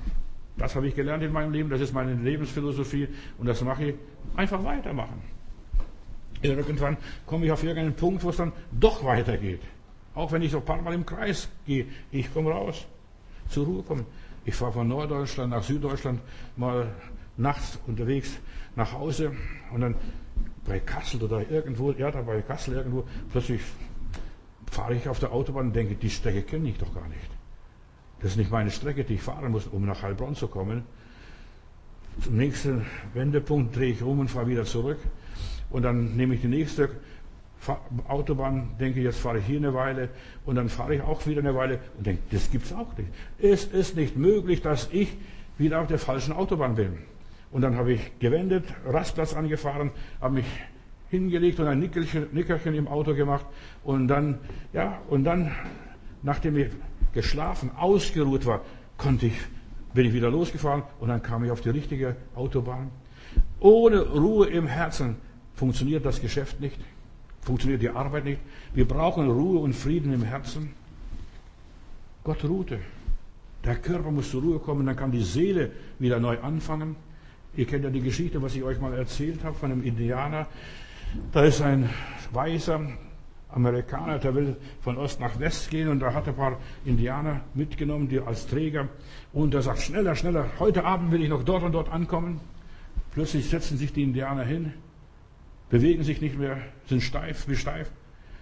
Das 0.58 0.75
habe 0.75 0.88
ich 0.88 0.95
gelernt 0.95 1.23
in 1.23 1.32
meinem 1.32 1.51
Leben, 1.51 1.69
das 1.69 1.82
ist 1.82 1.93
meine 1.93 2.15
Lebensphilosophie 2.15 3.08
und 3.38 3.47
das 3.47 3.62
mache 3.62 3.86
ich 3.86 3.95
einfach 4.36 4.63
weitermachen. 4.63 5.21
Irgendwann 6.55 6.97
komme 7.25 7.45
ich 7.45 7.51
auf 7.51 7.63
irgendeinen 7.63 7.95
Punkt, 7.95 8.23
wo 8.23 8.29
es 8.29 8.38
dann 8.38 8.51
doch 8.71 9.03
weitergeht. 9.03 9.62
Auch 10.15 10.31
wenn 10.31 10.41
ich 10.41 10.51
so 10.51 10.57
ein 10.57 10.65
paar 10.65 10.81
Mal 10.81 10.93
im 10.93 11.05
Kreis 11.05 11.47
gehe, 11.65 11.86
ich 12.12 12.33
komme 12.33 12.51
raus, 12.51 12.86
zur 13.49 13.65
Ruhe 13.65 13.83
kommen. 13.83 14.05
Ich 14.45 14.55
fahre 14.55 14.73
von 14.73 14.88
Norddeutschland 14.88 15.51
nach 15.51 15.63
Süddeutschland 15.63 16.21
mal 16.55 16.91
nachts 17.38 17.77
unterwegs 17.86 18.31
nach 18.75 18.93
Hause 18.93 19.33
und 19.73 19.81
dann 19.81 19.95
bei 20.65 20.79
Kassel 20.79 21.21
oder 21.23 21.49
irgendwo, 21.49 21.91
ja, 21.91 22.12
da 22.12 22.21
bei 22.21 22.41
Kassel 22.41 22.75
irgendwo, 22.75 23.05
plötzlich 23.31 23.62
fahre 24.69 24.95
ich 24.95 25.07
auf 25.07 25.19
der 25.19 25.31
Autobahn 25.31 25.67
und 25.67 25.75
denke, 25.75 25.95
die 25.95 26.10
Strecke 26.10 26.43
kenne 26.43 26.69
ich 26.69 26.77
doch 26.77 26.93
gar 26.93 27.07
nicht. 27.07 27.29
Das 28.19 28.31
ist 28.31 28.38
nicht 28.38 28.51
meine 28.51 28.71
Strecke, 28.71 29.03
die 29.03 29.15
ich 29.15 29.21
fahren 29.21 29.51
muss, 29.51 29.67
um 29.67 29.86
nach 29.86 30.01
Heilbronn 30.01 30.36
zu 30.36 30.47
kommen. 30.47 30.83
Zum 32.21 32.36
nächsten 32.36 32.86
Wendepunkt 33.13 33.75
drehe 33.75 33.91
ich 33.91 34.01
um 34.01 34.19
und 34.19 34.29
fahre 34.29 34.47
wieder 34.47 34.65
zurück. 34.65 34.97
Und 35.69 35.84
dann 35.84 36.15
nehme 36.15 36.36
ich 36.36 36.41
die 36.41 36.47
nächste 36.47 36.89
Autobahn, 38.08 38.69
denke, 38.80 39.01
jetzt 39.01 39.19
fahre 39.19 39.39
ich 39.39 39.45
hier 39.45 39.58
eine 39.58 39.73
Weile 39.73 40.10
und 40.45 40.56
dann 40.56 40.69
fahre 40.69 40.95
ich 40.95 41.01
auch 41.01 41.25
wieder 41.25 41.41
eine 41.41 41.56
Weile 41.56 41.80
und 41.97 42.06
denke, 42.06 42.21
das 42.32 42.49
gibt's 42.51 42.71
auch 42.71 42.95
nicht. 42.97 43.10
Es 43.39 43.65
ist 43.65 43.95
nicht 43.95 44.15
möglich, 44.15 44.62
dass 44.62 44.89
ich 44.91 45.17
wieder 45.58 45.82
auf 45.82 45.88
der 45.88 45.99
falschen 45.99 46.34
Autobahn 46.34 46.75
bin. 46.75 46.97
Und 47.51 47.62
dann 47.62 47.75
habe 47.75 47.93
ich 47.93 48.19
gewendet, 48.19 48.65
Rastplatz 48.86 49.34
angefahren, 49.34 49.91
habe 50.21 50.36
mich 50.36 50.45
hingelegt 51.10 51.60
und 51.60 51.67
ein 51.67 51.80
Nickerchen, 51.80 52.27
Nickerchen 52.32 52.75
im 52.75 52.88
Auto 52.88 53.15
gemacht 53.15 53.45
und 53.84 54.08
dann, 54.08 54.39
ja, 54.73 55.01
und 55.10 55.23
dann, 55.23 55.51
nachdem 56.21 56.58
ich 56.58 56.67
geschlafen, 57.13 57.71
ausgeruht 57.75 58.45
war, 58.45 58.62
konnte 58.97 59.27
ich, 59.27 59.39
bin 59.93 60.06
ich 60.06 60.13
wieder 60.13 60.30
losgefahren 60.30 60.84
und 60.99 61.08
dann 61.08 61.23
kam 61.23 61.43
ich 61.45 61.51
auf 61.51 61.62
die 61.62 61.69
richtige 61.69 62.15
Autobahn. 62.36 62.91
Ohne 63.60 64.01
Ruhe 64.01 64.47
im 64.47 64.67
Herzen 64.67 65.15
funktioniert 65.57 66.05
das 66.05 66.21
Geschäft 66.21 66.61
nicht, 66.61 66.77
funktioniert 67.41 67.81
die 67.81 67.89
Arbeit 67.89 68.23
nicht. 68.23 68.39
Wir 68.73 68.87
brauchen 68.87 69.29
Ruhe 69.29 69.59
und 69.59 69.73
Frieden 69.73 70.13
im 70.13 70.21
Herzen. 70.21 70.71
Gott 72.23 72.43
ruhte. 72.45 72.79
Der 73.65 73.75
Körper 73.75 74.11
muss 74.11 74.29
zur 74.29 74.43
Ruhe 74.43 74.59
kommen, 74.59 74.85
dann 74.85 74.95
kann 74.95 75.11
die 75.11 75.23
Seele 75.23 75.71
wieder 75.97 76.19
neu 76.19 76.39
anfangen. 76.39 76.95
Ihr 77.55 77.65
kennt 77.65 77.83
ja 77.83 77.89
die 77.89 78.01
Geschichte, 78.01 78.41
was 78.41 78.55
ich 78.55 78.63
euch 78.63 78.79
mal 78.79 78.93
erzählt 78.93 79.43
habe 79.43 79.55
von 79.55 79.71
einem 79.71 79.83
Indianer. 79.83 80.45
Da 81.31 81.43
ist 81.43 81.61
ein 81.61 81.89
weißer 82.31 82.79
Amerikaner, 83.49 84.19
der 84.19 84.35
will 84.35 84.57
von 84.81 84.97
Ost 84.97 85.19
nach 85.19 85.39
West 85.39 85.71
gehen 85.71 85.87
und 85.87 85.99
da 85.99 86.13
hat 86.13 86.27
er 86.27 86.33
ein 86.33 86.35
paar 86.35 86.59
Indianer 86.85 87.41
mitgenommen, 87.55 88.07
die 88.07 88.19
als 88.19 88.45
Träger. 88.45 88.89
Und 89.33 89.55
er 89.55 89.63
sagt, 89.63 89.79
schneller, 89.79 90.15
schneller, 90.15 90.45
heute 90.59 90.83
Abend 90.83 91.11
will 91.11 91.23
ich 91.23 91.29
noch 91.29 91.43
dort 91.43 91.63
und 91.63 91.71
dort 91.71 91.89
ankommen. 91.89 92.41
Plötzlich 93.11 93.49
setzen 93.49 93.77
sich 93.77 93.91
die 93.91 94.03
Indianer 94.03 94.43
hin 94.43 94.73
bewegen 95.69 96.03
sich 96.03 96.21
nicht 96.21 96.38
mehr, 96.38 96.58
sind 96.88 97.01
steif 97.01 97.47
wie 97.47 97.56
steif. 97.56 97.91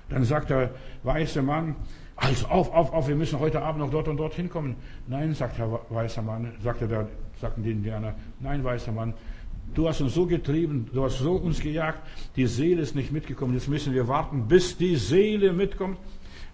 Dann 0.10 0.24
sagt 0.24 0.50
der 0.50 0.72
weiße 1.04 1.42
Mann, 1.42 1.76
also 2.16 2.48
auf, 2.48 2.74
auf, 2.74 2.94
auf, 2.94 3.08
wir 3.08 3.16
müssen 3.16 3.40
heute 3.40 3.62
Abend 3.62 3.82
noch 3.82 3.90
dort 3.90 4.08
und 4.08 4.18
dort 4.18 4.36
hinkommen. 4.36 4.76
Nein, 5.08 5.34
sagt 5.34 5.58
der 5.58 5.80
weiße 5.90 6.22
Mann, 6.22 6.54
sagte 6.64 6.88
der, 6.88 7.08
sagten 7.42 7.64
die 7.64 7.72
Indianer, 7.72 8.16
nein, 8.40 8.64
weißer 8.64 8.92
Mann, 8.92 9.14
du 9.74 9.88
hast 9.88 10.02
uns 10.02 10.14
so 10.14 10.26
getrieben, 10.26 10.90
du 10.94 11.04
hast 11.04 11.20
so 11.20 11.34
uns 11.34 11.60
gejagt, 11.60 12.02
die 12.36 12.46
Seele 12.46 12.82
ist 12.82 12.96
nicht 12.96 13.12
mitgekommen, 13.12 13.54
jetzt 13.54 13.68
müssen 13.68 13.94
wir 13.94 14.08
warten, 14.08 14.48
bis 14.48 14.78
die 14.78 14.96
Seele 14.96 15.52
mitkommt. 15.52 15.98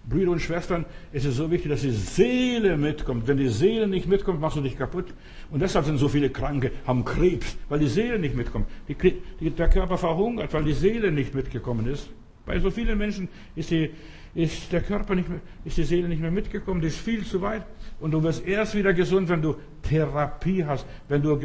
Brüder 0.08 0.32
und 0.32 0.40
Schwestern, 0.40 0.84
es 1.12 1.24
ist 1.24 1.36
so 1.36 1.50
wichtig, 1.50 1.70
dass 1.70 1.82
die 1.82 1.92
Seele 1.92 2.76
mitkommt. 2.76 3.28
Wenn 3.28 3.36
die 3.36 3.48
Seele 3.48 3.86
nicht 3.86 4.08
mitkommt, 4.08 4.40
machst 4.40 4.56
du 4.56 4.60
dich 4.60 4.76
kaputt. 4.76 5.06
Und 5.50 5.60
deshalb 5.60 5.84
sind 5.84 5.98
so 5.98 6.08
viele 6.08 6.30
Kranke, 6.30 6.72
haben 6.86 7.04
Krebs, 7.04 7.56
weil 7.68 7.78
die 7.78 7.86
Seele 7.86 8.18
nicht 8.18 8.34
mitkommt. 8.34 8.66
Die, 8.88 8.96
die, 9.40 9.50
der 9.50 9.68
Körper 9.68 9.96
verhungert, 9.96 10.52
weil 10.54 10.64
die 10.64 10.72
Seele 10.72 11.12
nicht 11.12 11.34
mitgekommen 11.34 11.86
ist. 11.86 12.10
Bei 12.44 12.58
so 12.58 12.70
vielen 12.70 12.98
Menschen 12.98 13.28
ist, 13.54 13.70
die, 13.70 13.90
ist 14.34 14.72
der 14.72 14.80
Körper 14.80 15.14
nicht 15.14 15.28
mehr, 15.28 15.40
ist 15.64 15.76
die 15.76 15.84
Seele 15.84 16.08
nicht 16.08 16.20
mehr 16.20 16.32
mitgekommen, 16.32 16.80
die 16.80 16.88
ist 16.88 16.98
viel 16.98 17.24
zu 17.24 17.40
weit. 17.40 17.64
Und 18.00 18.10
du 18.10 18.22
wirst 18.22 18.44
erst 18.44 18.74
wieder 18.74 18.92
gesund, 18.92 19.28
wenn 19.28 19.42
du 19.42 19.54
Therapie 19.82 20.64
hast, 20.64 20.84
wenn 21.08 21.22
du 21.22 21.38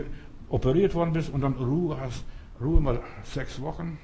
operiert 0.49 0.95
worden 0.95 1.13
bist 1.13 1.31
und 1.31 1.41
dann 1.41 1.53
Ruhe 1.53 1.99
hast. 1.99 2.25
Ruhe 2.59 2.81
mal 2.81 3.01
sechs 3.23 3.61
Wochen. 3.61 3.99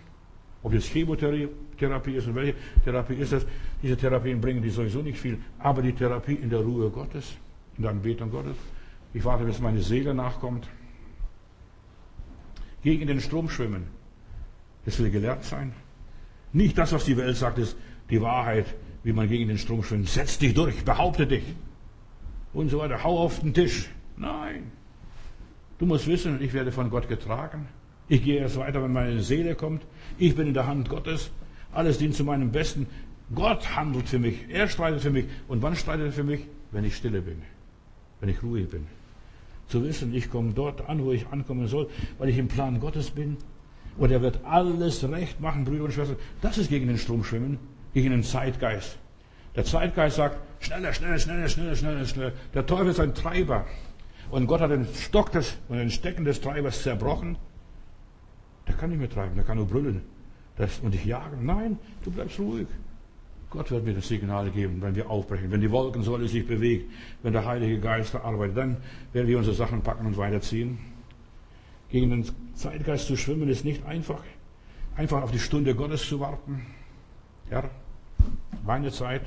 Ob 0.63 0.73
jetzt 0.73 0.88
Chemotherapie 0.88 2.15
ist 2.15 2.28
und 2.28 2.36
welche 2.36 2.56
Therapie 2.86 3.15
ist 3.15 3.34
das, 3.34 3.45
diese 3.82 3.97
Therapien 3.97 4.39
bringen 4.39 4.63
die 4.63 4.69
sowieso 4.69 5.02
nicht 5.02 5.19
viel. 5.19 5.38
Aber 5.60 5.82
die 5.82 5.91
Therapie 5.91 6.36
in 6.36 6.49
der 6.49 6.62
Ruhe 6.62 6.89
Gottes, 6.89 7.36
in 7.76 7.84
der 7.84 7.91
Anbetung 7.91 8.32
Gottes. 8.32 8.56
Ich 9.13 9.23
warte, 9.26 9.43
bis 9.43 9.60
meine 9.60 9.82
Seele 9.82 10.13
nachkommt. 10.13 10.67
Gegen 12.82 13.08
den 13.08 13.19
Strom 13.19 13.49
schwimmen. 13.49 13.88
Das 14.86 14.99
will 14.99 15.12
gelehrt 15.12 15.43
sein. 15.43 15.73
Nicht 16.54 16.78
das, 16.78 16.93
was 16.93 17.06
die 17.06 17.17
Welt 17.17 17.36
sagt, 17.36 17.58
ist 17.58 17.76
die 18.10 18.21
Wahrheit, 18.21 18.65
wie 19.04 19.13
man 19.13 19.28
gegen 19.28 19.49
den 19.49 19.58
Strom 19.58 19.84
schwimmt. 19.84 20.08
Setz 20.08 20.38
dich 20.38 20.54
durch, 20.54 20.84
behaupte 20.86 21.28
dich. 21.28 21.43
Und 22.54 22.69
so 22.69 22.80
weiter. 22.80 23.04
Hau 23.04 23.19
auf 23.19 23.39
den 23.41 23.54
Tisch. 23.54 23.89
Nein. 24.15 24.71
Du 25.78 25.86
musst 25.86 26.08
wissen, 26.08 26.41
ich 26.41 26.54
werde 26.54 26.71
von 26.71 26.89
Gott 26.89 27.10
getragen. 27.10 27.67
Ich 28.13 28.23
gehe 28.23 28.39
erst 28.39 28.58
weiter, 28.58 28.84
wenn 28.84 28.93
meine 28.93 29.23
Seele 29.23 29.56
kommt. 29.56 29.82
Ich 30.19 30.36
bin 30.36 30.45
in 30.45 30.54
der 30.54 30.67
Hand 30.67 30.88
Gottes. 30.88 31.32
Alles 31.71 31.97
dient 31.97 32.13
zu 32.13 32.23
meinem 32.23 32.52
Besten. 32.52 32.86
Gott 33.34 33.76
handelt 33.76 34.07
für 34.07 34.20
mich. 34.20 34.36
Er 34.49 34.68
streitet 34.68 35.01
für 35.01 35.09
mich. 35.09 35.26
Und 35.47 35.64
wann 35.64 35.76
streitet 35.76 36.05
er 36.05 36.11
für 36.11 36.24
mich? 36.24 36.41
Wenn 36.72 36.86
ich 36.86 36.95
stille 36.95 37.24
bin. 37.24 37.41
Wenn 38.20 38.30
ich 38.30 38.43
ruhig 38.43 38.70
bin. 38.70 38.86
Zu 39.68 39.84
wissen, 39.84 40.14
ich 40.14 40.30
komme 40.30 40.53
dort 40.53 40.88
an, 40.88 41.03
wo 41.03 41.11
ich 41.11 41.26
ankommen 41.30 41.68
soll, 41.68 41.89
weil 42.20 42.30
ich 42.30 42.38
im 42.38 42.49
Plan 42.49 42.80
Gottes 42.80 43.09
bin. 43.09 43.38
Und 43.97 44.11
er 44.11 44.22
wird 44.22 44.41
alles 44.45 45.03
recht 45.09 45.41
machen, 45.41 45.66
Brüder 45.66 45.86
und 45.86 45.93
Schwestern. 45.93 46.18
Das 46.39 46.59
ist 46.59 46.70
gegen 46.70 46.86
den 46.86 46.99
Strom 46.99 47.24
schwimmen. 47.24 47.57
Gegen 47.95 48.11
den 48.11 48.22
Zeitgeist. 48.22 48.99
Der 49.55 49.66
Zeitgeist 49.66 50.18
sagt, 50.18 50.38
schneller, 50.59 50.93
schneller, 50.93 51.18
schneller, 51.18 51.49
schneller, 51.49 51.76
schneller, 51.76 52.05
schneller. 52.05 52.32
Der 52.53 52.68
Teufel 52.68 52.89
ist 52.89 52.99
ein 52.99 53.16
Treiber. 53.16 53.66
Und 54.30 54.45
Gott 54.45 54.61
hat 54.61 54.70
den 54.70 54.86
Stock 54.93 55.32
des, 55.32 55.57
und 55.68 55.78
den 55.78 55.89
Stecken 55.89 56.26
des 56.26 56.41
Treibers 56.41 56.84
zerbrochen. 56.84 57.38
Der 58.68 58.76
kann 58.76 58.89
nicht 58.89 58.99
mehr 58.99 59.09
treiben, 59.09 59.36
der 59.36 59.43
kann 59.43 59.57
nur 59.57 59.68
brüllen 59.68 60.01
das, 60.57 60.80
und 60.80 60.93
dich 60.93 61.05
jagen. 61.05 61.45
Nein, 61.45 61.78
du 62.03 62.11
bleibst 62.11 62.39
ruhig. 62.39 62.68
Gott 63.49 63.70
wird 63.70 63.86
mir 63.86 63.93
das 63.93 64.07
Signal 64.07 64.49
geben, 64.49 64.82
wenn 64.82 64.95
wir 64.95 65.09
aufbrechen, 65.09 65.51
wenn 65.51 65.61
die 65.61 65.70
Wolkensäule 65.70 66.28
sich 66.28 66.47
bewegt, 66.47 66.91
wenn 67.22 67.34
der 67.34 67.45
Heilige 67.45 67.80
Geist 67.80 68.16
arbeitet, 68.16 68.57
dann 68.57 68.78
werden 69.14 69.28
wir 69.28 69.38
unsere 69.38 69.55
Sachen 69.55 69.82
packen 69.82 70.07
und 70.07 70.18
weiterziehen. 70.18 70.80
Gegen 71.89 72.09
den 72.09 72.26
Zeitgeist 72.55 73.05
zu 73.05 73.16
schwimmen 73.16 73.49
ist 73.49 73.64
nicht 73.64 73.86
einfach. 73.86 74.24
Einfach 74.95 75.22
auf 75.22 75.32
die 75.32 75.39
Stunde 75.39 75.76
Gottes 75.76 76.07
zu 76.07 76.20
warten. 76.20 76.66
Ja, 77.51 77.70
meine 78.66 78.91
Zeit 78.91 79.22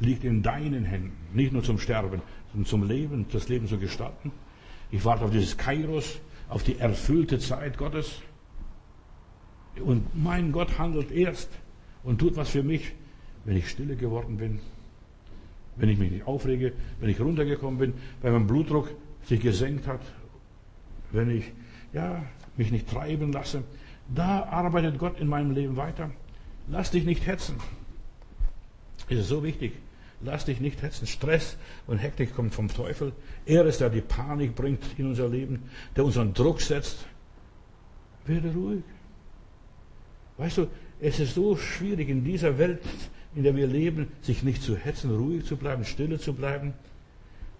liegt 0.00 0.24
in 0.24 0.42
deinen 0.42 0.84
Händen, 0.84 1.16
nicht 1.32 1.52
nur 1.52 1.62
zum 1.62 1.78
Sterben, 1.78 2.20
sondern 2.52 2.66
zum 2.66 2.86
Leben, 2.86 3.26
das 3.32 3.48
Leben 3.48 3.66
zu 3.66 3.78
gestalten. 3.78 4.32
Ich 4.90 5.04
warte 5.04 5.24
auf 5.24 5.30
dieses 5.30 5.56
Kairos, 5.56 6.20
auf 6.50 6.62
die 6.64 6.78
erfüllte 6.78 7.38
Zeit 7.38 7.78
Gottes. 7.78 8.20
Und 9.80 10.14
mein 10.14 10.52
Gott 10.52 10.78
handelt 10.78 11.10
erst 11.10 11.50
und 12.02 12.18
tut 12.18 12.36
was 12.36 12.50
für 12.50 12.62
mich, 12.62 12.92
wenn 13.44 13.56
ich 13.56 13.68
stille 13.68 13.96
geworden 13.96 14.36
bin, 14.36 14.60
wenn 15.76 15.88
ich 15.88 15.98
mich 15.98 16.10
nicht 16.10 16.26
aufrege, 16.26 16.72
wenn 17.00 17.10
ich 17.10 17.20
runtergekommen 17.20 17.78
bin, 17.78 17.94
wenn 18.22 18.32
mein 18.32 18.46
Blutdruck 18.46 18.90
sich 19.24 19.40
gesenkt 19.40 19.86
hat, 19.86 20.00
wenn 21.12 21.30
ich 21.30 21.52
ja, 21.92 22.24
mich 22.56 22.70
nicht 22.70 22.88
treiben 22.88 23.32
lasse. 23.32 23.64
Da 24.14 24.44
arbeitet 24.44 24.98
Gott 24.98 25.18
in 25.18 25.28
meinem 25.28 25.52
Leben 25.52 25.76
weiter. 25.76 26.10
Lass 26.68 26.90
dich 26.90 27.04
nicht 27.04 27.26
hetzen. 27.26 27.56
Es 29.08 29.18
ist 29.18 29.28
so 29.28 29.42
wichtig. 29.42 29.72
Lass 30.20 30.44
dich 30.44 30.60
nicht 30.60 30.82
hetzen. 30.82 31.06
Stress 31.06 31.56
und 31.86 31.98
Hektik 31.98 32.34
kommt 32.34 32.54
vom 32.54 32.68
Teufel. 32.68 33.12
Er 33.44 33.66
ist 33.66 33.80
der, 33.80 33.90
der 33.90 34.00
die 34.00 34.06
Panik 34.06 34.54
bringt 34.54 34.82
in 34.96 35.06
unser 35.06 35.28
Leben, 35.28 35.62
der 35.96 36.04
unseren 36.04 36.32
Druck 36.32 36.60
setzt. 36.60 37.06
Werde 38.26 38.52
ruhig. 38.52 38.82
Weißt 40.36 40.58
du, 40.58 40.66
es 41.00 41.20
ist 41.20 41.34
so 41.34 41.56
schwierig 41.56 42.08
in 42.08 42.24
dieser 42.24 42.58
Welt, 42.58 42.80
in 43.34 43.42
der 43.42 43.56
wir 43.56 43.66
leben, 43.66 44.08
sich 44.22 44.42
nicht 44.42 44.62
zu 44.62 44.76
hetzen, 44.76 45.14
ruhig 45.14 45.44
zu 45.44 45.56
bleiben, 45.56 45.84
stille 45.84 46.18
zu 46.18 46.34
bleiben, 46.34 46.74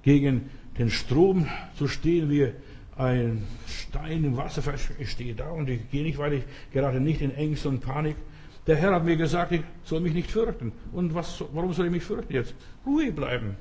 gegen 0.03 0.51
den 0.79 0.91
Strom 0.91 1.49
zu 1.77 1.89
stehen, 1.89 2.31
wie 2.31 2.53
ein 2.97 3.45
Stein 3.67 4.25
im 4.25 4.37
Wasser. 4.37 4.63
Ich 4.99 5.11
stehe 5.11 5.35
da 5.35 5.51
und 5.51 5.69
ich 5.69 5.91
gehe 5.91 6.03
nicht, 6.03 6.19
weil 6.19 6.35
ich 6.35 6.45
gerade 6.73 7.01
nicht 7.01 7.21
in 7.21 7.35
Ängste 7.35 7.69
und 7.69 7.81
Panik 7.81 8.17
der 8.67 8.77
Herr 8.77 8.95
hat 8.95 9.05
mir 9.05 9.17
gesagt, 9.17 9.53
ich 9.53 9.63
soll 9.85 10.01
mich 10.01 10.15
nicht 10.15 10.31
fürchten. 10.31 10.73
Und 10.93 11.15
was, 11.15 11.45
warum 11.53 11.73
soll 11.73 11.87
ich 11.87 11.93
mich 11.93 12.03
fürchten 12.03 12.33
jetzt? 12.33 12.55
Ruhig 12.87 13.15
bleiben. 13.15 13.57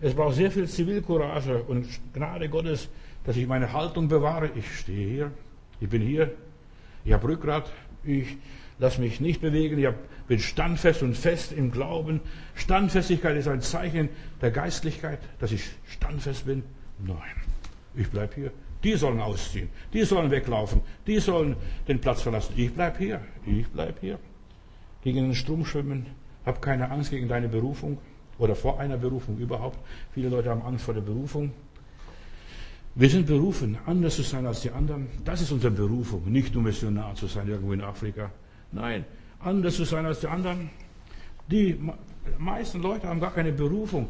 Es 0.00 0.14
braucht 0.14 0.34
sehr 0.34 0.50
viel 0.50 0.66
Zivilcourage 0.66 1.62
und 1.62 1.86
Gnade 2.12 2.48
Gottes, 2.48 2.88
dass 3.24 3.36
ich 3.36 3.46
meine 3.46 3.72
Haltung 3.72 4.08
bewahre. 4.08 4.50
Ich 4.56 4.78
stehe 4.78 5.08
hier, 5.08 5.30
ich 5.80 5.88
bin 5.88 6.02
hier, 6.02 6.32
ich 7.04 7.12
habe 7.12 7.28
Rückgrat, 7.28 7.70
ich 8.04 8.36
lasse 8.78 9.00
mich 9.00 9.20
nicht 9.20 9.40
bewegen, 9.40 9.78
ich 9.78 9.88
bin 10.26 10.38
standfest 10.38 11.02
und 11.02 11.16
fest 11.16 11.52
im 11.52 11.70
Glauben. 11.70 12.20
Standfestigkeit 12.54 13.36
ist 13.36 13.48
ein 13.48 13.60
Zeichen 13.60 14.08
der 14.40 14.50
Geistlichkeit, 14.50 15.20
dass 15.38 15.52
ich 15.52 15.62
standfest 15.86 16.46
bin. 16.46 16.62
Nein, 16.98 17.16
ich 17.94 18.10
bleibe 18.10 18.34
hier. 18.34 18.50
Die 18.82 18.94
sollen 18.94 19.20
ausziehen, 19.20 19.68
die 19.92 20.02
sollen 20.02 20.30
weglaufen, 20.32 20.80
die 21.06 21.20
sollen 21.20 21.54
den 21.86 22.00
Platz 22.00 22.22
verlassen. 22.22 22.54
Ich 22.56 22.72
bleibe 22.74 22.98
hier, 22.98 23.20
ich 23.46 23.68
bleibe 23.68 24.00
hier 24.00 24.18
gegen 25.02 25.18
den 25.18 25.34
Strom 25.34 25.64
schwimmen. 25.64 26.06
Hab 26.44 26.60
keine 26.60 26.90
Angst 26.90 27.10
gegen 27.10 27.28
deine 27.28 27.48
Berufung 27.48 27.98
oder 28.38 28.56
vor 28.56 28.80
einer 28.80 28.96
Berufung 28.96 29.38
überhaupt. 29.38 29.78
Viele 30.12 30.28
Leute 30.28 30.50
haben 30.50 30.62
Angst 30.62 30.84
vor 30.84 30.94
der 30.94 31.00
Berufung. 31.02 31.52
Wir 32.94 33.08
sind 33.08 33.26
berufen, 33.26 33.78
anders 33.86 34.16
zu 34.16 34.22
sein 34.22 34.46
als 34.46 34.60
die 34.60 34.70
anderen. 34.70 35.06
Das 35.24 35.40
ist 35.40 35.50
unsere 35.50 35.72
Berufung, 35.72 36.30
nicht 36.30 36.54
nur 36.54 36.62
Missionar 36.62 37.14
zu 37.14 37.26
sein 37.26 37.48
irgendwo 37.48 37.72
in 37.72 37.80
Afrika. 37.80 38.30
Nein, 38.70 39.04
anders 39.40 39.76
zu 39.76 39.84
sein 39.84 40.04
als 40.04 40.20
die 40.20 40.26
anderen. 40.26 40.68
Die 41.50 41.78
meisten 42.38 42.82
Leute 42.82 43.08
haben 43.08 43.20
gar 43.20 43.32
keine 43.32 43.52
Berufung. 43.52 44.08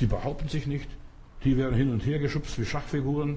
Die 0.00 0.06
behaupten 0.06 0.48
sich 0.48 0.66
nicht. 0.66 0.88
Die 1.44 1.56
werden 1.58 1.76
hin 1.76 1.90
und 1.90 2.06
her 2.06 2.18
geschubst 2.18 2.58
wie 2.58 2.64
Schachfiguren. 2.64 3.36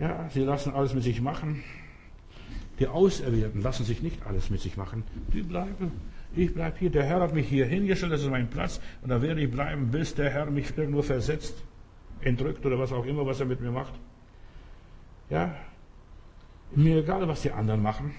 Ja, 0.00 0.28
sie 0.30 0.40
lassen 0.40 0.72
alles 0.72 0.94
mit 0.94 1.02
sich 1.02 1.20
machen. 1.20 1.62
Die 2.78 2.88
Auserwählten 2.88 3.60
lassen 3.60 3.84
sich 3.84 4.02
nicht 4.02 4.26
alles 4.26 4.48
mit 4.48 4.60
sich 4.60 4.78
machen. 4.78 5.04
Die 5.32 5.42
bleiben. 5.42 5.92
Ich 6.34 6.54
bleibe 6.54 6.78
hier. 6.78 6.90
Der 6.90 7.04
Herr 7.04 7.20
hat 7.20 7.34
mich 7.34 7.46
hier 7.46 7.66
hingestellt, 7.66 8.12
das 8.12 8.22
ist 8.22 8.30
mein 8.30 8.48
Platz. 8.48 8.80
Und 9.02 9.10
da 9.10 9.20
werde 9.20 9.42
ich 9.42 9.50
bleiben, 9.50 9.90
bis 9.90 10.14
der 10.14 10.30
Herr 10.30 10.50
mich 10.50 10.76
irgendwo 10.76 11.02
versetzt, 11.02 11.54
entrückt 12.24 12.64
oder 12.64 12.78
was 12.78 12.92
auch 12.92 13.04
immer, 13.04 13.26
was 13.26 13.40
er 13.40 13.46
mit 13.46 13.60
mir 13.60 13.70
macht. 13.70 13.94
Ja, 15.30 15.54
mir 16.74 16.98
egal, 16.98 17.26
was 17.28 17.42
die 17.42 17.50
anderen 17.50 17.82
machen. 17.82 18.14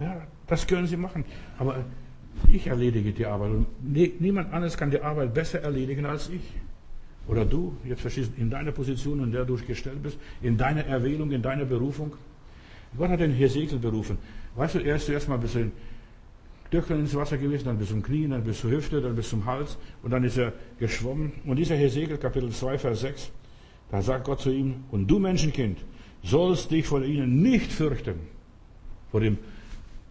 Ja, 0.00 0.26
das 0.46 0.66
können 0.66 0.86
sie 0.86 0.96
machen. 0.96 1.24
Aber 1.58 1.84
ich 2.52 2.66
erledige 2.66 3.12
die 3.12 3.26
Arbeit. 3.26 3.50
Und 3.50 3.66
niemand 4.20 4.52
anderes 4.52 4.76
kann 4.76 4.90
die 4.90 5.00
Arbeit 5.00 5.32
besser 5.34 5.60
erledigen 5.62 6.06
als 6.06 6.28
ich. 6.28 6.54
Oder 7.28 7.44
du, 7.44 7.76
jetzt 7.84 8.02
verstehst 8.02 8.32
du, 8.36 8.40
in 8.40 8.50
deiner 8.50 8.72
Position, 8.72 9.22
in 9.22 9.32
der 9.32 9.44
du 9.44 9.56
gestellt 9.56 10.02
bist, 10.02 10.18
in 10.42 10.56
deiner 10.56 10.84
Erwählung, 10.84 11.32
in 11.32 11.42
deiner 11.42 11.64
Berufung. 11.64 12.12
Gott 12.96 13.10
hat 13.10 13.20
den 13.20 13.32
Hesekiel 13.32 13.78
berufen. 13.78 14.18
Weißt 14.54 14.76
du, 14.76 14.78
er 14.78 14.96
ist 14.96 15.06
zuerst 15.06 15.28
mal 15.28 15.34
ein 15.34 15.40
bisschen 15.40 15.72
Döckeln 16.72 17.00
ins 17.00 17.14
Wasser 17.14 17.38
gewesen, 17.38 17.64
dann 17.66 17.78
bis 17.78 17.88
zum 17.88 18.02
Knie, 18.02 18.28
dann 18.28 18.44
bis 18.44 18.60
zur 18.60 18.70
Hüfte, 18.70 19.00
dann 19.00 19.14
bis 19.14 19.28
zum 19.28 19.44
Hals 19.44 19.78
und 20.02 20.10
dann 20.10 20.24
ist 20.24 20.36
er 20.36 20.52
geschwommen. 20.78 21.32
Und 21.44 21.56
dieser 21.56 21.76
Hesekiel, 21.76 22.18
Kapitel 22.18 22.50
2, 22.50 22.78
Vers 22.78 23.00
6, 23.00 23.30
da 23.90 24.02
sagt 24.02 24.24
Gott 24.24 24.40
zu 24.40 24.50
ihm, 24.50 24.84
und 24.90 25.06
du 25.06 25.18
Menschenkind, 25.18 25.78
sollst 26.22 26.70
dich 26.70 26.86
vor 26.86 27.02
ihnen 27.02 27.42
nicht 27.42 27.72
fürchten, 27.72 28.16
vor 29.10 29.20
dem 29.20 29.38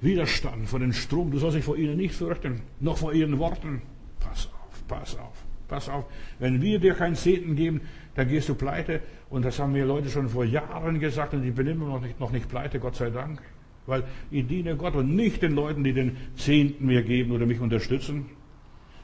Widerstand, 0.01 0.67
vor 0.67 0.79
dem 0.79 0.93
Strom, 0.93 1.31
du 1.31 1.39
sollst 1.39 1.57
dich 1.57 1.65
vor 1.65 1.77
ihnen 1.77 1.97
nicht 1.97 2.15
fürchten, 2.15 2.61
noch 2.79 2.97
vor 2.97 3.13
ihren 3.13 3.37
Worten. 3.39 3.81
Pass 4.19 4.47
auf, 4.47 4.87
pass 4.87 5.17
auf, 5.17 5.43
pass 5.67 5.89
auf. 5.89 6.05
Wenn 6.39 6.61
wir 6.61 6.79
dir 6.79 6.93
keinen 6.93 7.15
Zehnten 7.15 7.55
geben, 7.55 7.81
dann 8.15 8.27
gehst 8.27 8.49
du 8.49 8.55
pleite. 8.55 9.01
Und 9.29 9.43
das 9.43 9.59
haben 9.59 9.73
mir 9.73 9.85
Leute 9.85 10.09
schon 10.09 10.29
vor 10.29 10.45
Jahren 10.45 10.99
gesagt 10.99 11.33
und 11.33 11.43
ich 11.43 11.53
bin 11.53 11.67
immer 11.67 11.87
noch 11.87 12.01
nicht, 12.01 12.19
noch 12.19 12.31
nicht 12.31 12.47
pleite, 12.47 12.79
Gott 12.79 12.95
sei 12.95 13.09
Dank. 13.09 13.41
Weil 13.85 14.03
ich 14.31 14.47
diene 14.47 14.75
Gott 14.75 14.95
und 14.95 15.15
nicht 15.15 15.41
den 15.41 15.53
Leuten, 15.53 15.83
die 15.83 15.93
den 15.93 16.17
Zehnten 16.35 16.85
mir 16.87 17.03
geben 17.03 17.31
oder 17.31 17.45
mich 17.45 17.59
unterstützen. 17.59 18.25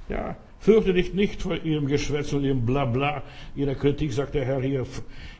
Ja, 0.10 0.36
fürchte 0.60 0.94
dich 0.94 1.14
nicht 1.14 1.42
vor 1.42 1.56
ihrem 1.56 1.88
Geschwätz 1.88 2.34
und 2.34 2.44
ihrem 2.44 2.66
Blabla, 2.66 3.24
ihrer 3.56 3.76
Kritik, 3.76 4.12
sagt 4.12 4.34
der 4.34 4.46
Herr 4.46 4.62
hier, 4.62 4.86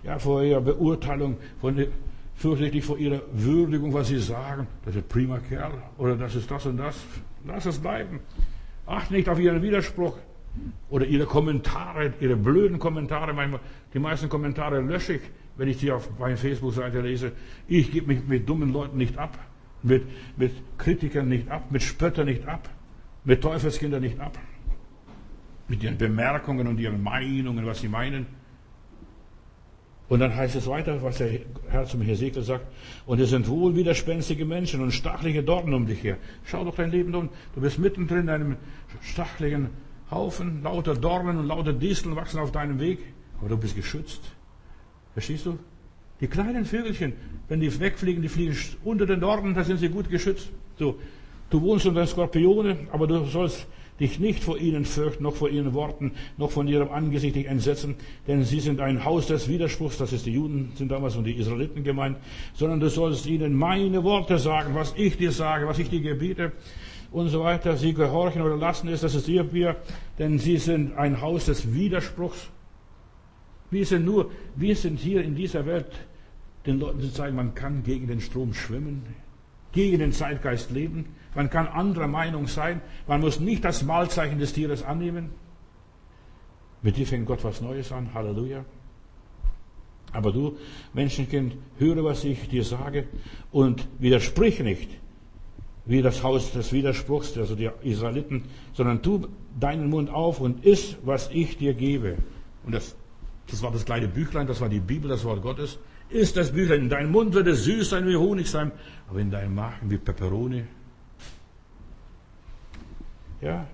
ja, 0.04 0.20
vor 0.20 0.44
ihrer 0.44 0.62
Beurteilung, 0.62 1.38
von, 1.60 1.88
fürchte 2.36 2.70
dich 2.70 2.84
vor 2.84 2.98
ihrer 2.98 3.22
Würdigung, 3.34 3.94
was 3.94 4.08
sie 4.08 4.20
sagen. 4.20 4.68
Das 4.86 4.96
ist 4.96 5.10
prima 5.10 5.40
Kerl 5.40 5.74
oder 5.98 6.16
das 6.16 6.36
ist 6.36 6.50
das 6.50 6.66
und 6.66 6.78
das. 6.78 7.04
Lass 7.46 7.66
es 7.66 7.80
bleiben. 7.80 8.20
Achte 8.86 9.14
nicht 9.14 9.30
auf 9.30 9.40
ihren 9.40 9.62
Widerspruch. 9.62 10.18
Oder 10.90 11.06
ihre 11.06 11.26
Kommentare, 11.26 12.14
ihre 12.20 12.36
blöden 12.36 12.78
Kommentare, 12.78 13.34
manchmal, 13.34 13.62
die 13.94 14.00
meisten 14.00 14.28
Kommentare 14.28 14.82
lösche 14.82 15.14
ich, 15.14 15.22
wenn 15.58 15.68
ich 15.68 15.78
die 15.78 15.92
auf 15.92 16.10
meiner 16.20 16.38
Facebook-Seite 16.38 17.02
lese. 17.02 17.34
Ich 17.68 17.92
gebe 17.92 18.08
mich 18.08 18.26
mit 18.26 18.48
dummen 18.48 18.72
Leuten 18.72 18.98
nicht 18.98 19.18
ab, 19.18 19.38
mit, 19.84 20.04
mit 20.38 20.52
Kritikern 20.78 21.28
nicht 21.30 21.50
ab, 21.50 21.72
mit 21.72 21.84
Spöttern 21.84 22.26
nicht 22.26 22.48
ab, 22.48 22.70
mit 23.24 23.42
Teufelskindern 23.42 24.02
nicht 24.02 24.20
ab, 24.20 24.38
mit 25.68 25.84
ihren 25.84 25.98
Bemerkungen 25.98 26.68
und 26.68 26.80
ihren 26.80 27.02
Meinungen, 27.02 27.66
was 27.66 27.82
sie 27.82 27.88
meinen. 27.88 28.26
Und 30.10 30.20
dann 30.20 30.36
heißt 30.36 30.58
es 30.58 30.68
weiter, 30.68 31.02
was 31.02 31.20
der 31.20 31.40
Herr 31.70 31.86
zum 31.86 32.02
Hesekiel 32.02 32.44
sagt. 32.44 32.66
Und 33.06 33.22
es 33.22 33.30
sind 33.30 33.48
wohl 33.48 33.78
widerspenstige 33.78 34.44
Menschen 34.44 34.82
und 34.82 34.92
stachliche 34.92 35.42
Dornen 35.42 35.74
um 35.74 35.86
dich 35.86 36.04
her. 36.04 36.18
Schau 36.44 36.66
doch 36.66 36.76
dein 36.76 36.92
Leben 36.92 37.16
um. 37.16 37.30
Du 37.56 37.62
bist 37.62 37.80
mittendrin 37.80 38.24
in 38.24 38.30
einem 38.30 38.58
stachlichen 39.02 39.70
Haufen 40.12 40.64
lauter 40.64 40.96
Dornen 40.96 41.38
und 41.38 41.48
lauter 41.48 41.72
Disteln 41.72 42.18
wachsen 42.18 42.42
auf 42.42 42.52
deinem 42.52 42.80
Weg, 42.82 43.00
aber 43.40 43.48
du 43.48 43.58
bist 43.58 43.76
geschützt. 43.78 44.22
Verstehst 45.14 45.46
du? 45.46 45.58
Die 46.20 46.28
kleinen 46.28 46.66
Vögelchen, 46.66 47.14
wenn 47.50 47.60
die 47.60 47.80
wegfliegen, 47.80 48.22
die 48.22 48.30
fliegen 48.30 48.56
unter 48.84 49.06
den 49.06 49.20
Dornen, 49.20 49.56
da 49.56 49.64
sind 49.64 49.78
sie 49.78 49.90
gut 49.90 50.10
geschützt. 50.10 50.50
So, 50.78 51.00
du 51.50 51.62
wohnst 51.62 51.86
unter 51.86 52.02
den 52.02 52.08
Skorpione, 52.08 52.78
aber 52.92 53.08
du 53.08 53.26
sollst 53.26 53.68
dich 54.00 54.20
nicht 54.20 54.44
vor 54.44 54.58
ihnen 54.58 54.86
fürchten, 54.86 55.24
noch 55.24 55.36
vor 55.36 55.50
ihren 55.50 55.74
Worten, 55.74 56.12
noch 56.38 56.52
von 56.52 56.68
ihrem 56.68 56.90
Angesicht 56.90 57.36
dich 57.36 57.46
entsetzen, 57.46 57.96
denn 58.28 58.44
sie 58.44 58.60
sind 58.60 58.82
ein 58.82 59.06
Haus 59.06 59.28
des 59.28 59.48
Widerspruchs, 59.48 59.98
das 59.98 60.12
ist 60.12 60.26
die 60.26 60.34
Juden, 60.34 60.72
sind 60.76 60.92
damals 60.92 61.16
und 61.16 61.24
die 61.24 61.34
Israeliten 61.34 61.84
gemeint, 61.84 62.18
sondern 62.54 62.80
du 62.80 62.90
sollst 62.90 63.28
ihnen 63.28 63.54
meine 63.54 64.04
Worte 64.04 64.40
sagen, 64.40 64.74
was 64.74 64.94
ich 64.98 65.18
dir 65.18 65.32
sage, 65.32 65.68
was 65.68 65.78
ich 65.78 65.90
dir 65.90 66.02
gebiete 66.02 66.52
und 67.12 67.30
so 67.30 67.44
weiter. 67.44 67.78
Sie 67.78 67.94
gehorchen 67.94 68.42
oder 68.42 68.58
lassen 68.58 68.88
es, 68.88 69.02
das 69.02 69.14
ist 69.14 69.28
ihr 69.28 69.44
Bier, 69.44 69.76
denn 70.18 70.40
sie 70.40 70.58
sind 70.58 70.98
ein 70.98 71.22
Haus 71.22 71.46
des 71.46 71.74
Widerspruchs. 71.74 72.50
Wir 73.72 73.86
sind 73.86 74.06
nur, 74.06 74.32
wir 74.56 74.76
sind 74.76 75.00
hier 75.00 75.24
in 75.24 75.36
dieser 75.36 75.66
Welt, 75.66 75.92
den 76.66 76.80
Leuten 76.80 77.02
zu 77.02 77.12
zeigen, 77.12 77.36
man 77.36 77.56
kann 77.56 77.84
gegen 77.84 78.08
den 78.08 78.22
Strom 78.22 78.54
schwimmen, 78.54 79.04
gegen 79.72 80.00
den 80.00 80.12
Zeitgeist 80.12 80.72
leben, 80.72 81.06
man 81.34 81.50
kann 81.50 81.68
anderer 81.68 82.08
Meinung 82.08 82.48
sein, 82.48 82.82
man 83.08 83.22
muss 83.22 83.40
nicht 83.40 83.64
das 83.64 83.84
Mahlzeichen 83.84 84.38
des 84.38 84.54
Tieres 84.54 84.84
annehmen. 84.84 85.30
Mit 86.82 86.98
dir 86.98 87.08
fängt 87.08 87.26
Gott 87.26 87.44
was 87.44 87.62
Neues 87.62 87.92
an, 87.92 88.14
Halleluja. 88.14 88.66
Aber 90.14 90.34
du, 90.34 90.58
Menschenkind, 90.94 91.56
höre, 91.78 92.04
was 92.04 92.26
ich 92.26 92.50
dir 92.50 92.66
sage 92.66 93.08
und 93.52 93.88
widersprich 94.00 94.60
nicht 94.60 94.90
wie 95.86 96.02
das 96.02 96.24
Haus 96.24 96.52
des 96.52 96.72
Widerspruchs, 96.72 97.38
also 97.38 97.56
die 97.56 97.70
Israeliten, 97.84 98.44
sondern 98.74 99.02
tu 99.02 99.28
deinen 99.60 99.90
Mund 99.90 100.10
auf 100.10 100.40
und 100.40 100.66
iss, 100.66 100.98
was 101.04 101.30
ich 101.32 101.58
dir 101.58 101.74
gebe. 101.74 102.18
Und 102.66 102.74
das, 102.74 102.96
das 103.50 103.62
war 103.62 103.72
das 103.72 103.86
kleine 103.86 104.08
Büchlein, 104.08 104.48
das 104.48 104.62
war 104.62 104.70
die 104.70 104.80
Bibel, 104.80 105.10
das 105.10 105.24
Wort 105.24 105.42
Gottes. 105.42 105.80
Iss 106.10 106.34
das 106.34 106.52
Büchlein, 106.52 106.82
in 106.82 106.90
deinem 106.90 107.12
Mund 107.12 107.34
wird 107.34 107.48
es 107.48 107.64
süß 107.64 107.90
sein 107.90 108.08
wie 108.08 108.16
Honig 108.16 108.50
sein, 108.50 108.72
aber 109.10 109.20
in 109.20 109.32
deinem 109.32 109.56
Magen 109.56 109.90
wie 109.90 109.98
Peperoni. 109.98 110.64
Ja. 113.42 113.68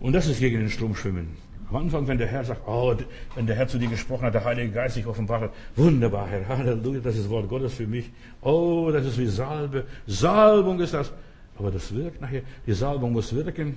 Und 0.00 0.12
das 0.12 0.26
ist 0.26 0.38
gegen 0.40 0.58
den 0.58 0.70
Strom 0.70 0.94
schwimmen. 0.94 1.36
Am 1.68 1.76
Anfang, 1.76 2.06
wenn 2.06 2.18
der 2.18 2.26
Herr 2.26 2.44
sagt, 2.44 2.62
oh, 2.66 2.94
wenn 3.34 3.46
der 3.46 3.56
Herr 3.56 3.68
zu 3.68 3.78
dir 3.78 3.88
gesprochen 3.88 4.24
hat, 4.24 4.34
der 4.34 4.44
Heilige 4.44 4.70
Geist 4.70 4.94
sich 4.94 5.06
offenbart 5.06 5.42
hat, 5.42 5.52
wunderbar, 5.76 6.28
Herr, 6.28 6.46
Halleluja, 6.46 7.00
das 7.00 7.14
ist 7.16 7.24
das 7.24 7.30
Wort 7.30 7.48
Gottes 7.48 7.74
für 7.74 7.86
mich. 7.86 8.10
Oh, 8.42 8.90
das 8.92 9.06
ist 9.06 9.18
wie 9.18 9.26
Salbe. 9.26 9.84
Salbung 10.06 10.80
ist 10.80 10.94
das. 10.94 11.12
Aber 11.58 11.70
das 11.70 11.94
wirkt 11.94 12.20
nachher. 12.20 12.42
Die 12.66 12.72
Salbung 12.72 13.12
muss 13.12 13.34
wirken. 13.34 13.76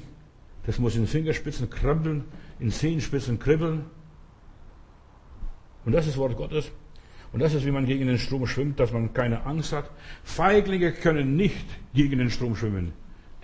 Das 0.66 0.80
muss 0.80 0.96
in 0.96 1.08
Fingerspitzen 1.08 1.70
krabbeln, 1.70 2.26
in 2.60 2.72
Zehenspitzen 2.72 3.40
kribbeln. 3.40 3.86
Und 5.88 5.94
das 5.94 6.06
ist 6.06 6.18
Wort 6.18 6.36
Gottes. 6.36 6.70
Und 7.32 7.40
das 7.40 7.54
ist, 7.54 7.66
wie 7.66 7.72
man 7.72 7.86
gegen 7.86 8.08
den 8.08 8.20
Strom 8.20 8.46
schwimmt, 8.46 8.78
dass 8.78 8.92
man 8.92 9.14
keine 9.14 9.46
Angst 9.46 9.72
hat. 9.72 9.90
Feiglinge 10.26 10.92
können 10.92 11.38
nicht 11.38 11.66
gegen 11.94 12.18
den 12.18 12.30
Strom 12.30 12.58
schwimmen. 12.58 12.92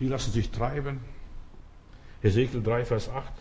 Die 0.02 0.10
lassen 0.10 0.34
sich 0.34 0.50
treiben. 0.50 1.00
Ezekiel 2.22 2.62
3, 2.62 2.84
Vers 2.84 3.08
8. 3.08 3.32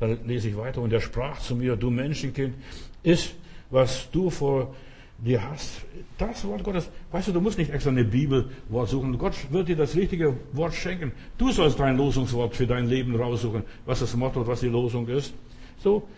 Da 0.00 0.06
lese 0.26 0.48
ich 0.48 0.56
weiter. 0.56 0.80
Und 0.80 0.92
er 0.92 1.00
sprach 1.00 1.38
zu 1.38 1.54
mir, 1.54 1.76
du 1.76 1.90
Menschenkind, 1.90 2.56
ist, 3.04 3.36
was 3.70 4.10
du 4.10 4.30
vor 4.30 4.74
dir 5.18 5.48
hast. 5.48 5.82
Das 6.18 6.44
Wort 6.44 6.64
Gottes. 6.64 6.90
Weißt 7.12 7.28
du, 7.28 7.32
du 7.32 7.40
musst 7.40 7.56
nicht 7.56 7.70
extra 7.70 7.92
eine 7.92 8.02
Bibelwort 8.02 8.88
suchen. 8.88 9.16
Gott 9.16 9.36
wird 9.52 9.68
dir 9.68 9.76
das 9.76 9.94
richtige 9.94 10.36
Wort 10.54 10.74
schenken. 10.74 11.12
Du 11.38 11.52
sollst 11.52 11.78
dein 11.78 11.96
Losungswort 11.96 12.56
für 12.56 12.66
dein 12.66 12.88
Leben 12.88 13.14
raussuchen, 13.14 13.62
was 13.86 14.00
das 14.00 14.16
Motto, 14.16 14.44
was 14.44 14.58
die 14.58 14.66
Losung 14.66 15.06
ist. 15.06 15.34
So, 15.78 16.08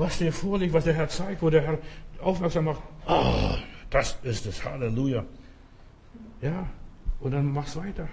was 0.00 0.16
dir 0.16 0.32
vorliegt, 0.32 0.72
was 0.72 0.84
der 0.84 0.94
Herr 0.94 1.08
zeigt, 1.08 1.42
wo 1.42 1.50
der 1.50 1.60
Herr 1.60 1.78
aufmerksam 2.22 2.64
macht. 2.64 2.82
Oh, 3.06 3.54
das 3.90 4.18
ist 4.22 4.46
es. 4.46 4.64
Halleluja. 4.64 5.24
Ja, 6.40 6.66
und 7.20 7.32
dann 7.32 7.52
mach's 7.52 7.76
weiter. 7.76 8.08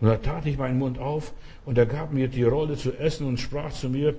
Und 0.00 0.08
da 0.08 0.16
tat 0.16 0.46
ich 0.46 0.56
meinen 0.56 0.78
Mund 0.78 1.00
auf 1.00 1.32
und 1.66 1.76
er 1.76 1.86
gab 1.86 2.12
mir 2.12 2.28
die 2.28 2.44
Rolle 2.44 2.76
zu 2.76 2.96
essen 2.96 3.26
und 3.26 3.40
sprach 3.40 3.72
zu 3.72 3.88
mir, 3.90 4.14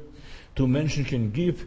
du 0.55 0.67
Menschenkind, 0.67 1.33
gib, 1.33 1.65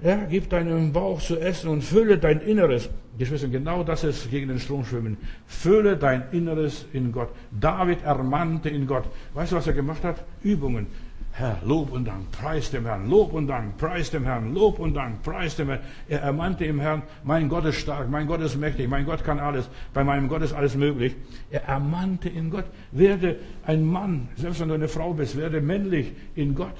ja, 0.00 0.24
gib 0.30 0.48
deinem 0.50 0.92
Bauch 0.92 1.20
zu 1.20 1.40
essen 1.40 1.68
und 1.68 1.82
fülle 1.82 2.16
dein 2.18 2.40
Inneres. 2.42 2.88
Geschwister, 3.18 3.48
genau 3.48 3.82
das 3.82 4.04
ist 4.04 4.30
gegen 4.30 4.48
den 4.48 4.60
Strom 4.60 4.84
schwimmen. 4.84 5.16
Fülle 5.48 5.96
dein 5.96 6.30
Inneres 6.30 6.86
in 6.92 7.10
Gott. 7.10 7.30
David 7.50 8.04
ermannte 8.04 8.68
in 8.68 8.86
Gott. 8.86 9.04
Weißt 9.34 9.50
du, 9.50 9.56
was 9.56 9.66
er 9.66 9.72
gemacht 9.72 10.04
hat? 10.04 10.24
Übungen. 10.44 10.86
Herr, 11.34 11.58
Lob 11.64 11.92
und 11.92 12.04
Dank, 12.04 12.30
preis 12.30 12.70
dem 12.70 12.84
Herrn, 12.84 13.08
Lob 13.08 13.32
und 13.32 13.46
Dank, 13.46 13.78
preis 13.78 14.10
dem 14.10 14.24
Herrn, 14.24 14.52
Lob 14.52 14.78
und 14.78 14.92
Dank, 14.94 15.22
preis 15.22 15.56
dem 15.56 15.68
Herrn. 15.68 15.80
Er 16.06 16.20
ermannte 16.20 16.66
im 16.66 16.78
Herrn, 16.78 17.02
mein 17.24 17.48
Gott 17.48 17.64
ist 17.64 17.76
stark, 17.76 18.10
mein 18.10 18.26
Gott 18.26 18.42
ist 18.42 18.56
mächtig, 18.56 18.86
mein 18.88 19.06
Gott 19.06 19.24
kann 19.24 19.38
alles, 19.38 19.68
bei 19.94 20.04
meinem 20.04 20.28
Gott 20.28 20.42
ist 20.42 20.52
alles 20.52 20.76
möglich. 20.76 21.16
Er 21.50 21.64
ermannte 21.64 22.28
in 22.28 22.50
Gott, 22.50 22.66
werde 22.90 23.36
ein 23.64 23.82
Mann, 23.82 24.28
selbst 24.36 24.60
wenn 24.60 24.68
du 24.68 24.74
eine 24.74 24.88
Frau 24.88 25.14
bist, 25.14 25.36
werde 25.36 25.62
männlich 25.62 26.12
in 26.34 26.54
Gott. 26.54 26.76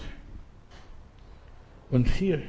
Und 1.91 2.09
hier, 2.09 2.43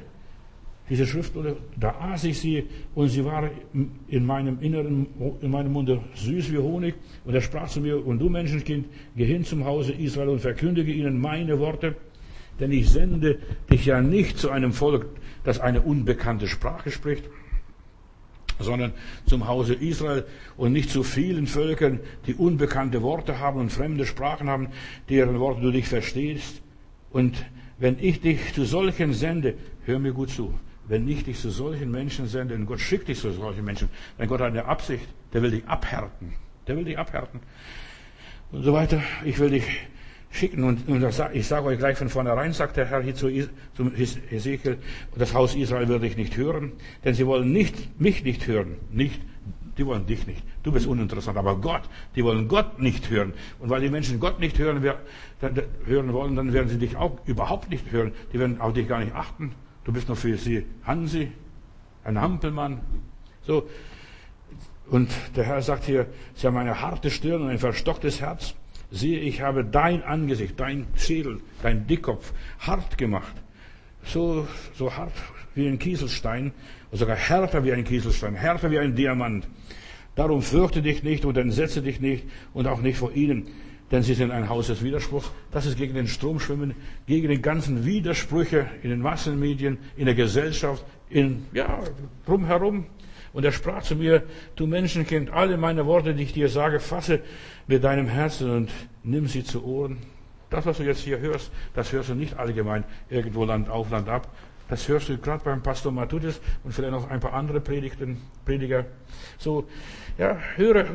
diese 0.90 1.06
Schriftstelle, 1.06 1.56
da 1.76 1.94
aß 1.98 2.24
ich 2.24 2.38
sie 2.38 2.64
und 2.94 3.08
sie 3.08 3.24
war 3.24 3.48
in 4.08 4.26
meinem 4.26 4.60
Inneren, 4.60 5.06
in 5.40 5.50
meinem 5.50 5.72
Munde 5.72 6.00
süß 6.14 6.52
wie 6.52 6.58
Honig. 6.58 6.94
Und 7.24 7.34
er 7.34 7.40
sprach 7.40 7.68
zu 7.68 7.80
mir, 7.80 8.04
und 8.04 8.18
du 8.18 8.28
Menschenkind, 8.28 8.86
geh 9.16 9.24
hin 9.24 9.44
zum 9.44 9.64
Hause 9.64 9.92
Israel 9.92 10.28
und 10.28 10.40
verkündige 10.40 10.92
ihnen 10.92 11.20
meine 11.20 11.58
Worte, 11.58 11.96
denn 12.60 12.70
ich 12.70 12.90
sende 12.90 13.38
dich 13.70 13.86
ja 13.86 14.00
nicht 14.00 14.38
zu 14.38 14.50
einem 14.50 14.72
Volk, 14.72 15.06
das 15.42 15.58
eine 15.58 15.80
unbekannte 15.80 16.46
Sprache 16.46 16.90
spricht, 16.90 17.24
sondern 18.58 18.92
zum 19.26 19.48
Hause 19.48 19.74
Israel 19.74 20.24
und 20.56 20.72
nicht 20.72 20.90
zu 20.90 21.02
vielen 21.02 21.46
Völkern, 21.46 22.00
die 22.26 22.34
unbekannte 22.34 23.02
Worte 23.02 23.38
haben 23.40 23.58
und 23.58 23.72
fremde 23.72 24.04
Sprachen 24.04 24.48
haben, 24.48 24.68
deren 25.08 25.40
Worte 25.40 25.62
du 25.62 25.72
dich 25.72 25.88
verstehst. 25.88 26.60
Und 27.10 27.44
wenn 27.78 27.96
ich 28.00 28.20
dich 28.20 28.52
zu 28.52 28.64
solchen 28.64 29.14
sende, 29.14 29.54
hör 29.84 29.98
mir 29.98 30.12
gut 30.12 30.30
zu, 30.30 30.54
wenn 30.86 31.08
ich 31.08 31.24
dich 31.24 31.38
zu 31.38 31.50
solchen 31.50 31.90
Menschen 31.90 32.26
sende, 32.26 32.54
und 32.54 32.66
Gott 32.66 32.80
schickt 32.80 33.08
dich 33.08 33.18
zu 33.18 33.30
solchen 33.32 33.64
Menschen, 33.64 33.88
wenn 34.18 34.28
Gott 34.28 34.40
hat 34.40 34.48
eine 34.48 34.64
Absicht, 34.66 35.06
der 35.32 35.42
will 35.42 35.50
dich 35.50 35.66
abhärten. 35.66 36.34
Der 36.66 36.76
will 36.76 36.84
dich 36.84 36.98
abhärten. 36.98 37.40
Und 38.52 38.62
so 38.62 38.72
weiter. 38.72 39.02
Ich 39.24 39.38
will 39.38 39.50
dich 39.50 39.64
schicken. 40.30 40.64
Und, 40.64 40.88
und 40.88 41.02
ich 41.32 41.46
sage 41.46 41.66
euch 41.66 41.78
gleich 41.78 41.96
von 41.96 42.08
vornherein, 42.08 42.52
sagt 42.52 42.76
der 42.76 42.86
Herr 42.86 43.02
hier 43.02 43.14
zu, 43.14 43.28
zu 43.74 43.92
Ezekiel, 44.30 44.78
das 45.16 45.34
Haus 45.34 45.54
Israel 45.54 45.88
wird 45.88 46.02
dich 46.02 46.16
nicht 46.16 46.36
hören, 46.36 46.72
denn 47.04 47.14
sie 47.14 47.26
wollen 47.26 47.52
nicht, 47.52 48.00
mich 48.00 48.24
nicht 48.24 48.46
hören. 48.46 48.76
Nicht, 48.90 49.20
die 49.78 49.86
wollen 49.86 50.06
dich 50.06 50.26
nicht. 50.26 50.42
Du 50.62 50.72
bist 50.72 50.86
uninteressant. 50.86 51.36
Aber 51.36 51.56
Gott, 51.56 51.82
die 52.14 52.24
wollen 52.24 52.48
Gott 52.48 52.80
nicht 52.80 53.10
hören. 53.10 53.32
Und 53.58 53.70
weil 53.70 53.80
die 53.80 53.90
Menschen 53.90 54.20
Gott 54.20 54.40
nicht 54.40 54.58
hören, 54.58 54.82
hören 55.84 56.12
wollen, 56.12 56.36
dann 56.36 56.52
werden 56.52 56.68
sie 56.68 56.78
dich 56.78 56.96
auch 56.96 57.18
überhaupt 57.26 57.70
nicht 57.70 57.90
hören. 57.90 58.12
Die 58.32 58.38
werden 58.38 58.60
auf 58.60 58.72
dich 58.72 58.88
gar 58.88 59.00
nicht 59.00 59.14
achten. 59.14 59.52
Du 59.84 59.92
bist 59.92 60.08
noch 60.08 60.16
für 60.16 60.36
sie 60.36 60.64
Hansi, 60.84 61.30
ein 62.04 62.20
Hampelmann. 62.20 62.80
So. 63.42 63.68
Und 64.88 65.10
der 65.36 65.44
Herr 65.44 65.62
sagt 65.62 65.84
hier, 65.84 66.06
sie 66.34 66.46
haben 66.46 66.56
eine 66.56 66.80
harte 66.80 67.10
Stirn 67.10 67.42
und 67.42 67.48
ein 67.48 67.58
verstocktes 67.58 68.20
Herz. 68.20 68.54
Siehe, 68.90 69.18
ich 69.20 69.40
habe 69.40 69.64
dein 69.64 70.02
Angesicht, 70.02 70.58
dein 70.58 70.86
Schädel, 70.96 71.40
dein 71.62 71.86
Dickkopf 71.86 72.32
hart 72.60 72.98
gemacht. 72.98 73.34
So, 74.04 74.46
so 74.74 74.94
hart 74.94 75.12
wie 75.54 75.68
ein 75.68 75.78
Kieselstein, 75.78 76.52
sogar 76.92 77.16
härter 77.16 77.64
wie 77.64 77.72
ein 77.72 77.84
Kieselstein, 77.84 78.34
härter 78.34 78.70
wie 78.70 78.78
ein 78.78 78.94
Diamant. 78.94 79.48
Darum 80.14 80.42
fürchte 80.42 80.82
dich 80.82 81.02
nicht 81.02 81.24
und 81.24 81.36
entsetze 81.36 81.82
dich 81.82 82.00
nicht 82.00 82.24
und 82.52 82.66
auch 82.66 82.80
nicht 82.80 82.98
vor 82.98 83.12
ihnen, 83.12 83.48
denn 83.90 84.02
sie 84.02 84.14
sind 84.14 84.30
ein 84.30 84.48
Haus 84.48 84.68
des 84.68 84.82
Widerspruchs. 84.82 85.30
Das 85.50 85.66
ist 85.66 85.76
gegen 85.76 85.94
den 85.94 86.08
Strom 86.08 86.40
schwimmen, 86.40 86.74
gegen 87.06 87.28
die 87.28 87.40
ganzen 87.40 87.84
Widersprüche 87.84 88.66
in 88.82 88.90
den 88.90 89.00
Massenmedien, 89.00 89.78
in 89.96 90.06
der 90.06 90.14
Gesellschaft, 90.14 90.84
in, 91.10 91.46
ja, 91.52 91.80
drumherum. 92.26 92.86
Und 93.32 93.44
er 93.44 93.52
sprach 93.52 93.82
zu 93.82 93.96
mir, 93.96 94.22
du 94.54 94.66
Menschenkind, 94.66 95.30
alle 95.30 95.56
meine 95.56 95.86
Worte, 95.86 96.14
die 96.14 96.22
ich 96.22 96.32
dir 96.32 96.48
sage, 96.48 96.80
fasse 96.80 97.20
mit 97.66 97.82
deinem 97.82 98.06
Herzen 98.06 98.50
und 98.50 98.70
nimm 99.02 99.26
sie 99.26 99.44
zu 99.44 99.64
Ohren. 99.64 99.98
Das, 100.50 100.66
was 100.66 100.76
du 100.76 100.84
jetzt 100.84 101.00
hier 101.00 101.18
hörst, 101.18 101.50
das 101.74 101.92
hörst 101.92 102.10
du 102.10 102.14
nicht 102.14 102.38
allgemein 102.38 102.84
irgendwo 103.10 103.44
Land 103.44 103.68
auf, 103.68 103.90
Land 103.90 104.08
ab. 104.08 104.28
Das 104.68 104.88
hörst 104.88 105.08
du 105.08 105.18
gerade 105.18 105.44
beim 105.44 105.62
Pastor 105.62 105.92
Matthäus 105.92 106.40
und 106.62 106.72
vielleicht 106.72 106.92
noch 106.92 107.10
ein 107.10 107.20
paar 107.20 107.34
andere 107.34 107.60
Predigten, 107.60 108.22
Prediger. 108.44 108.86
So, 109.38 109.68
ja, 110.16 110.38
höre 110.56 110.86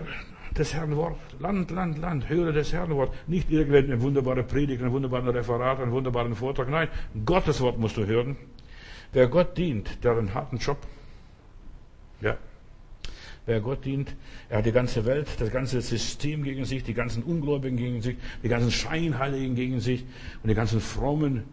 des 0.58 0.74
Herrn 0.74 0.96
Wort. 0.96 1.18
Land, 1.40 1.72
Land, 1.72 1.98
Land, 1.98 2.30
höre 2.30 2.52
des 2.52 2.74
Herrn 2.74 2.92
Wort. 2.92 3.14
Nicht 3.28 3.50
irgendeine 3.52 4.02
wunderbare 4.02 4.44
Predigt, 4.44 4.82
ein 4.82 4.92
wunderbares 4.92 5.34
Referat, 5.34 5.80
einen 5.80 5.92
wunderbaren 5.92 6.36
Vortrag. 6.36 6.70
Nein, 6.70 6.88
Gottes 7.26 7.62
Wort 7.62 7.78
musst 7.78 7.98
du 7.98 8.06
hören. 8.06 8.38
Wer 9.12 9.28
Gott 9.28 9.58
dient, 9.58 10.04
der 10.04 10.12
hat 10.12 10.20
einen 10.20 10.34
harten 10.34 10.58
Job. 10.58 10.78
Ja. 12.22 12.38
Wer 13.46 13.62
Gott 13.62 13.84
dient, 13.86 14.16
er 14.50 14.60
hat 14.60 14.66
die 14.66 14.72
ganze 14.72 15.06
Welt, 15.06 15.28
das 15.40 15.52
ganze 15.52 15.82
System 15.82 16.44
gegen 16.44 16.66
sich, 16.66 16.84
die 16.84 16.94
ganzen 16.94 17.24
Ungläubigen 17.24 17.78
gegen 17.78 18.02
sich, 18.02 18.18
die 18.44 18.50
ganzen 18.50 18.70
Scheinheiligen 18.70 19.56
gegen 19.56 19.80
sich 19.80 20.06
und 20.44 20.50
die 20.50 20.56
ganzen 20.56 20.82
Frommen, 20.82 21.46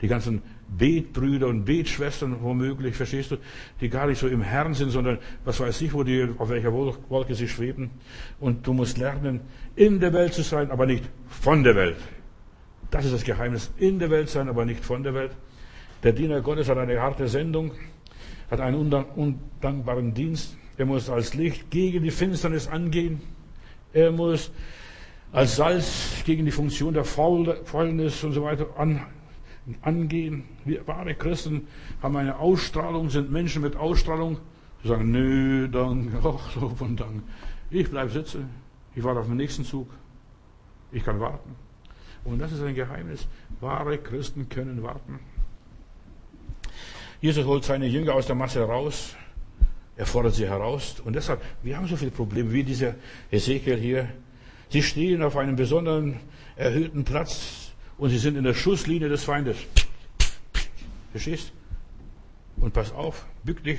die 0.00 0.06
ganzen 0.06 0.42
Betbrüder 0.68 1.48
und 1.48 1.64
Betschwestern 1.64 2.42
womöglich, 2.42 2.94
verstehst 2.94 3.30
du, 3.30 3.36
die 3.80 3.88
gar 3.88 4.06
nicht 4.06 4.18
so 4.18 4.28
im 4.28 4.42
Herrn 4.42 4.74
sind, 4.74 4.90
sondern 4.90 5.18
was 5.44 5.60
weiß 5.60 5.80
ich, 5.80 5.92
wo 5.92 6.02
die, 6.02 6.28
auf 6.38 6.50
welcher 6.50 6.72
Wolke 6.72 7.34
sie 7.34 7.48
schweben. 7.48 7.90
Und 8.38 8.66
du 8.66 8.74
musst 8.74 8.98
lernen, 8.98 9.40
in 9.76 9.98
der 9.98 10.12
Welt 10.12 10.34
zu 10.34 10.42
sein, 10.42 10.70
aber 10.70 10.86
nicht 10.86 11.08
von 11.26 11.64
der 11.64 11.74
Welt. 11.74 11.96
Das 12.90 13.04
ist 13.04 13.14
das 13.14 13.24
Geheimnis. 13.24 13.70
In 13.78 13.98
der 13.98 14.10
Welt 14.10 14.28
sein, 14.28 14.48
aber 14.48 14.64
nicht 14.64 14.84
von 14.84 15.02
der 15.02 15.14
Welt. 15.14 15.32
Der 16.02 16.12
Diener 16.12 16.40
Gottes 16.40 16.68
hat 16.68 16.78
eine 16.78 17.00
harte 17.00 17.28
Sendung, 17.28 17.72
hat 18.50 18.60
einen 18.60 18.76
undankbaren 18.76 20.14
Dienst. 20.14 20.56
Er 20.76 20.86
muss 20.86 21.10
als 21.10 21.34
Licht 21.34 21.70
gegen 21.70 22.04
die 22.04 22.10
Finsternis 22.10 22.68
angehen. 22.68 23.20
Er 23.92 24.12
muss 24.12 24.52
als 25.32 25.56
Salz 25.56 26.22
gegen 26.24 26.44
die 26.44 26.50
Funktion 26.50 26.94
der 26.94 27.04
Fäulnis 27.04 28.22
und 28.22 28.32
so 28.32 28.44
weiter 28.44 28.68
an, 28.76 29.04
angehen. 29.82 30.44
Wir 30.64 30.86
wahre 30.86 31.14
Christen 31.14 31.66
haben 32.02 32.16
eine 32.16 32.38
Ausstrahlung, 32.38 33.10
sind 33.10 33.30
Menschen 33.30 33.62
mit 33.62 33.76
Ausstrahlung. 33.76 34.38
Sie 34.82 34.88
sagen, 34.88 35.10
nö, 35.10 35.68
danke, 35.68 36.18
ach, 36.24 36.50
so 36.52 36.68
von 36.70 36.96
Dank. 36.96 37.22
Ich 37.70 37.90
bleibe 37.90 38.10
sitzen. 38.10 38.48
Ich 38.94 39.04
warte 39.04 39.20
auf 39.20 39.26
den 39.26 39.36
nächsten 39.36 39.64
Zug. 39.64 39.88
Ich 40.92 41.04
kann 41.04 41.20
warten. 41.20 41.54
Und 42.24 42.38
das 42.38 42.52
ist 42.52 42.62
ein 42.62 42.74
Geheimnis. 42.74 43.26
Wahre 43.60 43.98
Christen 43.98 44.48
können 44.48 44.82
warten. 44.82 45.18
Jesus 47.20 47.44
holt 47.44 47.64
seine 47.64 47.86
Jünger 47.86 48.14
aus 48.14 48.26
der 48.26 48.36
Masse 48.36 48.62
raus. 48.62 49.16
Er 49.96 50.06
fordert 50.06 50.34
sie 50.34 50.46
heraus. 50.46 51.00
Und 51.04 51.16
deshalb, 51.16 51.42
wir 51.62 51.76
haben 51.76 51.86
so 51.86 51.96
viele 51.96 52.12
Probleme, 52.12 52.52
wie 52.52 52.62
dieser 52.62 52.94
Ezekiel 53.30 53.76
hier. 53.76 54.08
Sie 54.68 54.82
stehen 54.82 55.22
auf 55.22 55.36
einem 55.36 55.56
besonderen 55.56 56.20
erhöhten 56.56 57.04
Platz 57.04 57.67
und 57.98 58.10
sie 58.10 58.18
sind 58.18 58.36
in 58.36 58.44
der 58.44 58.54
Schusslinie 58.54 59.08
des 59.08 59.24
Feindes. 59.24 59.58
Verstehst? 61.10 61.52
Und 62.60 62.72
pass 62.72 62.92
auf, 62.92 63.26
bück 63.44 63.62
dich, 63.62 63.78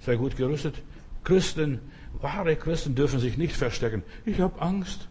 sei 0.00 0.16
gut 0.16 0.36
gerüstet. 0.36 0.74
Christen, 1.22 1.80
wahre 2.20 2.56
Christen 2.56 2.94
dürfen 2.94 3.18
sich 3.18 3.36
nicht 3.38 3.56
verstecken. 3.56 4.02
Ich 4.24 4.40
habe 4.40 4.60
Angst. 4.60 5.08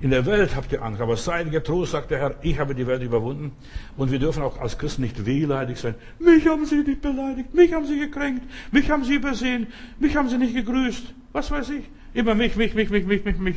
In 0.00 0.10
der 0.10 0.26
Welt 0.26 0.56
habt 0.56 0.72
ihr 0.72 0.82
Angst, 0.82 1.00
aber 1.00 1.16
seid 1.16 1.50
getrost, 1.50 1.92
sagt 1.92 2.10
der 2.10 2.18
Herr, 2.18 2.34
ich 2.42 2.58
habe 2.58 2.74
die 2.74 2.86
Welt 2.86 3.02
überwunden. 3.02 3.52
Und 3.96 4.10
wir 4.10 4.18
dürfen 4.18 4.42
auch 4.42 4.58
als 4.58 4.76
Christen 4.76 5.02
nicht 5.02 5.24
wehleidig 5.24 5.78
sein. 5.78 5.94
Mich 6.18 6.46
haben 6.46 6.66
sie 6.66 6.82
nicht 6.82 7.00
beleidigt, 7.00 7.54
mich 7.54 7.72
haben 7.72 7.86
sie 7.86 7.98
gekränkt, 7.98 8.42
mich 8.72 8.90
haben 8.90 9.04
sie 9.04 9.14
übersehen, 9.14 9.68
mich 10.00 10.16
haben 10.16 10.28
sie 10.28 10.38
nicht 10.38 10.54
gegrüßt. 10.54 11.14
Was 11.32 11.50
weiß 11.50 11.70
ich? 11.70 11.84
Immer 12.14 12.34
mich, 12.34 12.56
mich, 12.56 12.74
mich, 12.74 12.90
mich, 12.90 13.06
mich, 13.06 13.24
mich, 13.24 13.38
mich. 13.38 13.56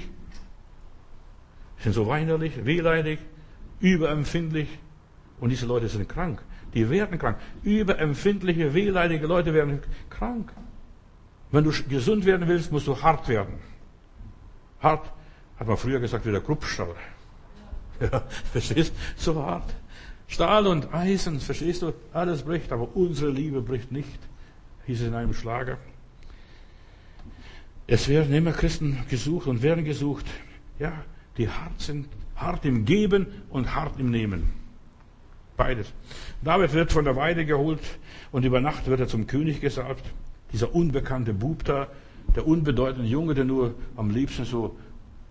Sind 1.79 1.93
so 1.93 2.07
weinerlich, 2.07 2.63
wehleidig, 2.63 3.19
überempfindlich. 3.79 4.67
Und 5.39 5.49
diese 5.49 5.65
Leute 5.65 5.87
sind 5.89 6.07
krank. 6.07 6.41
Die 6.73 6.89
werden 6.89 7.19
krank. 7.19 7.37
Überempfindliche, 7.63 8.73
wehleidige 8.73 9.27
Leute 9.27 9.53
werden 9.53 9.79
krank. 10.09 10.51
Wenn 11.51 11.63
du 11.63 11.71
gesund 11.87 12.25
werden 12.25 12.47
willst, 12.47 12.71
musst 12.71 12.87
du 12.87 13.01
hart 13.01 13.27
werden. 13.27 13.55
Hart, 14.81 15.11
hat 15.57 15.67
man 15.67 15.77
früher 15.77 15.99
gesagt, 15.99 16.25
wie 16.25 16.31
der 16.31 16.41
Kruppstahl. 16.41 16.95
Ja, 17.97 18.23
verstehst? 18.51 18.93
So 19.15 19.41
hart. 19.41 19.73
Stahl 20.27 20.67
und 20.67 20.93
Eisen, 20.93 21.39
verstehst 21.39 21.81
du? 21.81 21.93
Alles 22.11 22.43
bricht, 22.43 22.73
aber 22.73 22.93
unsere 22.93 23.31
Liebe 23.31 23.61
bricht 23.61 23.89
nicht. 23.89 24.19
Hieß 24.85 24.99
es 24.99 25.07
in 25.07 25.13
einem 25.13 25.33
Schlager. 25.33 25.77
Es 27.87 28.09
werden 28.09 28.33
immer 28.33 28.51
Christen 28.51 29.05
gesucht 29.09 29.47
und 29.47 29.61
werden 29.61 29.85
gesucht, 29.85 30.25
ja, 30.77 30.91
die 31.37 31.47
hart 31.47 31.79
sind, 31.79 32.09
hart 32.35 32.65
im 32.65 32.85
Geben 32.85 33.27
und 33.49 33.75
hart 33.75 33.99
im 33.99 34.11
Nehmen. 34.11 34.49
Beides. 35.57 35.93
David 36.43 36.73
wird 36.73 36.91
von 36.91 37.05
der 37.05 37.15
Weide 37.15 37.45
geholt 37.45 37.81
und 38.31 38.43
über 38.43 38.59
Nacht 38.59 38.87
wird 38.87 38.99
er 38.99 39.07
zum 39.07 39.25
König 39.25 39.61
gesalbt. 39.61 40.03
Dieser 40.51 40.75
unbekannte 40.75 41.33
Bub 41.33 41.63
da, 41.63 41.87
der 42.35 42.45
unbedeutende 42.45 43.07
Junge, 43.07 43.33
der 43.33 43.45
nur 43.45 43.75
am 43.95 44.09
liebsten 44.09 44.45
so 44.45 44.77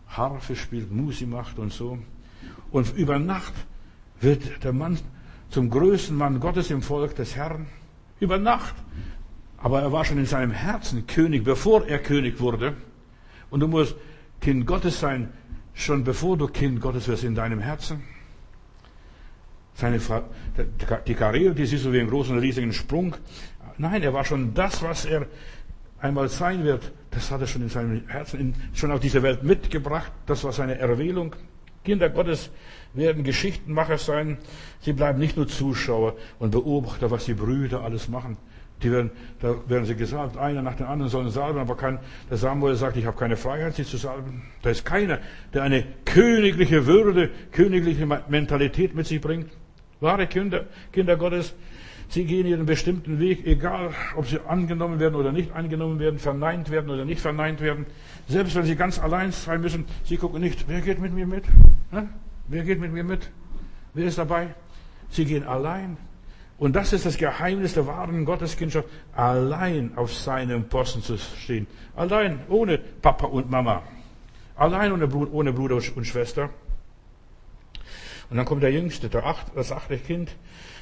Harfe 0.08 0.56
spielt, 0.56 0.90
Musi 0.90 1.26
macht 1.26 1.58
und 1.58 1.72
so. 1.72 1.98
Und 2.70 2.96
über 2.96 3.18
Nacht 3.18 3.54
wird 4.20 4.64
der 4.64 4.72
Mann 4.72 4.98
zum 5.50 5.70
größten 5.70 6.16
Mann 6.16 6.40
Gottes 6.40 6.70
im 6.70 6.82
Volk 6.82 7.14
des 7.16 7.36
Herrn. 7.36 7.66
Über 8.20 8.38
Nacht. 8.38 8.74
Aber 9.58 9.82
er 9.82 9.92
war 9.92 10.04
schon 10.04 10.18
in 10.18 10.26
seinem 10.26 10.50
Herzen 10.50 11.06
König, 11.06 11.44
bevor 11.44 11.86
er 11.86 11.98
König 11.98 12.40
wurde. 12.40 12.74
Und 13.50 13.60
du 13.60 13.68
musst 13.68 13.94
Kind 14.40 14.66
Gottes 14.66 15.00
sein, 15.00 15.32
schon 15.74 16.04
bevor 16.04 16.36
du 16.36 16.46
Kind 16.46 16.80
Gottes 16.80 17.08
wirst 17.08 17.24
in 17.24 17.34
deinem 17.34 17.60
Herzen. 17.60 18.02
Seine, 19.74 20.00
die 21.06 21.14
Karriere, 21.14 21.54
die 21.54 21.66
siehst 21.66 21.84
du 21.84 21.92
wie 21.92 22.00
einen 22.00 22.08
großen, 22.08 22.38
riesigen 22.38 22.72
Sprung. 22.72 23.16
Nein, 23.76 24.02
er 24.02 24.14
war 24.14 24.24
schon 24.24 24.54
das, 24.54 24.82
was 24.82 25.04
er 25.04 25.26
einmal 25.98 26.28
sein 26.28 26.62
wird. 26.62 26.92
Das 27.10 27.30
hat 27.30 27.40
er 27.40 27.46
schon 27.48 27.62
in 27.62 27.68
seinem 27.68 28.06
Herzen, 28.06 28.54
schon 28.72 28.92
auf 28.92 29.00
diese 29.00 29.22
Welt 29.22 29.42
mitgebracht. 29.42 30.12
Das 30.26 30.44
war 30.44 30.52
seine 30.52 30.78
Erwählung. 30.78 31.34
Kinder 31.82 32.08
Gottes 32.08 32.50
werden 32.94 33.24
Geschichtenmacher 33.24 33.98
sein. 33.98 34.38
Sie 34.80 34.92
bleiben 34.92 35.18
nicht 35.18 35.36
nur 35.36 35.48
Zuschauer 35.48 36.14
und 36.38 36.50
Beobachter, 36.50 37.10
was 37.10 37.24
die 37.24 37.34
Brüder 37.34 37.82
alles 37.82 38.08
machen. 38.08 38.38
Die 38.82 38.90
werden, 38.90 39.10
da 39.40 39.54
werden 39.66 39.86
sie 39.86 39.94
gesalbt, 39.94 40.36
einer 40.36 40.60
nach 40.60 40.74
dem 40.74 40.86
anderen 40.86 41.10
sollen 41.10 41.30
salben, 41.30 41.58
aber 41.58 41.76
kein, 41.76 41.98
der 42.28 42.36
Samuel 42.36 42.74
sagt, 42.74 42.96
ich 42.96 43.06
habe 43.06 43.16
keine 43.16 43.36
Freiheit, 43.36 43.74
sie 43.74 43.84
zu 43.84 43.96
salben. 43.96 44.42
Da 44.62 44.70
ist 44.70 44.84
keiner, 44.84 45.20
der 45.54 45.62
eine 45.62 45.84
königliche 46.04 46.86
Würde, 46.86 47.30
königliche 47.52 48.06
Mentalität 48.06 48.94
mit 48.94 49.06
sich 49.06 49.20
bringt. 49.20 49.50
Wahre 50.00 50.26
Kinder, 50.26 50.66
Kinder 50.92 51.16
Gottes, 51.16 51.54
sie 52.08 52.24
gehen 52.26 52.46
ihren 52.46 52.66
bestimmten 52.66 53.18
Weg, 53.20 53.46
egal 53.46 53.90
ob 54.16 54.26
sie 54.26 54.40
angenommen 54.46 55.00
werden 55.00 55.14
oder 55.14 55.32
nicht 55.32 55.52
angenommen 55.52 55.98
werden, 55.98 56.18
verneint 56.18 56.70
werden 56.70 56.90
oder 56.90 57.06
nicht 57.06 57.20
verneint 57.20 57.60
werden. 57.60 57.86
Selbst 58.28 58.54
wenn 58.54 58.64
sie 58.64 58.76
ganz 58.76 58.98
allein 58.98 59.32
sein 59.32 59.62
müssen, 59.62 59.86
sie 60.02 60.18
gucken 60.18 60.42
nicht, 60.42 60.68
wer 60.68 60.80
geht 60.82 60.98
mit 60.98 61.14
mir 61.14 61.26
mit? 61.26 61.44
Wer 62.48 62.64
geht 62.64 62.80
mit 62.80 62.92
mir 62.92 63.04
mit? 63.04 63.30
Wer 63.94 64.06
ist 64.06 64.18
dabei? 64.18 64.48
Sie 65.08 65.24
gehen 65.24 65.44
allein. 65.44 65.96
Und 66.58 66.76
das 66.76 66.92
ist 66.92 67.04
das 67.04 67.16
Geheimnis 67.18 67.74
der 67.74 67.86
wahren 67.86 68.24
Gotteskindschaft, 68.24 68.88
allein 69.14 69.96
auf 69.96 70.14
seinem 70.14 70.68
Posten 70.68 71.02
zu 71.02 71.18
stehen. 71.18 71.66
Allein, 71.96 72.40
ohne 72.48 72.78
Papa 72.78 73.26
und 73.26 73.50
Mama. 73.50 73.82
Allein 74.56 74.92
ohne 74.92 75.52
Bruder 75.52 75.76
und 75.96 76.04
Schwester. 76.04 76.50
Und 78.30 78.36
dann 78.36 78.46
kommt 78.46 78.62
der 78.62 78.72
Jüngste, 78.72 79.08
der 79.08 79.26
acht, 79.26 79.48
das 79.56 79.72
achte 79.72 79.98
Kind. 79.98 80.34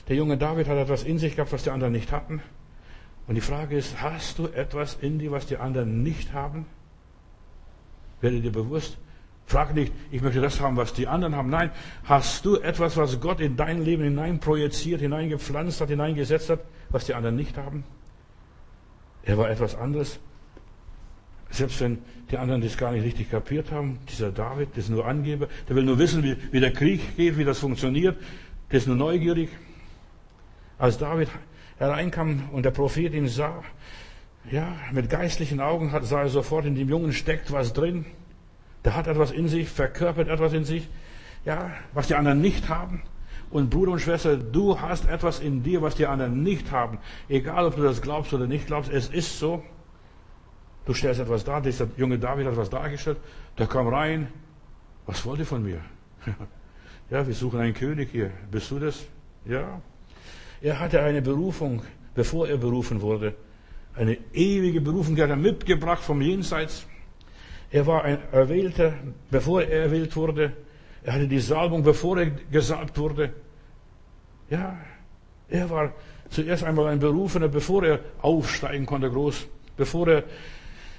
Der 0.08 0.16
junge 0.16 0.36
David 0.36 0.68
hat 0.68 0.76
etwas 0.76 1.04
in 1.04 1.18
sich 1.18 1.36
gehabt, 1.36 1.52
was 1.52 1.64
die 1.64 1.70
anderen 1.70 1.92
nicht 1.92 2.12
hatten. 2.12 2.42
Und 3.26 3.34
die 3.34 3.40
Frage 3.40 3.76
ist, 3.76 4.02
hast 4.02 4.38
du 4.38 4.48
etwas 4.48 4.98
in 5.00 5.18
dir, 5.18 5.30
was 5.30 5.46
die 5.46 5.56
anderen 5.56 6.02
nicht 6.02 6.32
haben? 6.32 6.66
Werde 8.20 8.40
dir 8.40 8.52
bewusst. 8.52 8.98
Frag 9.46 9.74
nicht, 9.74 9.92
ich 10.10 10.22
möchte 10.22 10.40
das 10.40 10.60
haben, 10.60 10.76
was 10.76 10.92
die 10.92 11.06
anderen 11.06 11.36
haben. 11.36 11.50
Nein, 11.50 11.70
hast 12.04 12.44
du 12.44 12.56
etwas, 12.56 12.96
was 12.96 13.20
Gott 13.20 13.40
in 13.40 13.56
dein 13.56 13.84
Leben 13.84 14.04
hineinprojiziert, 14.04 15.00
hineingepflanzt 15.00 15.80
hat, 15.80 15.88
hineingesetzt 15.88 16.48
hat, 16.50 16.60
was 16.88 17.06
die 17.06 17.14
anderen 17.14 17.36
nicht 17.36 17.56
haben? 17.58 17.84
Er 19.24 19.38
war 19.38 19.50
etwas 19.50 19.74
anderes. 19.74 20.18
Selbst 21.50 21.80
wenn 21.80 21.98
die 22.30 22.38
anderen 22.38 22.62
das 22.62 22.78
gar 22.78 22.92
nicht 22.92 23.04
richtig 23.04 23.30
kapiert 23.30 23.70
haben, 23.70 23.98
dieser 24.08 24.32
David, 24.32 24.70
das 24.70 24.84
ist 24.84 24.90
nur 24.90 25.06
Angeber, 25.06 25.48
der 25.68 25.76
will 25.76 25.84
nur 25.84 25.98
wissen, 25.98 26.22
wie, 26.22 26.36
wie 26.50 26.60
der 26.60 26.72
Krieg 26.72 27.16
geht, 27.16 27.36
wie 27.36 27.44
das 27.44 27.58
funktioniert, 27.58 28.16
der 28.70 28.78
ist 28.78 28.86
nur 28.86 28.96
neugierig. 28.96 29.50
Als 30.78 30.96
David 30.96 31.28
hereinkam 31.76 32.48
und 32.52 32.64
der 32.64 32.70
Prophet 32.70 33.12
ihn 33.12 33.28
sah, 33.28 33.62
ja, 34.50 34.74
mit 34.92 35.10
geistlichen 35.10 35.60
Augen 35.60 35.92
hat, 35.92 36.04
sah 36.04 36.22
er 36.22 36.28
sofort, 36.30 36.64
in 36.64 36.74
dem 36.74 36.88
Jungen 36.88 37.12
steckt 37.12 37.52
was 37.52 37.72
drin. 37.74 38.06
Der 38.84 38.96
hat 38.96 39.06
etwas 39.06 39.30
in 39.30 39.48
sich, 39.48 39.68
verkörpert 39.68 40.28
etwas 40.28 40.52
in 40.52 40.64
sich, 40.64 40.88
ja, 41.44 41.70
was 41.92 42.08
die 42.08 42.14
anderen 42.14 42.40
nicht 42.40 42.68
haben. 42.68 43.02
Und 43.50 43.70
Bruder 43.70 43.92
und 43.92 44.00
Schwester, 44.00 44.36
du 44.36 44.80
hast 44.80 45.08
etwas 45.08 45.40
in 45.40 45.62
dir, 45.62 45.82
was 45.82 45.94
die 45.94 46.06
anderen 46.06 46.42
nicht 46.42 46.70
haben. 46.70 46.98
Egal, 47.28 47.66
ob 47.66 47.76
du 47.76 47.82
das 47.82 48.00
glaubst 48.00 48.32
oder 48.32 48.46
nicht 48.46 48.66
glaubst, 48.66 48.90
es 48.90 49.08
ist 49.08 49.38
so. 49.38 49.62
Du 50.86 50.94
stellst 50.94 51.20
etwas 51.20 51.44
dar, 51.44 51.60
dieser 51.60 51.86
junge 51.96 52.18
David 52.18 52.46
hat 52.46 52.54
etwas 52.54 52.70
dargestellt, 52.70 53.18
der 53.58 53.66
kam 53.66 53.88
rein. 53.88 54.28
Was 55.06 55.24
wollt 55.26 55.40
ihr 55.40 55.46
von 55.46 55.62
mir? 55.62 55.80
ja, 57.10 57.26
wir 57.26 57.34
suchen 57.34 57.60
einen 57.60 57.74
König 57.74 58.08
hier. 58.10 58.30
Bist 58.50 58.70
du 58.70 58.78
das? 58.78 59.04
Ja. 59.44 59.80
Er 60.60 60.80
hatte 60.80 61.02
eine 61.02 61.22
Berufung, 61.22 61.82
bevor 62.14 62.48
er 62.48 62.56
berufen 62.56 63.00
wurde. 63.00 63.34
Eine 63.94 64.16
ewige 64.32 64.80
Berufung, 64.80 65.14
die 65.14 65.22
hat 65.22 65.30
er 65.30 65.36
mitgebracht 65.36 66.02
vom 66.02 66.22
Jenseits. 66.22 66.86
Er 67.72 67.86
war 67.86 68.04
ein 68.04 68.18
Erwählter, 68.32 68.92
bevor 69.30 69.62
er 69.62 69.84
erwählt 69.84 70.14
wurde. 70.14 70.52
Er 71.02 71.14
hatte 71.14 71.26
die 71.26 71.40
Salbung, 71.40 71.82
bevor 71.82 72.18
er 72.18 72.30
gesalbt 72.50 72.98
wurde. 72.98 73.32
Ja, 74.50 74.76
er 75.48 75.70
war 75.70 75.92
zuerst 76.28 76.64
einmal 76.64 76.88
ein 76.88 76.98
Berufener, 76.98 77.48
bevor 77.48 77.82
er 77.84 78.00
aufsteigen 78.20 78.84
konnte 78.84 79.10
groß, 79.10 79.46
bevor 79.76 80.06
er 80.08 80.24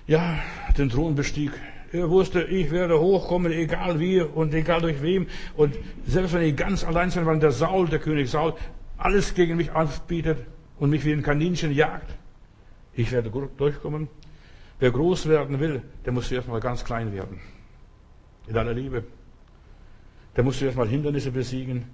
ja, 0.07 0.39
den 0.77 0.89
Thron 0.89 1.13
bestieg. 1.13 1.51
Er 1.91 2.09
wusste, 2.09 2.41
ich 2.41 2.71
werde 2.71 2.99
hochkommen, 2.99 3.51
egal 3.51 3.99
wie 3.99 4.21
und 4.21 4.51
egal 4.55 4.81
durch 4.81 5.01
wem. 5.03 5.27
Und 5.55 5.77
selbst 6.07 6.33
wenn 6.33 6.41
ich 6.41 6.55
ganz 6.55 6.83
allein 6.83 7.11
sein 7.11 7.27
weil 7.27 7.37
der 7.39 7.51
Saul, 7.51 7.87
der 7.87 7.99
König 7.99 8.31
Saul, 8.31 8.55
alles 8.97 9.35
gegen 9.35 9.57
mich 9.57 9.71
aufbietet 9.71 10.39
und 10.79 10.89
mich 10.89 11.05
wie 11.05 11.13
ein 11.13 11.21
Kaninchen 11.21 11.71
jagt, 11.71 12.09
ich 12.95 13.11
werde 13.11 13.29
durchkommen. 13.29 14.07
Wer 14.83 14.91
groß 14.91 15.29
werden 15.29 15.61
will, 15.61 15.81
der 16.03 16.11
muss 16.11 16.27
zuerst 16.27 16.49
mal 16.49 16.59
ganz 16.59 16.83
klein 16.83 17.13
werden. 17.13 17.39
In 18.47 18.57
aller 18.57 18.73
Liebe. 18.73 19.05
Der 20.35 20.43
muss 20.43 20.59
zuerst 20.59 20.75
mal 20.75 20.89
Hindernisse 20.89 21.31
besiegen, 21.31 21.85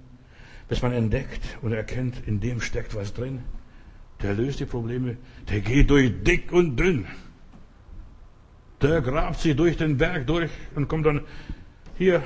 bis 0.68 0.82
man 0.82 0.92
entdeckt 0.92 1.56
und 1.62 1.72
erkennt, 1.72 2.26
in 2.26 2.40
dem 2.40 2.60
steckt 2.60 2.96
was 2.96 3.14
drin. 3.14 3.44
Der 4.22 4.34
löst 4.34 4.58
die 4.58 4.64
Probleme. 4.64 5.18
Der 5.48 5.60
geht 5.60 5.88
durch 5.88 6.12
dick 6.24 6.50
und 6.50 6.74
dünn. 6.74 7.06
Der 8.82 9.00
grabt 9.02 9.38
sich 9.38 9.54
durch 9.54 9.76
den 9.76 9.96
Berg 9.96 10.26
durch 10.26 10.50
und 10.74 10.88
kommt 10.88 11.06
dann 11.06 11.20
hier 11.96 12.24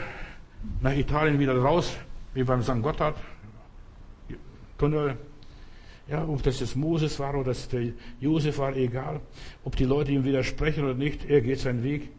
nach 0.81 0.97
Italien 0.97 1.39
wieder 1.39 1.59
raus, 1.59 1.95
wie 2.33 2.43
beim 2.43 2.63
St. 2.63 2.81
Gotthard 2.81 3.19
Tunnel. 4.79 5.19
Ja, 6.09 6.27
ob 6.27 6.43
das 6.43 6.61
jetzt 6.61 6.77
Moses 6.77 7.19
war 7.19 7.35
oder 7.35 7.45
das 7.45 7.69
der 7.69 7.93
Josef 8.21 8.59
war, 8.59 8.77
egal. 8.77 9.21
Ob 9.65 9.77
die 9.77 9.85
Leute 9.85 10.13
ihm 10.13 10.25
widersprechen 10.25 10.85
oder 10.85 10.95
nicht, 10.95 11.25
er 11.25 11.41
geht 11.41 11.61
seinen 11.61 11.83
Weg. 11.83 12.11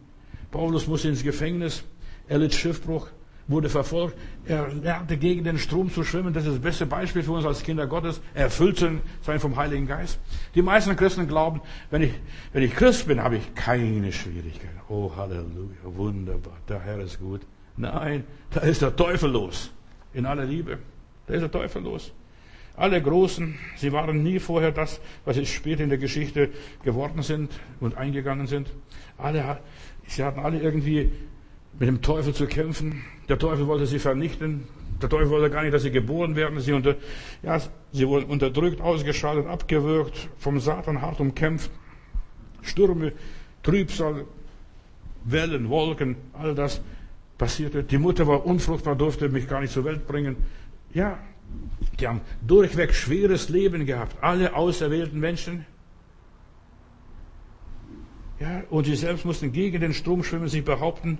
Paulus 0.49 0.87
muss 0.87 1.05
ins 1.05 1.23
Gefängnis, 1.23 1.83
er 2.27 2.39
litt 2.39 2.55
Schiffbruch, 2.55 3.09
wurde 3.47 3.69
verfolgt. 3.69 4.17
Er 4.45 4.67
lernte 4.73 5.17
gegen 5.17 5.43
den 5.43 5.57
Strom 5.57 5.91
zu 5.91 6.03
schwimmen. 6.03 6.33
Das 6.33 6.45
ist 6.45 6.53
das 6.53 6.61
beste 6.61 6.85
Beispiel 6.85 7.23
für 7.23 7.33
uns 7.33 7.45
als 7.45 7.61
Kinder 7.61 7.85
Gottes. 7.87 8.21
Er 8.33 8.45
erfüllt 8.45 8.79
sein 8.79 9.01
vom 9.39 9.55
Heiligen 9.55 9.87
Geist. 9.87 10.19
Die 10.55 10.61
meisten 10.61 10.95
Christen 10.95 11.27
glauben, 11.27 11.61
wenn 11.91 12.01
ich, 12.01 12.13
wenn 12.53 12.63
ich 12.63 12.73
Christ 12.73 13.07
bin, 13.07 13.21
habe 13.21 13.37
ich 13.37 13.53
keine 13.53 14.11
Schwierigkeiten. 14.11 14.79
Oh, 14.89 15.11
Halleluja, 15.15 15.75
wunderbar, 15.83 16.57
der 16.67 16.79
Herr 16.79 16.99
ist 16.99 17.19
gut. 17.19 17.41
Nein, 17.77 18.23
da 18.51 18.61
ist 18.61 18.81
der 18.81 18.95
Teufel 18.95 19.31
los. 19.31 19.71
In 20.13 20.25
aller 20.25 20.45
Liebe. 20.45 20.79
Da 21.27 21.33
ist 21.33 21.41
der 21.41 21.51
Teufel 21.51 21.83
los. 21.83 22.13
Alle 22.77 23.01
Großen, 23.01 23.57
sie 23.77 23.91
waren 23.91 24.21
nie 24.23 24.39
vorher 24.39 24.71
das, 24.71 24.99
was 25.23 25.37
sie 25.37 25.45
später 25.45 25.83
in 25.83 25.89
der 25.89 25.97
Geschichte 25.97 26.49
geworden 26.83 27.21
sind 27.21 27.51
und 27.79 27.97
eingegangen 27.97 28.47
sind. 28.47 28.71
Alle, 29.17 29.59
sie 30.07 30.23
hatten 30.23 30.39
alle 30.39 30.59
irgendwie 30.59 31.11
mit 31.79 31.87
dem 31.87 32.01
Teufel 32.01 32.33
zu 32.33 32.47
kämpfen. 32.47 33.03
Der 33.29 33.37
Teufel 33.37 33.67
wollte 33.67 33.85
sie 33.85 33.99
vernichten. 33.99 34.67
Der 35.01 35.09
Teufel 35.09 35.29
wollte 35.29 35.49
gar 35.49 35.63
nicht, 35.63 35.73
dass 35.73 35.83
sie 35.83 35.91
geboren 35.91 36.35
werden. 36.35 36.59
Sie, 36.59 36.73
unter, 36.73 36.95
ja, 37.43 37.59
sie 37.91 38.07
wurden 38.07 38.25
unterdrückt, 38.25 38.81
ausgeschaltet, 38.81 39.47
abgewürgt, 39.47 40.29
vom 40.37 40.59
Satan 40.59 41.01
hart 41.01 41.19
umkämpft. 41.19 41.71
Stürme, 42.61 43.13
Trübsal, 43.63 44.25
Wellen, 45.23 45.69
Wolken, 45.69 46.15
all 46.33 46.55
das 46.55 46.81
passierte. 47.37 47.83
Die 47.83 47.97
Mutter 47.97 48.27
war 48.27 48.45
unfruchtbar, 48.45 48.95
durfte 48.95 49.29
mich 49.29 49.47
gar 49.47 49.61
nicht 49.61 49.73
zur 49.73 49.85
Welt 49.85 50.07
bringen. 50.07 50.37
Ja, 50.93 51.19
die 51.99 52.07
haben 52.07 52.21
durchweg 52.45 52.93
schweres 52.93 53.49
Leben 53.49 53.85
gehabt. 53.85 54.21
Alle 54.21 54.55
auserwählten 54.55 55.19
Menschen. 55.19 55.65
Ja, 58.39 58.63
und 58.69 58.85
sie 58.85 58.95
selbst 58.95 59.25
mussten 59.25 59.51
gegen 59.53 59.79
den 59.79 59.93
Strom 59.93 60.23
schwimmen, 60.23 60.49
sich 60.49 60.65
behaupten. 60.65 61.19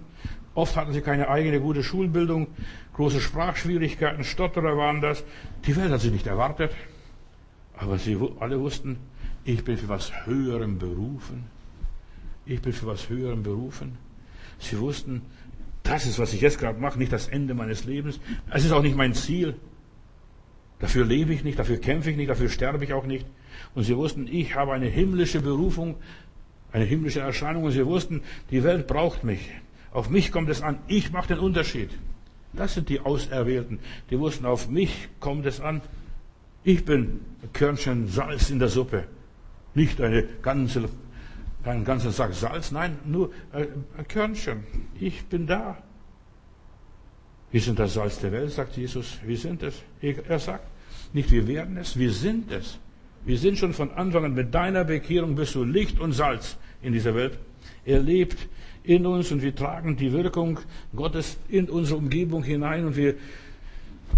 Oft 0.53 0.75
hatten 0.75 0.93
sie 0.93 1.01
keine 1.01 1.29
eigene 1.29 1.59
gute 1.59 1.83
Schulbildung, 1.83 2.47
große 2.93 3.21
Sprachschwierigkeiten, 3.21 4.23
Stotterer 4.23 4.77
waren 4.77 5.01
das. 5.01 5.23
Die 5.65 5.75
Welt 5.75 5.91
hat 5.91 6.01
sie 6.01 6.11
nicht 6.11 6.27
erwartet. 6.27 6.71
Aber 7.77 7.97
sie 7.97 8.17
alle 8.39 8.59
wussten, 8.59 8.97
ich 9.43 9.63
bin 9.63 9.77
für 9.77 9.89
was 9.89 10.25
Höherem 10.25 10.77
berufen. 10.77 11.45
Ich 12.45 12.61
bin 12.61 12.73
für 12.73 12.87
was 12.87 13.09
Höherem 13.09 13.43
berufen. 13.43 13.97
Sie 14.59 14.79
wussten, 14.79 15.23
das 15.83 16.05
ist, 16.05 16.19
was 16.19 16.33
ich 16.33 16.41
jetzt 16.41 16.59
gerade 16.59 16.79
mache, 16.79 16.97
nicht 16.97 17.11
das 17.11 17.27
Ende 17.27 17.53
meines 17.53 17.85
Lebens. 17.85 18.19
Es 18.51 18.65
ist 18.65 18.71
auch 18.71 18.81
nicht 18.81 18.95
mein 18.95 19.13
Ziel. 19.13 19.55
Dafür 20.85 21.03
lebe 21.03 21.33
ich 21.33 21.43
nicht, 21.43 21.57
dafür 21.57 21.77
kämpfe 21.77 22.11
ich 22.11 22.15
nicht, 22.15 22.29
dafür 22.29 22.47
sterbe 22.47 22.83
ich 22.83 22.93
auch 22.93 23.07
nicht. 23.07 23.25
Und 23.73 23.85
sie 23.85 23.97
wussten, 23.97 24.27
ich 24.27 24.53
habe 24.53 24.73
eine 24.73 24.85
himmlische 24.85 25.41
Berufung, 25.41 25.95
eine 26.71 26.85
himmlische 26.85 27.21
Erscheinung. 27.21 27.63
Und 27.63 27.71
sie 27.71 27.83
wussten, 27.87 28.21
die 28.51 28.63
Welt 28.63 28.85
braucht 28.85 29.23
mich. 29.23 29.49
Auf 29.89 30.11
mich 30.11 30.31
kommt 30.31 30.47
es 30.47 30.61
an. 30.61 30.77
Ich 30.85 31.11
mache 31.11 31.29
den 31.29 31.39
Unterschied. 31.39 31.89
Das 32.53 32.75
sind 32.75 32.89
die 32.89 32.99
Auserwählten. 32.99 33.79
Die 34.11 34.19
wussten, 34.19 34.45
auf 34.45 34.69
mich 34.69 35.09
kommt 35.19 35.47
es 35.47 35.59
an. 35.59 35.81
Ich 36.63 36.85
bin 36.85 37.21
ein 37.41 37.51
Körnchen 37.51 38.07
Salz 38.07 38.51
in 38.51 38.59
der 38.59 38.69
Suppe. 38.69 39.05
Nicht 39.73 39.99
eine 39.99 40.21
ganze, 40.43 40.87
einen 41.63 41.83
ganzen 41.83 42.11
Sack 42.11 42.35
Salz, 42.35 42.69
nein, 42.69 42.99
nur 43.05 43.31
ein 43.51 44.07
Körnchen. 44.07 44.65
Ich 44.99 45.25
bin 45.25 45.47
da. 45.47 45.81
Wir 47.49 47.61
sind 47.61 47.79
das 47.79 47.95
Salz 47.95 48.19
der 48.19 48.31
Welt, 48.31 48.51
sagt 48.51 48.77
Jesus. 48.77 49.17
Wir 49.25 49.37
sind 49.37 49.63
es. 49.63 49.81
Er 49.99 50.37
sagt 50.37 50.74
nicht, 51.15 51.31
wir 51.31 51.47
werden 51.47 51.77
es, 51.77 51.97
wir 51.97 52.11
sind 52.11 52.51
es. 52.51 52.77
Wir 53.25 53.39
sind 53.39 53.57
schon 53.57 53.73
von 53.73 53.91
Anfang 53.91 54.25
an 54.25 54.33
mit 54.35 54.53
deiner 54.53 54.83
Bekehrung 54.83 55.35
bist 55.35 55.55
du 55.55 55.63
Licht 55.63 55.99
und 55.99 56.11
Salz 56.11 56.57
in 56.83 56.93
dieser 56.93 57.15
Welt. 57.15 57.39
Er 57.85 57.99
lebt 57.99 58.47
in 58.83 59.05
uns 59.07 59.31
und 59.31 59.41
wir 59.41 59.55
tragen 59.55 59.97
die 59.97 60.11
Wirkung 60.11 60.59
Gottes 60.95 61.37
in 61.49 61.67
unsere 61.69 61.97
Umgebung 61.97 62.43
hinein 62.43 62.85
und 62.85 62.95
wir 62.95 63.15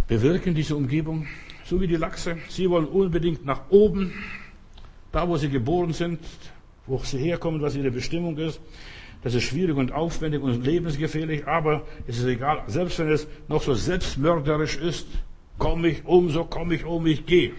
bewirken 0.08 0.54
diese 0.54 0.76
Umgebung. 0.76 1.26
So 1.64 1.80
wie 1.80 1.88
die 1.88 1.96
Lachse. 1.96 2.38
Sie 2.50 2.70
wollen 2.70 2.86
unbedingt 2.86 3.46
nach 3.46 3.70
oben, 3.70 4.14
da 5.12 5.28
wo 5.28 5.38
sie 5.38 5.50
geboren 5.50 5.94
sind, 5.94 6.20
wo 6.86 6.98
sie 7.00 7.18
herkommen, 7.18 7.62
was 7.62 7.76
ihre 7.76 7.92
Bestimmung 7.92 8.38
ist. 8.38 8.60
Das 9.24 9.34
ist 9.34 9.44
schwierig 9.44 9.76
und 9.78 9.92
aufwendig 9.92 10.42
und 10.42 10.66
lebensgefährlich, 10.66 11.48
aber 11.48 11.84
es 12.08 12.20
ist 12.20 12.26
egal. 12.26 12.64
Selbst 12.68 13.00
wenn 13.00 13.10
es 13.10 13.28
noch 13.48 13.62
so 13.62 13.74
selbstmörderisch 13.74 14.78
ist, 14.78 15.08
komme 15.58 15.90
ich 15.90 16.06
um, 16.06 16.30
so 16.30 16.46
komme 16.46 16.76
ich 16.76 16.86
um, 16.86 17.06
ich 17.06 17.26
gehe. 17.26 17.54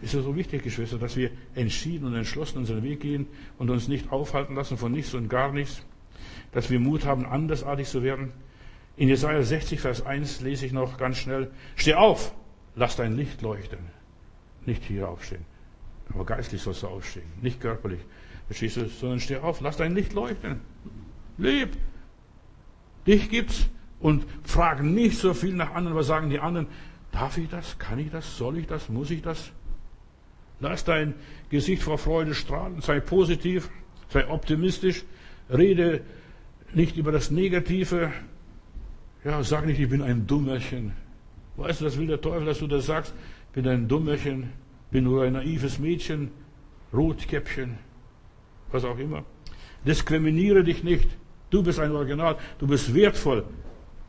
Ist 0.00 0.14
ja 0.14 0.22
so 0.22 0.36
wichtig, 0.36 0.62
Geschwister, 0.62 0.98
dass 0.98 1.16
wir 1.16 1.30
entschieden 1.54 2.06
und 2.06 2.14
entschlossen 2.14 2.58
unseren 2.58 2.82
Weg 2.82 3.00
gehen 3.00 3.26
und 3.58 3.68
uns 3.70 3.88
nicht 3.88 4.12
aufhalten 4.12 4.54
lassen 4.54 4.78
von 4.78 4.92
nichts 4.92 5.14
und 5.14 5.28
gar 5.28 5.52
nichts. 5.52 5.82
Dass 6.52 6.70
wir 6.70 6.78
Mut 6.78 7.04
haben, 7.04 7.26
andersartig 7.26 7.88
zu 7.88 8.02
werden. 8.02 8.32
In 8.96 9.08
Jesaja 9.08 9.42
60, 9.42 9.80
Vers 9.80 10.04
1 10.04 10.40
lese 10.40 10.66
ich 10.66 10.72
noch 10.72 10.98
ganz 10.98 11.18
schnell. 11.18 11.50
Steh 11.74 11.94
auf, 11.94 12.34
lass 12.74 12.96
dein 12.96 13.16
Licht 13.16 13.42
leuchten. 13.42 13.78
Nicht 14.66 14.84
hier 14.84 15.08
aufstehen. 15.08 15.44
Aber 16.14 16.24
geistlich 16.24 16.62
sollst 16.62 16.82
du 16.82 16.88
aufstehen, 16.88 17.26
nicht 17.42 17.60
körperlich. 17.60 18.00
Verstehst 18.46 18.76
du? 18.76 18.88
Sondern 18.88 19.20
steh 19.20 19.36
auf, 19.36 19.60
lass 19.60 19.76
dein 19.76 19.94
Licht 19.94 20.14
leuchten. 20.14 20.60
Leb. 21.36 21.76
Dich 23.06 23.28
gibt's. 23.28 23.68
Und 24.00 24.26
frag 24.44 24.82
nicht 24.82 25.18
so 25.18 25.34
viel 25.34 25.54
nach 25.54 25.74
anderen, 25.74 25.96
was 25.96 26.06
sagen 26.06 26.30
die 26.30 26.38
anderen. 26.38 26.68
Darf 27.12 27.36
ich 27.38 27.48
das? 27.48 27.78
Kann 27.78 27.98
ich 27.98 28.10
das? 28.10 28.36
Soll 28.36 28.58
ich 28.58 28.66
das? 28.66 28.88
Muss 28.88 29.10
ich 29.10 29.22
das? 29.22 29.50
Lass 30.60 30.84
dein 30.84 31.14
Gesicht 31.50 31.82
vor 31.82 31.98
Freude 31.98 32.34
strahlen, 32.34 32.80
sei 32.80 33.00
positiv, 33.00 33.70
sei 34.08 34.28
optimistisch, 34.28 35.04
rede 35.50 36.02
nicht 36.74 36.96
über 36.96 37.12
das 37.12 37.30
Negative. 37.30 38.12
Ja, 39.24 39.42
sag 39.42 39.66
nicht, 39.66 39.80
ich 39.80 39.88
bin 39.88 40.02
ein 40.02 40.26
Dummerchen. 40.26 40.92
Weißt 41.56 41.80
du, 41.80 41.84
das 41.84 41.96
will 41.98 42.06
der 42.06 42.20
Teufel, 42.20 42.46
dass 42.46 42.58
du 42.58 42.66
das 42.66 42.86
sagst. 42.86 43.14
Bin 43.52 43.66
ein 43.66 43.88
Dummerchen, 43.88 44.50
bin 44.90 45.04
nur 45.04 45.24
ein 45.24 45.32
naives 45.32 45.78
Mädchen, 45.78 46.30
Rotkäppchen, 46.92 47.78
was 48.70 48.84
auch 48.84 48.98
immer. 48.98 49.24
Diskriminiere 49.86 50.64
dich 50.64 50.82
nicht. 50.82 51.08
Du 51.50 51.62
bist 51.62 51.78
ein 51.78 51.92
Original, 51.92 52.36
du 52.58 52.66
bist 52.66 52.94
wertvoll, 52.94 53.44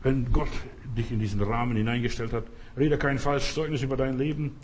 wenn 0.02 0.32
Gott 0.32 0.48
dich 0.96 1.10
in 1.12 1.18
diesen 1.18 1.42
Rahmen 1.42 1.76
hineingestellt 1.76 2.32
hat. 2.32 2.44
Rede 2.76 2.98
kein 2.98 3.18
falsches 3.18 3.54
Zeugnis 3.54 3.82
über 3.82 3.96
dein 3.96 4.18
Leben. 4.18 4.56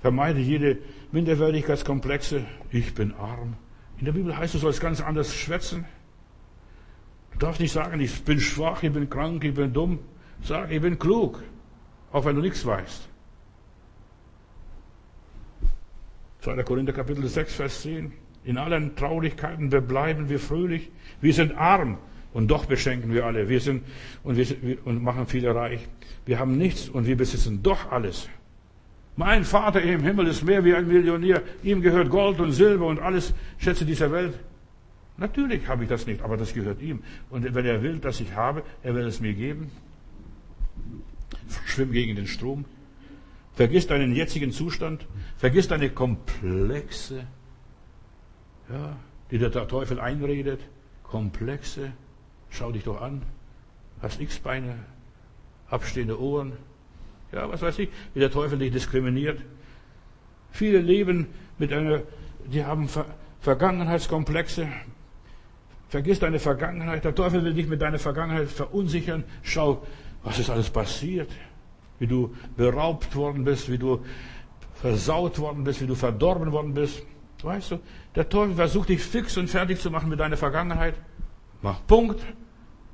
Vermeide 0.00 0.40
jede 0.40 0.78
Minderwertigkeitskomplexe. 1.12 2.44
Ich 2.70 2.94
bin 2.94 3.14
arm. 3.14 3.54
In 3.98 4.04
der 4.04 4.12
Bibel 4.12 4.36
heißt 4.36 4.54
es, 4.54 4.60
du 4.60 4.66
sollst 4.66 4.80
ganz 4.80 5.00
anders 5.00 5.34
schwätzen. 5.34 5.84
Du 7.32 7.38
darfst 7.38 7.60
nicht 7.60 7.72
sagen, 7.72 8.00
ich 8.00 8.22
bin 8.24 8.40
schwach, 8.40 8.82
ich 8.82 8.92
bin 8.92 9.10
krank, 9.10 9.42
ich 9.44 9.54
bin 9.54 9.72
dumm. 9.72 9.98
Sag, 10.42 10.70
ich 10.70 10.80
bin 10.80 10.98
klug, 10.98 11.42
auch 12.12 12.24
wenn 12.24 12.36
du 12.36 12.42
nichts 12.42 12.64
weißt. 12.64 13.08
2. 16.40 16.62
Korinther 16.62 16.92
Kapitel 16.92 17.26
6, 17.26 17.54
Vers 17.54 17.82
10. 17.82 18.12
In 18.44 18.56
allen 18.56 18.94
Traurigkeiten 18.94 19.68
bleiben 19.68 20.28
wir 20.28 20.38
fröhlich. 20.38 20.90
Wir 21.20 21.34
sind 21.34 21.56
arm 21.56 21.98
und 22.32 22.48
doch 22.48 22.66
beschenken 22.66 23.12
wir 23.12 23.24
alle. 23.24 23.48
Wir 23.48 23.60
sind 23.60 23.84
und, 24.22 24.36
wir, 24.36 24.78
und 24.84 25.02
machen 25.02 25.26
viele 25.26 25.54
reich. 25.54 25.86
Wir 26.26 26.38
haben 26.38 26.58
nichts 26.58 26.88
und 26.88 27.06
wir 27.06 27.16
besitzen 27.16 27.62
doch 27.62 27.90
alles. 27.90 28.28
Mein 29.16 29.44
Vater 29.44 29.82
im 29.82 30.02
Himmel 30.02 30.28
ist 30.28 30.44
mehr 30.44 30.64
wie 30.64 30.74
ein 30.74 30.86
Millionär. 30.86 31.42
Ihm 31.62 31.82
gehört 31.82 32.08
Gold 32.10 32.38
und 32.38 32.52
Silber 32.52 32.86
und 32.86 33.00
alles 33.00 33.34
Schätze 33.58 33.84
dieser 33.84 34.12
Welt. 34.12 34.38
Natürlich 35.16 35.66
habe 35.66 35.82
ich 35.82 35.88
das 35.88 36.06
nicht, 36.06 36.22
aber 36.22 36.36
das 36.36 36.54
gehört 36.54 36.80
ihm. 36.80 37.02
Und 37.28 37.52
wenn 37.52 37.66
er 37.66 37.82
will, 37.82 37.98
dass 37.98 38.20
ich 38.20 38.34
habe, 38.34 38.62
er 38.84 38.94
will 38.94 39.06
es 39.06 39.20
mir 39.20 39.34
geben. 39.34 39.72
Schwimm 41.66 41.90
gegen 41.90 42.14
den 42.14 42.28
Strom. 42.28 42.64
Vergiss 43.54 43.88
deinen 43.88 44.14
jetzigen 44.14 44.52
Zustand. 44.52 45.04
Vergiss 45.36 45.66
deine 45.66 45.90
Komplexe, 45.90 47.26
ja, 48.70 48.96
die 49.32 49.38
der 49.38 49.50
Teufel 49.50 49.98
einredet. 49.98 50.60
Komplexe. 51.02 51.92
Schau 52.50 52.72
dich 52.72 52.84
doch 52.84 53.00
an. 53.00 53.22
Hast 54.00 54.20
X-Beine, 54.20 54.74
abstehende 55.68 56.20
Ohren, 56.20 56.52
ja, 57.32 57.48
was 57.50 57.60
weiß 57.60 57.78
ich, 57.80 57.90
wie 58.14 58.20
der 58.20 58.30
Teufel 58.30 58.58
dich 58.58 58.72
diskriminiert. 58.72 59.40
Viele 60.50 60.78
leben 60.78 61.26
mit 61.58 61.72
einer, 61.72 62.02
die 62.46 62.64
haben 62.64 62.88
Ver 62.88 63.06
Vergangenheitskomplexe. 63.40 64.68
Vergiss 65.88 66.18
deine 66.18 66.40
Vergangenheit. 66.40 67.04
Der 67.04 67.14
Teufel 67.14 67.44
will 67.44 67.54
dich 67.54 67.68
mit 67.68 67.80
deiner 67.80 68.00
Vergangenheit 68.00 68.48
verunsichern. 68.48 69.22
Schau, 69.42 69.86
was 70.24 70.40
ist 70.40 70.50
alles 70.50 70.68
passiert. 70.68 71.30
Wie 72.00 72.08
du 72.08 72.34
beraubt 72.56 73.14
worden 73.14 73.44
bist, 73.44 73.70
wie 73.70 73.78
du 73.78 74.04
versaut 74.74 75.38
worden 75.38 75.62
bist, 75.62 75.80
wie 75.80 75.86
du 75.86 75.94
verdorben 75.94 76.50
worden 76.50 76.74
bist. 76.74 77.04
Weißt 77.42 77.70
du, 77.70 77.78
der 78.16 78.28
Teufel 78.28 78.56
versucht 78.56 78.88
dich 78.88 79.02
fix 79.02 79.36
und 79.36 79.48
fertig 79.48 79.80
zu 79.80 79.90
machen 79.90 80.08
mit 80.08 80.18
deiner 80.18 80.36
Vergangenheit. 80.36 80.94
Mach 81.62 81.84
Punkt, 81.86 82.20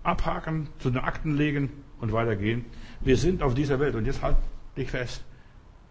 abhaken, 0.03 0.69
zu 0.79 0.91
den 0.91 1.01
Akten 1.01 1.37
legen 1.37 1.71
und 2.01 2.13
weitergehen. 2.13 2.65
Wir 3.01 3.17
sind 3.17 3.43
auf 3.43 3.55
dieser 3.55 3.81
Welt, 3.81 3.95
und 3.95 4.07
jetzt 4.07 4.23
halt 4.23 4.37
dich 4.77 4.91
fest, 4.91 5.25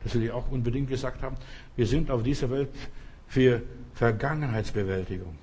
das 0.03 0.15
will 0.15 0.23
ich 0.23 0.31
auch 0.31 0.51
unbedingt 0.51 0.89
gesagt 0.89 1.21
haben, 1.21 1.35
wir 1.75 1.85
sind 1.85 2.11
auf 2.11 2.23
dieser 2.23 2.49
Welt 2.49 2.69
für 3.27 3.61
Vergangenheitsbewältigung. 3.93 5.37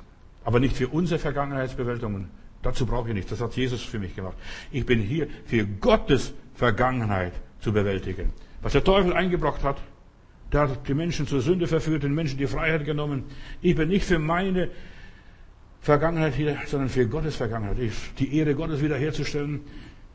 Aber 0.45 0.61
nicht 0.61 0.77
für 0.77 0.89
unsere 0.89 1.19
Vergangenheitsbewältigung. 1.19 2.29
Dazu 2.63 2.85
brauche 2.85 3.09
ich 3.09 3.15
nichts. 3.15 3.31
Das 3.31 3.41
hat 3.41 3.55
Jesus 3.57 3.83
für 3.83 3.99
mich 3.99 4.15
gemacht. 4.15 4.37
Ich 4.71 4.85
bin 4.85 5.01
hier 5.01 5.29
für 5.47 5.65
Gottes 5.67 6.35
Vergangenheit 6.55 7.33
zu 7.61 7.73
bewältigen. 7.73 8.33
Was 8.63 8.73
der 8.73 8.85
Teufel 8.85 9.15
eingebracht 9.15 9.63
hat, 9.65 9.81
der 10.53 10.63
hat 10.63 10.89
die 10.89 10.95
Menschen 10.95 11.27
zur 11.27 11.41
Sünde 11.41 11.67
verführt, 11.67 12.03
den 12.03 12.15
Menschen 12.15 12.39
die 12.39 12.47
Freiheit 12.47 12.85
genommen. 12.85 13.25
Ich 13.63 13.77
bin 13.77 13.89
nicht 13.89 14.05
für 14.05 14.19
meine 14.19 14.69
Vergangenheit 15.81 16.35
hier, 16.35 16.57
sondern 16.67 16.89
für 16.89 17.07
Gottes 17.07 17.37
Vergangenheit. 17.37 17.77
Die 18.19 18.37
Ehre 18.37 18.55
Gottes 18.55 18.83
wiederherzustellen, 18.83 19.61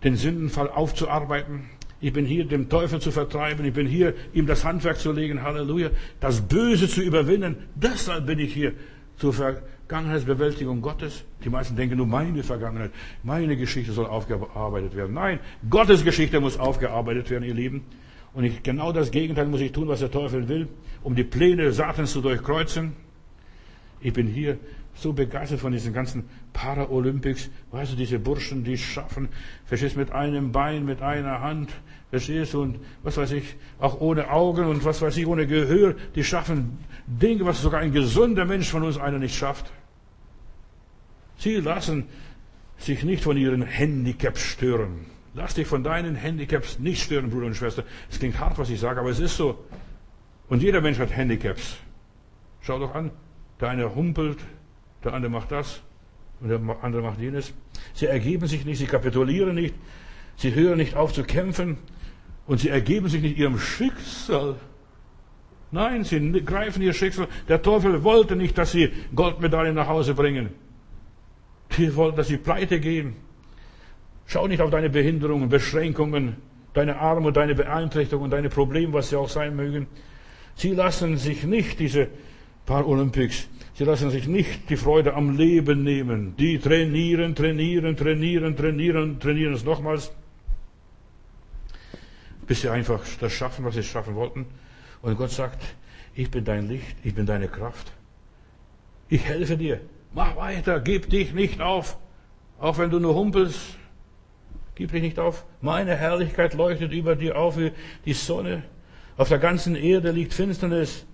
den 0.03 0.16
Sündenfall 0.16 0.70
aufzuarbeiten. 0.70 1.70
Ich 2.01 2.13
bin 2.13 2.26
hier, 2.26 2.45
dem 2.45 2.70
Teufel 2.70 2.99
zu 2.99 3.11
vertreiben. 3.11 3.66
Ich 3.66 3.74
bin 3.74 3.88
hier, 3.88 4.13
ihm 4.34 4.45
das 4.45 4.63
Handwerk 4.63 4.99
zu 4.99 5.11
legen. 5.11 5.41
Halleluja. 5.41 5.89
Das 6.20 6.41
Böse 6.41 6.88
zu 6.88 7.01
überwinden. 7.01 7.55
Deshalb 7.76 8.26
bin 8.28 8.39
ich 8.39 8.53
hier. 8.53 8.74
zur 9.18 9.34
Vergangenheitsbewältigung 9.34 10.82
Gottes. 10.82 11.24
Die 11.43 11.49
meisten 11.49 11.76
denken 11.76 11.97
nur 11.97 12.07
meine 12.07 12.43
Vergangenheit, 12.43 12.91
meine 13.24 13.55
Geschichte 13.55 13.93
soll 13.93 14.05
aufgearbeitet 14.05 14.95
werden. 14.95 15.13
Nein, 15.13 15.39
Gottes 15.70 16.03
Geschichte 16.03 16.39
muss 16.39 16.59
aufgearbeitet 16.59 17.30
werden, 17.30 17.43
ihr 17.43 17.53
Lieben. 17.53 17.84
Und 18.34 18.43
ich, 18.43 18.63
genau 18.63 18.91
das 18.91 19.11
Gegenteil 19.11 19.45
muss 19.45 19.61
ich 19.61 19.72
tun, 19.72 19.88
was 19.88 19.99
der 20.01 20.11
Teufel 20.11 20.49
will, 20.49 20.68
um 21.03 21.16
die 21.16 21.24
Pläne 21.24 21.72
Satans 21.72 22.11
zu 22.11 22.22
durchkreuzen. 22.22 22.93
Ich 24.01 24.11
bin 24.11 24.28
hier 24.28 24.59
so 24.96 25.14
begeistert 25.14 25.60
von 25.60 25.72
diesen 25.72 25.93
ganzen 25.93 26.24
Paralympics. 26.54 27.50
Weißt 27.72 27.91
du, 27.91 27.96
diese 27.96 28.18
Burschen, 28.18 28.64
die 28.64 28.78
schaffen, 28.78 29.30
verstehst 29.66 29.98
mit 29.98 30.12
einem 30.12 30.52
Bein, 30.52 30.86
mit 30.86 31.02
einer 31.02 31.41
Hand, 31.41 31.70
verstehst 32.10 32.54
du, 32.54 32.62
und 32.62 32.80
was 33.04 33.18
weiß 33.18 33.32
ich, 33.34 33.56
auch 33.80 34.00
ohne 34.00 34.30
Augen 34.30 34.66
und 34.66 34.86
was 34.86 35.02
weiß 35.02 35.18
ich, 35.18 35.28
ohne 35.28 35.48
Gehör, 35.48 35.96
die 36.16 36.24
schaffen 36.24 36.80
Dinge, 37.06 37.46
was 37.46 37.62
sogar 37.62 37.82
ein 37.82 37.91
gesunder 37.91 38.46
Mensch 38.46 38.70
von 38.70 38.84
uns 38.84 38.98
einer 38.98 39.20
nicht 39.20 39.36
schafft. 39.36 39.72
Sie 41.38 41.56
lassen 41.58 42.06
sich 42.78 43.04
nicht 43.04 43.24
von 43.24 43.38
ihren 43.38 43.62
Handicaps 43.64 44.41
stören. 44.41 45.06
Lass 45.34 45.54
dich 45.54 45.68
von 45.68 45.84
deinen 45.84 46.16
Handicaps 46.16 46.80
nicht 46.80 47.04
stören, 47.04 47.30
Bruder 47.30 47.48
und 47.48 47.56
Schwester. 47.56 47.84
Es 48.10 48.20
klingt 48.20 48.39
hart, 48.39 48.58
was 48.58 48.70
ich 48.70 48.80
sage, 48.80 49.02
aber 49.02 49.10
es 49.10 49.20
ist 49.20 49.36
so. 49.36 49.66
Und 50.48 50.64
jeder 50.64 50.80
Mensch 50.80 50.98
hat 50.98 51.16
Handicaps. 51.16 51.76
Schau 52.62 52.80
doch 52.80 52.96
an. 52.96 53.12
Der 53.60 53.70
eine 53.70 53.93
humpelt, 53.93 54.39
der 55.06 55.14
andere 55.14 55.32
macht 55.32 55.51
das 55.51 55.82
und 56.41 56.49
der 56.49 56.60
andere 56.82 57.01
macht 57.01 57.20
jenes. 57.20 57.53
Sie 57.93 58.08
ergeben 58.08 58.47
sich 58.47 58.66
nicht, 58.66 58.80
sie 58.80 58.88
kapitulieren 58.88 59.56
nicht, 59.56 59.76
sie 60.36 60.53
hören 60.53 60.78
nicht 60.78 60.95
auf 60.95 61.14
zu 61.14 61.24
kämpfen 61.24 61.78
und 62.47 62.60
sie 62.60 62.70
ergeben 62.70 63.08
sich 63.08 63.22
nicht 63.22 63.38
ihrem 63.38 63.58
Schicksal. 63.58 64.56
Nein, 65.72 66.03
sie 66.03 66.20
greifen 66.43 66.82
ihr 66.82 66.93
Schicksal. 66.93 67.28
Der 67.47 67.62
Teufel 67.62 68.03
wollte 68.03 68.36
nicht, 68.36 68.58
dass 68.58 68.72
sie 68.72 68.91
Goldmedaillen 69.16 69.76
nach 69.76 69.88
Hause 69.88 70.14
bringen. 70.14 70.49
Die 71.78 71.95
wollten, 71.95 72.18
dass 72.18 72.28
sie 72.28 72.38
pleite 72.38 72.80
gehen. 72.80 73.16
Schau 74.26 74.47
nicht 74.47 74.62
auf 74.62 74.72
deine 74.72 74.89
Behinderungen, 74.89 75.49
Beschränkungen, 75.49 76.38
deine 76.74 76.99
Armut, 76.99 77.36
deine 77.36 77.56
Beeinträchtigungen, 77.56 78.32
deine 78.32 78.49
Probleme, 78.49 78.93
was 78.93 79.10
sie 79.10 79.16
auch 79.16 79.30
sein 79.30 79.56
mögen. 79.56 79.88
Sie 80.56 80.72
lassen 80.72 81.18
sich 81.18 81.43
nicht 81.43 81.80
diese 81.80 82.08
Paralympics 82.66 83.47
Sie 83.76 83.84
lassen 83.84 84.09
sich 84.09 84.26
nicht 84.26 84.69
die 84.69 84.78
Freude 84.78 85.15
am 85.15 85.36
Leben 85.38 85.84
nehmen. 85.84 86.36
Die 86.38 86.59
trainieren, 86.59 87.36
trainieren, 87.36 87.97
trainieren, 87.97 88.55
trainieren, 88.55 89.19
trainieren 89.19 89.53
es 89.53 89.65
nochmals, 89.65 90.13
bis 92.47 92.61
sie 92.61 92.69
einfach 92.69 93.01
das 93.19 93.34
schaffen, 93.34 93.65
was 93.65 93.76
sie 93.76 93.84
schaffen 93.84 94.15
wollten. 94.15 94.45
Und 95.01 95.17
Gott 95.17 95.32
sagt, 95.32 95.61
ich 96.13 96.32
bin 96.32 96.45
dein 96.45 96.69
Licht, 96.69 96.95
ich 97.03 97.13
bin 97.13 97.26
deine 97.26 97.49
Kraft. 97.49 97.91
Ich 99.09 99.26
helfe 99.26 99.57
dir. 99.57 99.82
Mach 100.13 100.38
weiter, 100.38 100.80
gib 100.80 101.09
dich 101.09 101.34
nicht 101.34 101.59
auf. 101.59 101.97
Auch 102.57 102.78
wenn 102.78 102.89
du 102.89 102.99
nur 102.99 103.13
humpelst, 103.13 103.59
gib 104.76 104.93
dich 104.93 105.01
nicht 105.01 105.19
auf. 105.19 105.43
Meine 105.59 105.97
Herrlichkeit 105.97 106.53
leuchtet 106.53 106.93
über 106.93 107.17
dir 107.17 107.38
auf 107.38 107.57
wie 107.57 107.73
die 108.05 108.13
Sonne. 108.13 108.63
Auf 109.17 109.28
der 109.28 109.39
ganzen 109.39 109.76
Erde 109.76 110.11
liegt 110.11 110.34
Finsternis. 110.34 111.05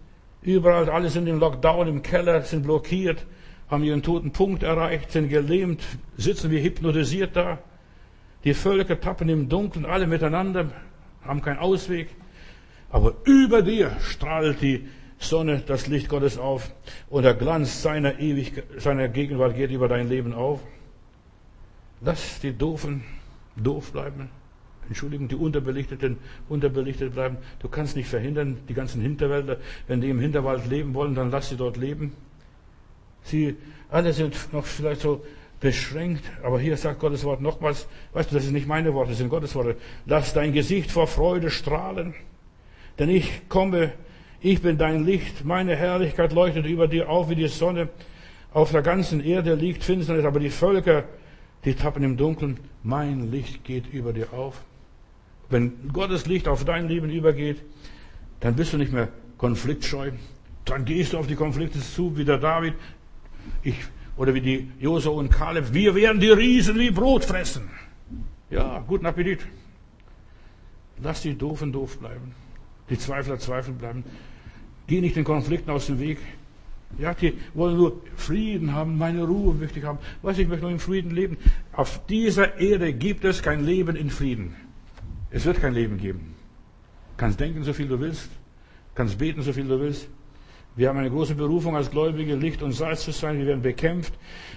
Überall, 0.42 0.90
alle 0.90 1.10
sind 1.10 1.28
im 1.28 1.40
Lockdown, 1.40 1.88
im 1.88 2.02
Keller, 2.02 2.42
sind 2.42 2.64
blockiert, 2.64 3.26
haben 3.70 3.84
ihren 3.84 4.02
toten 4.02 4.32
Punkt 4.32 4.64
erreicht, 4.64 5.12
sind 5.12 5.30
gelähmt, 5.30 5.84
sitzen 6.18 6.50
wie 6.50 6.62
hypnotisiert 6.62 7.36
da. 7.36 7.60
Die 8.44 8.56
Völker 8.56 9.00
tappen 9.00 9.30
im 9.30 9.50
Dunkeln, 9.50 9.86
alle 9.86 10.08
miteinander, 10.08 10.72
haben 11.24 11.42
keinen 11.42 11.60
Ausweg. 11.60 12.10
Aber 12.90 13.14
über 13.24 13.62
dir 13.62 13.96
strahlt 14.02 14.62
die 14.62 14.88
Sonne, 15.20 15.62
das 15.66 15.86
Licht 15.88 16.10
Gottes 16.10 16.40
auf 16.40 16.72
und 17.10 17.24
der 17.24 17.36
Glanz 17.36 17.84
seiner, 17.84 18.20
Ewigkeit, 18.20 18.66
seiner 18.78 19.08
Gegenwart 19.08 19.56
geht 19.56 19.70
über 19.70 19.88
dein 19.88 20.10
Leben 20.10 20.34
auf. 20.34 20.60
Lass 22.02 22.40
die 22.40 22.58
Doofen 22.58 23.04
doof 23.56 23.92
bleiben. 23.92 24.30
Entschuldigung, 24.92 25.28
die 25.28 25.36
Unterbelichteten 25.36 26.18
unterbelichtet 26.50 27.14
bleiben. 27.14 27.38
Du 27.60 27.70
kannst 27.70 27.96
nicht 27.96 28.10
verhindern, 28.10 28.58
die 28.68 28.74
ganzen 28.74 29.02
Hinterwälder, 29.02 29.58
wenn 29.88 30.02
die 30.02 30.10
im 30.10 30.20
Hinterwald 30.20 30.68
leben 30.68 30.94
wollen, 30.94 31.16
dann 31.16 31.32
lass 31.32 31.50
sie 31.50 31.56
dort 31.56 31.78
leben. 31.78 32.12
Sie 33.24 33.56
alle 33.90 34.14
sind 34.14 34.52
noch 34.54 34.66
vielleicht 34.66 35.02
so 35.02 35.24
beschränkt, 35.60 36.24
aber 36.44 36.60
hier 36.60 36.76
sagt 36.76 37.00
Gottes 37.00 37.24
Wort 37.24 37.40
nochmals, 37.40 37.88
weißt 38.14 38.32
du, 38.32 38.36
das 38.36 38.44
sind 38.44 38.54
nicht 38.54 38.68
meine 38.68 38.94
Worte, 38.94 39.12
das 39.12 39.20
sind 39.20 39.30
Gottes 39.30 39.56
Worte. 39.56 39.78
Lass 40.06 40.34
dein 40.34 40.54
Gesicht 40.54 40.92
vor 40.92 41.08
Freude 41.08 41.50
strahlen, 41.50 42.14
denn 43.00 43.10
ich 43.10 43.48
komme, 43.48 43.94
ich 44.42 44.62
bin 44.62 44.78
dein 44.78 45.06
Licht, 45.06 45.46
meine 45.46 45.76
Herrlichkeit 45.76 46.34
leuchtet 46.34 46.66
über 46.66 46.88
dir 46.88 47.10
auf 47.10 47.30
wie 47.30 47.36
die 47.36 47.48
Sonne. 47.48 47.90
Auf 48.54 48.72
der 48.72 48.82
ganzen 48.82 49.24
Erde 49.24 49.54
liegt 49.54 49.84
Finsternis, 49.84 50.26
aber 50.26 50.40
die 50.40 50.50
Völker, 50.50 51.06
die 51.64 51.76
tappen 51.76 52.04
im 52.04 52.18
Dunkeln. 52.18 52.60
Mein 52.84 53.32
Licht 53.32 53.64
geht 53.64 53.94
über 53.94 54.14
dir 54.14 54.34
auf. 54.34 54.62
Wenn 55.52 55.92
Gottes 55.92 56.26
Licht 56.26 56.48
auf 56.48 56.64
dein 56.66 56.88
Leben 56.88 57.10
übergeht, 57.10 57.62
dann 58.40 58.56
bist 58.56 58.74
du 58.74 58.78
nicht 58.78 58.94
mehr 58.94 59.10
konfliktscheu. 59.38 60.12
Dann 60.66 60.86
gehst 60.86 61.14
du 61.14 61.18
auf 61.18 61.28
die 61.28 61.36
Konflikte 61.36 61.80
zu, 61.80 62.18
wie 62.18 62.26
der 62.26 62.38
David 62.38 62.74
ich, 63.62 63.76
oder 64.16 64.34
wie 64.34 64.42
die 64.42 64.72
Josua 64.80 65.14
und 65.14 65.30
Kaleb. 65.30 65.74
Wir 65.74 65.94
werden 65.94 66.22
die 66.22 66.30
Riesen 66.30 66.80
wie 66.80 66.92
Brot 66.92 67.26
fressen. 67.26 67.70
Ja, 68.50 68.84
guten 68.88 69.06
Appetit. 69.06 69.40
Lass 71.04 71.22
die 71.22 71.38
Doofen 71.38 71.72
doof 71.72 72.00
bleiben. 72.00 72.34
Die 72.90 72.98
Zweifler 72.98 73.40
zweifeln 73.40 73.78
bleiben. 73.78 74.04
Geh 74.88 75.02
nicht 75.02 75.16
den 75.16 75.24
Konflikten 75.24 75.72
aus 75.72 75.88
dem 75.88 76.00
Weg. 76.00 76.20
Ja, 76.98 77.14
die 77.14 77.34
wollen 77.54 77.78
nur 77.78 78.02
Frieden 78.16 78.74
haben, 78.74 78.98
meine 78.98 79.24
Ruhe 79.24 79.54
möchte 79.54 79.80
ich 79.80 79.86
haben. 79.86 80.00
Was, 80.22 80.38
ich 80.38 80.48
möchte 80.48 80.64
nur 80.64 80.72
in 80.72 80.80
Frieden 80.80 81.12
leben. 81.12 81.38
Auf 81.74 82.06
dieser 82.08 82.60
Erde 82.60 82.94
gibt 82.94 83.24
es 83.26 83.42
kein 83.42 83.66
Leben 83.66 83.96
in 83.96 84.10
Frieden. 84.10 84.56
Es 85.32 85.46
wird 85.46 85.62
kein 85.62 85.74
Leben 85.74 85.98
geben. 85.98 86.36
Kannst 87.18 87.40
denken, 87.40 87.64
so 87.64 87.74
viel 87.74 87.88
du 87.88 88.00
willst. 88.00 88.30
Kannst 88.94 89.18
beten, 89.18 89.42
so 89.42 89.54
viel 89.54 89.66
du 89.66 89.80
willst. 89.80 90.10
Wir 90.76 90.90
haben 90.90 90.98
eine 90.98 91.10
große 91.10 91.36
Berufung 91.36 91.76
als 91.76 91.90
Gläubige, 91.92 92.36
Licht 92.36 92.62
und 92.62 92.74
Salz 92.74 93.04
zu 93.04 93.12
sein. 93.12 93.38
Wir 93.40 93.46
werden 93.46 93.62
bekämpft. 93.62 94.14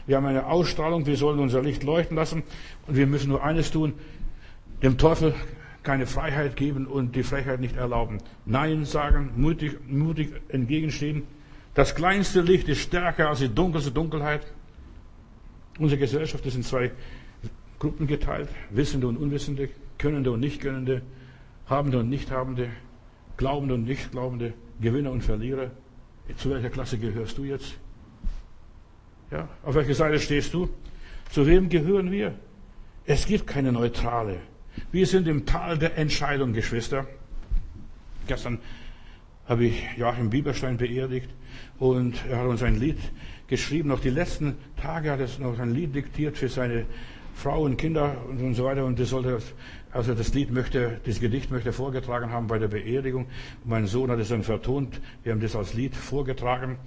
Wir 0.07 0.17
haben 0.17 0.27
eine 0.27 0.47
Ausstrahlung. 0.47 1.07
Wir 1.07 1.17
sollen 1.17 1.39
unser 1.39 1.63
Licht 1.63 1.83
leuchten 1.83 2.17
lassen. 2.17 2.43
Und 2.87 2.97
wir 2.97 3.07
müssen 3.07 3.31
nur 3.31 3.43
eines 3.43 3.71
tun. 3.71 3.95
Dem 4.83 4.99
Teufel 4.99 5.35
keine 5.83 6.07
Freiheit 6.07 6.57
geben 6.57 6.87
und 6.87 7.15
die 7.15 7.23
Frechheit 7.23 7.61
nicht 7.61 7.77
erlauben. 7.77 8.19
Nein 8.47 8.85
sagen, 8.85 9.33
mutig, 9.37 9.79
mutig 9.87 10.33
entgegenstehen. 10.49 11.25
Das 11.75 11.95
kleinste 11.95 12.41
Licht 12.41 12.69
ist 12.69 12.79
stärker 12.79 13.29
als 13.29 13.41
die 13.41 13.49
dunkelste 13.49 13.91
Dunkelheit. 13.91 14.47
Unsere 15.79 15.99
Gesellschaft 15.99 16.47
ist 16.47 16.55
in 16.55 16.63
zwei 16.63 16.93
Gruppen 17.79 18.07
geteilt. 18.07 18.49
Wissende 18.71 19.07
und 19.07 19.17
Unwissende. 19.17 19.69
Könnende 19.99 20.33
und 20.33 20.41
Nichtkönnende, 20.41 21.03
Habende 21.69 22.01
und 22.01 22.11
Nichthabende, 22.11 22.69
Glaubende 23.37 23.75
und 23.75 23.85
Nichtglaubende, 23.85 24.53
Gewinner 24.81 25.13
und 25.13 25.23
Verlierer. 25.23 25.71
Zu 26.37 26.51
welcher 26.51 26.71
Klasse 26.71 26.99
gehörst 26.99 27.39
du 27.39 27.45
jetzt? 27.45 27.75
Ja, 29.31 29.49
auf 29.63 29.75
welcher 29.75 29.95
Seite 29.95 30.19
stehst 30.19 30.53
du? 30.53 30.69
Zu 31.31 31.47
wem 31.47 31.69
gehören 31.69 32.11
wir? 32.11 32.35
Es 33.07 33.27
gibt 33.27 33.47
keine 33.47 33.73
Neutrale. 33.73 34.39
Wir 34.91 35.07
sind 35.07 35.29
im 35.29 35.47
Tal 35.47 35.79
der 35.79 35.97
Entscheidung, 35.97 36.53
Geschwister. 36.53 37.07
Gestern 38.27 38.59
habe 39.47 39.67
ich 39.67 39.85
Joachim 39.97 40.31
Bieberstein 40.31 40.77
beerdigt 40.77 41.31
und 41.79 42.15
er 42.29 42.39
hat 42.39 42.47
uns 42.47 42.63
ein 42.63 42.79
Lied 42.79 42.99
geschrieben. 43.47 43.91
Noch 43.91 44.01
die 44.01 44.11
letzten 44.11 44.57
Tage 44.81 45.11
hat 45.11 45.21
er 45.21 45.29
noch 45.41 45.59
ein 45.59 45.75
Lied 45.75 45.95
diktiert 45.95 46.39
für 46.39 46.49
seine 46.49 46.87
Frauen, 47.35 47.77
Kinder 47.77 48.17
und 48.29 48.55
so 48.55 48.65
weiter. 48.65 48.85
Und 48.85 48.99
das 48.99 49.11
sollte, 49.11 49.39
also 49.91 50.15
das 50.15 50.33
Lied 50.35 50.51
möchte, 50.51 51.01
das 51.05 51.21
Gedicht 51.21 51.51
möchte 51.51 51.73
vorgetragen 51.73 52.31
haben 52.31 52.47
bei 52.47 52.59
der 52.59 52.69
Beerdigung. 52.69 53.27
mein 53.65 53.87
Sohn 53.87 54.11
hat 54.11 54.19
es 54.19 54.29
dann 54.29 54.43
vertont. 54.43 55.01
Wir 55.23 55.33
haben 55.33 55.41
das 55.41 55.57
als 55.57 55.75
Lied 55.75 55.95
vorgetragen. 55.95 56.79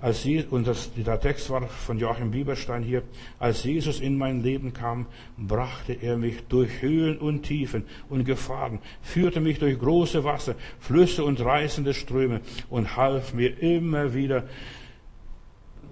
Als 0.00 0.22
Sie, 0.22 0.44
und 0.50 0.66
das, 0.66 0.90
der 0.94 1.18
Text 1.18 1.48
war 1.48 1.66
von 1.66 1.98
Joachim 1.98 2.30
Bieberstein 2.30 2.82
hier. 2.82 3.02
Als 3.38 3.64
Jesus 3.64 4.00
in 4.00 4.18
mein 4.18 4.42
Leben 4.42 4.74
kam, 4.74 5.06
brachte 5.38 5.94
er 5.94 6.18
mich 6.18 6.42
durch 6.48 6.82
Höhen 6.82 7.16
und 7.16 7.44
Tiefen 7.44 7.84
und 8.10 8.24
Gefahren, 8.24 8.80
führte 9.00 9.40
mich 9.40 9.60
durch 9.60 9.78
große 9.78 10.22
Wasser, 10.22 10.56
Flüsse 10.78 11.24
und 11.24 11.40
reißende 11.40 11.94
Ströme 11.94 12.42
und 12.68 12.96
half 12.96 13.32
mir 13.32 13.58
immer 13.62 14.12
wieder 14.12 14.44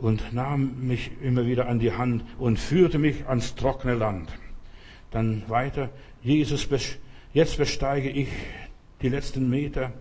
und 0.03 0.33
nahm 0.35 0.87
mich 0.87 1.13
immer 1.23 1.47
wieder 1.47 1.69
an 1.69 1.79
die 1.79 1.93
Hand 1.93 2.25
und 2.39 2.59
führte 2.59 2.99
mich 2.99 3.27
ans 3.29 3.55
trockene 3.55 3.95
Land. 3.95 4.29
Dann 5.13 5.45
weiter, 5.47 5.91
Jesus, 6.23 6.69
jetzt 7.33 7.57
besteige 7.57 8.11
ich 8.11 8.29
die 9.01 9.09
letzten 9.09 9.49
Meter. 9.49 9.93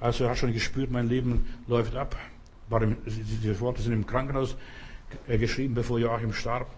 Also 0.00 0.24
er 0.24 0.30
hat 0.30 0.38
schon 0.38 0.54
gespürt, 0.54 0.90
mein 0.90 1.06
Leben 1.06 1.46
läuft 1.68 1.94
ab. 1.94 2.16
Diese 3.06 3.60
Worte 3.60 3.82
sind 3.82 3.92
im 3.92 4.06
Krankenhaus 4.06 4.56
geschrieben, 5.28 5.74
bevor 5.74 5.98
Joachim 5.98 6.32
starb. 6.32 6.68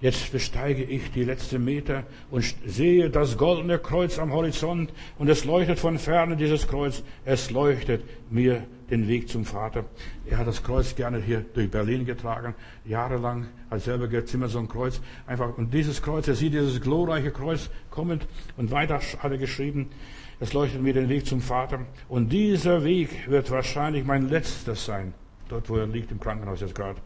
Jetzt 0.00 0.32
besteige 0.32 0.84
ich 0.84 1.10
die 1.10 1.24
letzten 1.24 1.64
Meter 1.64 2.04
und 2.30 2.54
sehe 2.64 3.10
das 3.10 3.36
goldene 3.36 3.78
Kreuz 3.78 4.18
am 4.18 4.32
Horizont 4.32 4.90
und 5.18 5.28
es 5.28 5.44
leuchtet 5.44 5.78
von 5.78 5.98
ferne 5.98 6.36
dieses 6.36 6.66
Kreuz. 6.66 7.02
Es 7.26 7.50
leuchtet 7.50 8.02
mir 8.30 8.64
den 8.90 9.08
Weg 9.08 9.28
zum 9.28 9.44
Vater. 9.44 9.84
Er 10.26 10.38
hat 10.38 10.46
das 10.46 10.62
Kreuz 10.62 10.94
gerne 10.94 11.20
hier 11.20 11.44
durch 11.54 11.70
Berlin 11.70 12.04
getragen, 12.04 12.54
jahrelang, 12.84 13.48
als 13.70 13.84
selber 13.84 14.08
immer 14.32 14.48
so 14.48 14.58
ein 14.58 14.68
Kreuz. 14.68 15.00
Einfach, 15.26 15.56
und 15.56 15.72
dieses 15.72 16.02
Kreuz, 16.02 16.28
er 16.28 16.34
sieht 16.34 16.54
dieses 16.54 16.80
glorreiche 16.80 17.30
Kreuz 17.30 17.70
kommend 17.90 18.26
und 18.56 18.70
weiter 18.70 19.00
hat 19.18 19.30
er 19.30 19.38
geschrieben, 19.38 19.90
es 20.38 20.52
leuchtet 20.52 20.82
mir 20.82 20.92
den 20.92 21.08
Weg 21.08 21.26
zum 21.26 21.40
Vater. 21.40 21.86
Und 22.08 22.30
dieser 22.30 22.84
Weg 22.84 23.30
wird 23.30 23.50
wahrscheinlich 23.50 24.04
mein 24.04 24.28
letztes 24.28 24.84
sein. 24.84 25.14
Dort, 25.48 25.68
wo 25.70 25.76
er 25.76 25.86
liegt 25.86 26.10
im 26.10 26.20
Krankenhaus 26.20 26.60
jetzt 26.60 26.74
gerade 26.74 27.00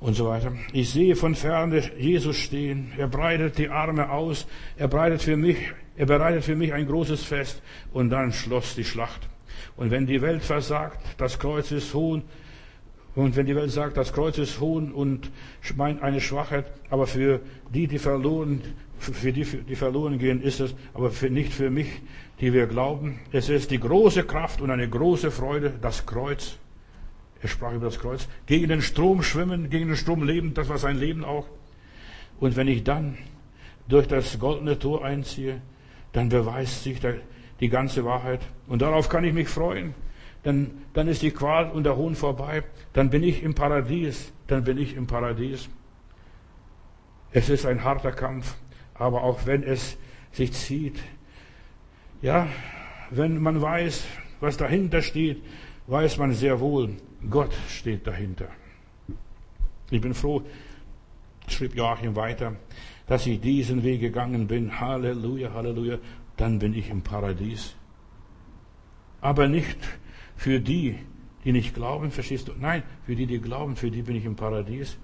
und 0.00 0.14
so 0.14 0.28
weiter. 0.28 0.52
Ich 0.72 0.90
sehe 0.90 1.16
von 1.16 1.34
ferne 1.34 1.82
Jesus 1.98 2.36
stehen. 2.36 2.92
Er 2.96 3.08
breitet 3.08 3.58
die 3.58 3.68
Arme 3.68 4.10
aus. 4.10 4.46
Er 4.76 4.88
breitet 4.88 5.22
für 5.22 5.36
mich, 5.36 5.56
er 5.96 6.06
bereitet 6.06 6.44
für 6.44 6.54
mich 6.54 6.72
ein 6.72 6.86
großes 6.86 7.24
Fest. 7.24 7.62
Und 7.92 8.10
dann 8.10 8.32
schloss 8.32 8.74
die 8.74 8.84
Schlacht. 8.84 9.28
Und 9.78 9.90
wenn 9.90 10.06
die 10.06 10.20
Welt 10.20 10.42
versagt, 10.42 11.00
das 11.16 11.38
Kreuz 11.38 11.70
ist 11.70 11.94
hohn. 11.94 12.22
Und 13.14 13.34
wenn 13.34 13.46
die 13.46 13.56
Welt 13.56 13.70
sagt, 13.70 13.96
das 13.96 14.12
Kreuz 14.12 14.36
ist 14.36 14.60
hohn 14.60 14.92
und 14.92 15.30
meint 15.74 16.02
eine 16.02 16.20
Schwachheit, 16.20 16.66
aber 16.90 17.06
für 17.06 17.40
die, 17.72 17.86
die 17.86 17.98
verloren, 17.98 18.60
für 18.98 19.32
die, 19.32 19.44
die 19.44 19.76
verloren 19.76 20.18
gehen, 20.18 20.42
ist 20.42 20.60
es, 20.60 20.74
aber 20.92 21.10
für, 21.10 21.30
nicht 21.30 21.54
für 21.54 21.70
mich, 21.70 21.88
die 22.40 22.52
wir 22.52 22.66
glauben. 22.66 23.20
Es 23.32 23.48
ist 23.48 23.70
die 23.70 23.80
große 23.80 24.24
Kraft 24.24 24.60
und 24.60 24.70
eine 24.70 24.88
große 24.88 25.30
Freude, 25.30 25.72
das 25.80 26.04
Kreuz 26.04 26.58
er 27.40 27.48
sprach 27.48 27.72
über 27.72 27.86
das 27.86 27.98
Kreuz. 27.98 28.28
Gegen 28.46 28.68
den 28.68 28.82
Strom 28.82 29.22
schwimmen, 29.22 29.70
gegen 29.70 29.88
den 29.88 29.96
Strom 29.96 30.24
leben, 30.24 30.54
das 30.54 30.68
war 30.68 30.78
sein 30.78 30.98
Leben 30.98 31.24
auch. 31.24 31.46
Und 32.40 32.56
wenn 32.56 32.68
ich 32.68 32.84
dann 32.84 33.16
durch 33.88 34.08
das 34.08 34.38
goldene 34.38 34.78
Tor 34.78 35.04
einziehe, 35.04 35.60
dann 36.12 36.28
beweist 36.28 36.82
sich 36.82 37.00
die 37.60 37.68
ganze 37.68 38.04
Wahrheit. 38.04 38.40
Und 38.66 38.82
darauf 38.82 39.08
kann 39.08 39.24
ich 39.24 39.32
mich 39.32 39.48
freuen. 39.48 39.94
Dann, 40.42 40.70
dann 40.94 41.08
ist 41.08 41.22
die 41.22 41.30
Qual 41.30 41.70
und 41.70 41.84
der 41.84 41.96
Hohn 41.96 42.14
vorbei. 42.14 42.62
Dann 42.92 43.10
bin 43.10 43.22
ich 43.22 43.42
im 43.42 43.54
Paradies. 43.54 44.32
Dann 44.46 44.64
bin 44.64 44.78
ich 44.78 44.96
im 44.96 45.06
Paradies. 45.06 45.68
Es 47.32 47.48
ist 47.48 47.66
ein 47.66 47.84
harter 47.84 48.12
Kampf. 48.12 48.56
Aber 48.94 49.22
auch 49.22 49.46
wenn 49.46 49.62
es 49.62 49.96
sich 50.32 50.52
zieht, 50.52 50.98
ja, 52.22 52.48
wenn 53.10 53.40
man 53.40 53.60
weiß, 53.60 54.04
was 54.40 54.56
dahinter 54.56 55.02
steht, 55.02 55.42
weiß 55.86 56.18
man 56.18 56.32
sehr 56.32 56.60
wohl, 56.60 56.96
Gott 57.28 57.52
steht 57.68 58.06
dahinter. 58.06 58.48
Ich 59.90 60.00
bin 60.00 60.14
froh, 60.14 60.42
schrieb 61.48 61.74
Joachim 61.74 62.14
weiter, 62.14 62.56
dass 63.06 63.26
ich 63.26 63.40
diesen 63.40 63.82
Weg 63.82 64.00
gegangen 64.00 64.46
bin. 64.46 64.80
Halleluja, 64.80 65.52
Halleluja. 65.52 65.98
Dann 66.38 66.58
bin 66.58 66.72
ich 66.72 66.88
im 66.88 67.02
Paradies. 67.02 67.74
Aber 69.20 69.48
nicht 69.48 69.76
für 70.36 70.60
die, 70.60 70.96
die 71.44 71.52
nicht 71.52 71.74
glauben, 71.74 72.10
verstehst 72.10 72.48
du? 72.48 72.52
Nein, 72.58 72.84
für 73.04 73.16
die, 73.16 73.26
die 73.26 73.40
glauben, 73.40 73.76
für 73.76 73.90
die 73.90 74.02
bin 74.02 74.16
ich 74.16 74.24
im 74.24 74.36
Paradies. 74.36 74.96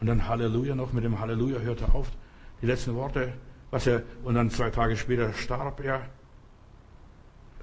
Und 0.00 0.06
dann 0.06 0.28
Halleluja 0.28 0.74
noch, 0.74 0.92
mit 0.92 1.02
dem 1.02 1.18
Halleluja 1.18 1.58
hört 1.60 1.80
er 1.80 1.94
auf. 1.94 2.12
Die 2.60 2.66
letzten 2.66 2.94
Worte, 2.94 3.32
was 3.70 3.86
er, 3.86 4.02
und 4.22 4.34
dann 4.34 4.50
zwei 4.50 4.70
Tage 4.70 4.96
später 4.96 5.32
starb 5.32 5.80
er 5.80 6.08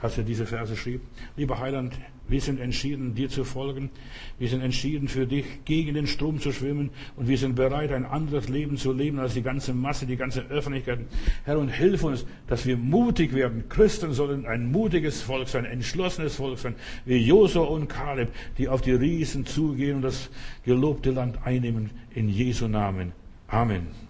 als 0.04 0.18
er 0.18 0.24
diese 0.24 0.46
Verse 0.46 0.76
schrieb. 0.76 1.02
Lieber 1.38 1.60
Heiland, 1.60 1.94
wir 2.28 2.42
sind 2.42 2.60
entschieden, 2.60 3.16
dir 3.16 3.30
zu 3.30 3.46
folgen. 3.46 3.90
Wir 4.38 4.50
sind 4.50 4.62
entschieden, 4.62 5.08
für 5.08 5.26
dich 5.26 5.46
gegen 5.64 5.94
den 5.94 6.08
Strom 6.08 6.40
zu 6.40 6.52
schwimmen. 6.52 6.90
Und 7.16 7.28
wir 7.30 7.38
sind 7.38 7.56
bereit, 7.56 7.92
ein 7.92 8.06
anderes 8.06 8.50
Leben 8.50 8.76
zu 8.76 8.92
leben 8.92 9.20
als 9.20 9.34
die 9.34 9.42
ganze 9.42 9.74
Masse, 9.74 10.06
die 10.06 10.18
ganze 10.18 10.42
Öffentlichkeit. 10.50 11.00
Herr, 11.46 11.58
und 11.58 11.70
hilf 11.70 12.04
uns, 12.04 12.26
dass 12.48 12.66
wir 12.66 12.76
mutig 12.76 13.34
werden. 13.34 13.70
Christen 13.70 14.12
sollen 14.12 14.46
ein 14.46 14.72
mutiges 14.72 15.22
Volk 15.22 15.48
sein, 15.48 15.66
ein 15.66 15.72
entschlossenes 15.72 16.36
Volk 16.36 16.60
sein, 16.60 16.76
wie 17.06 17.18
Josua 17.18 17.64
und 17.64 17.88
Kaleb, 17.88 18.30
die 18.58 18.68
auf 18.68 18.82
die 18.82 18.92
Riesen 18.92 19.46
zugehen 19.46 19.98
und 19.98 20.02
das 20.02 20.30
gelobte 20.66 21.12
Land 21.12 21.40
einnehmen. 21.46 21.92
In 22.14 22.28
Jesu 22.30 22.68
Namen. 22.68 23.14
Amen. 23.48 24.03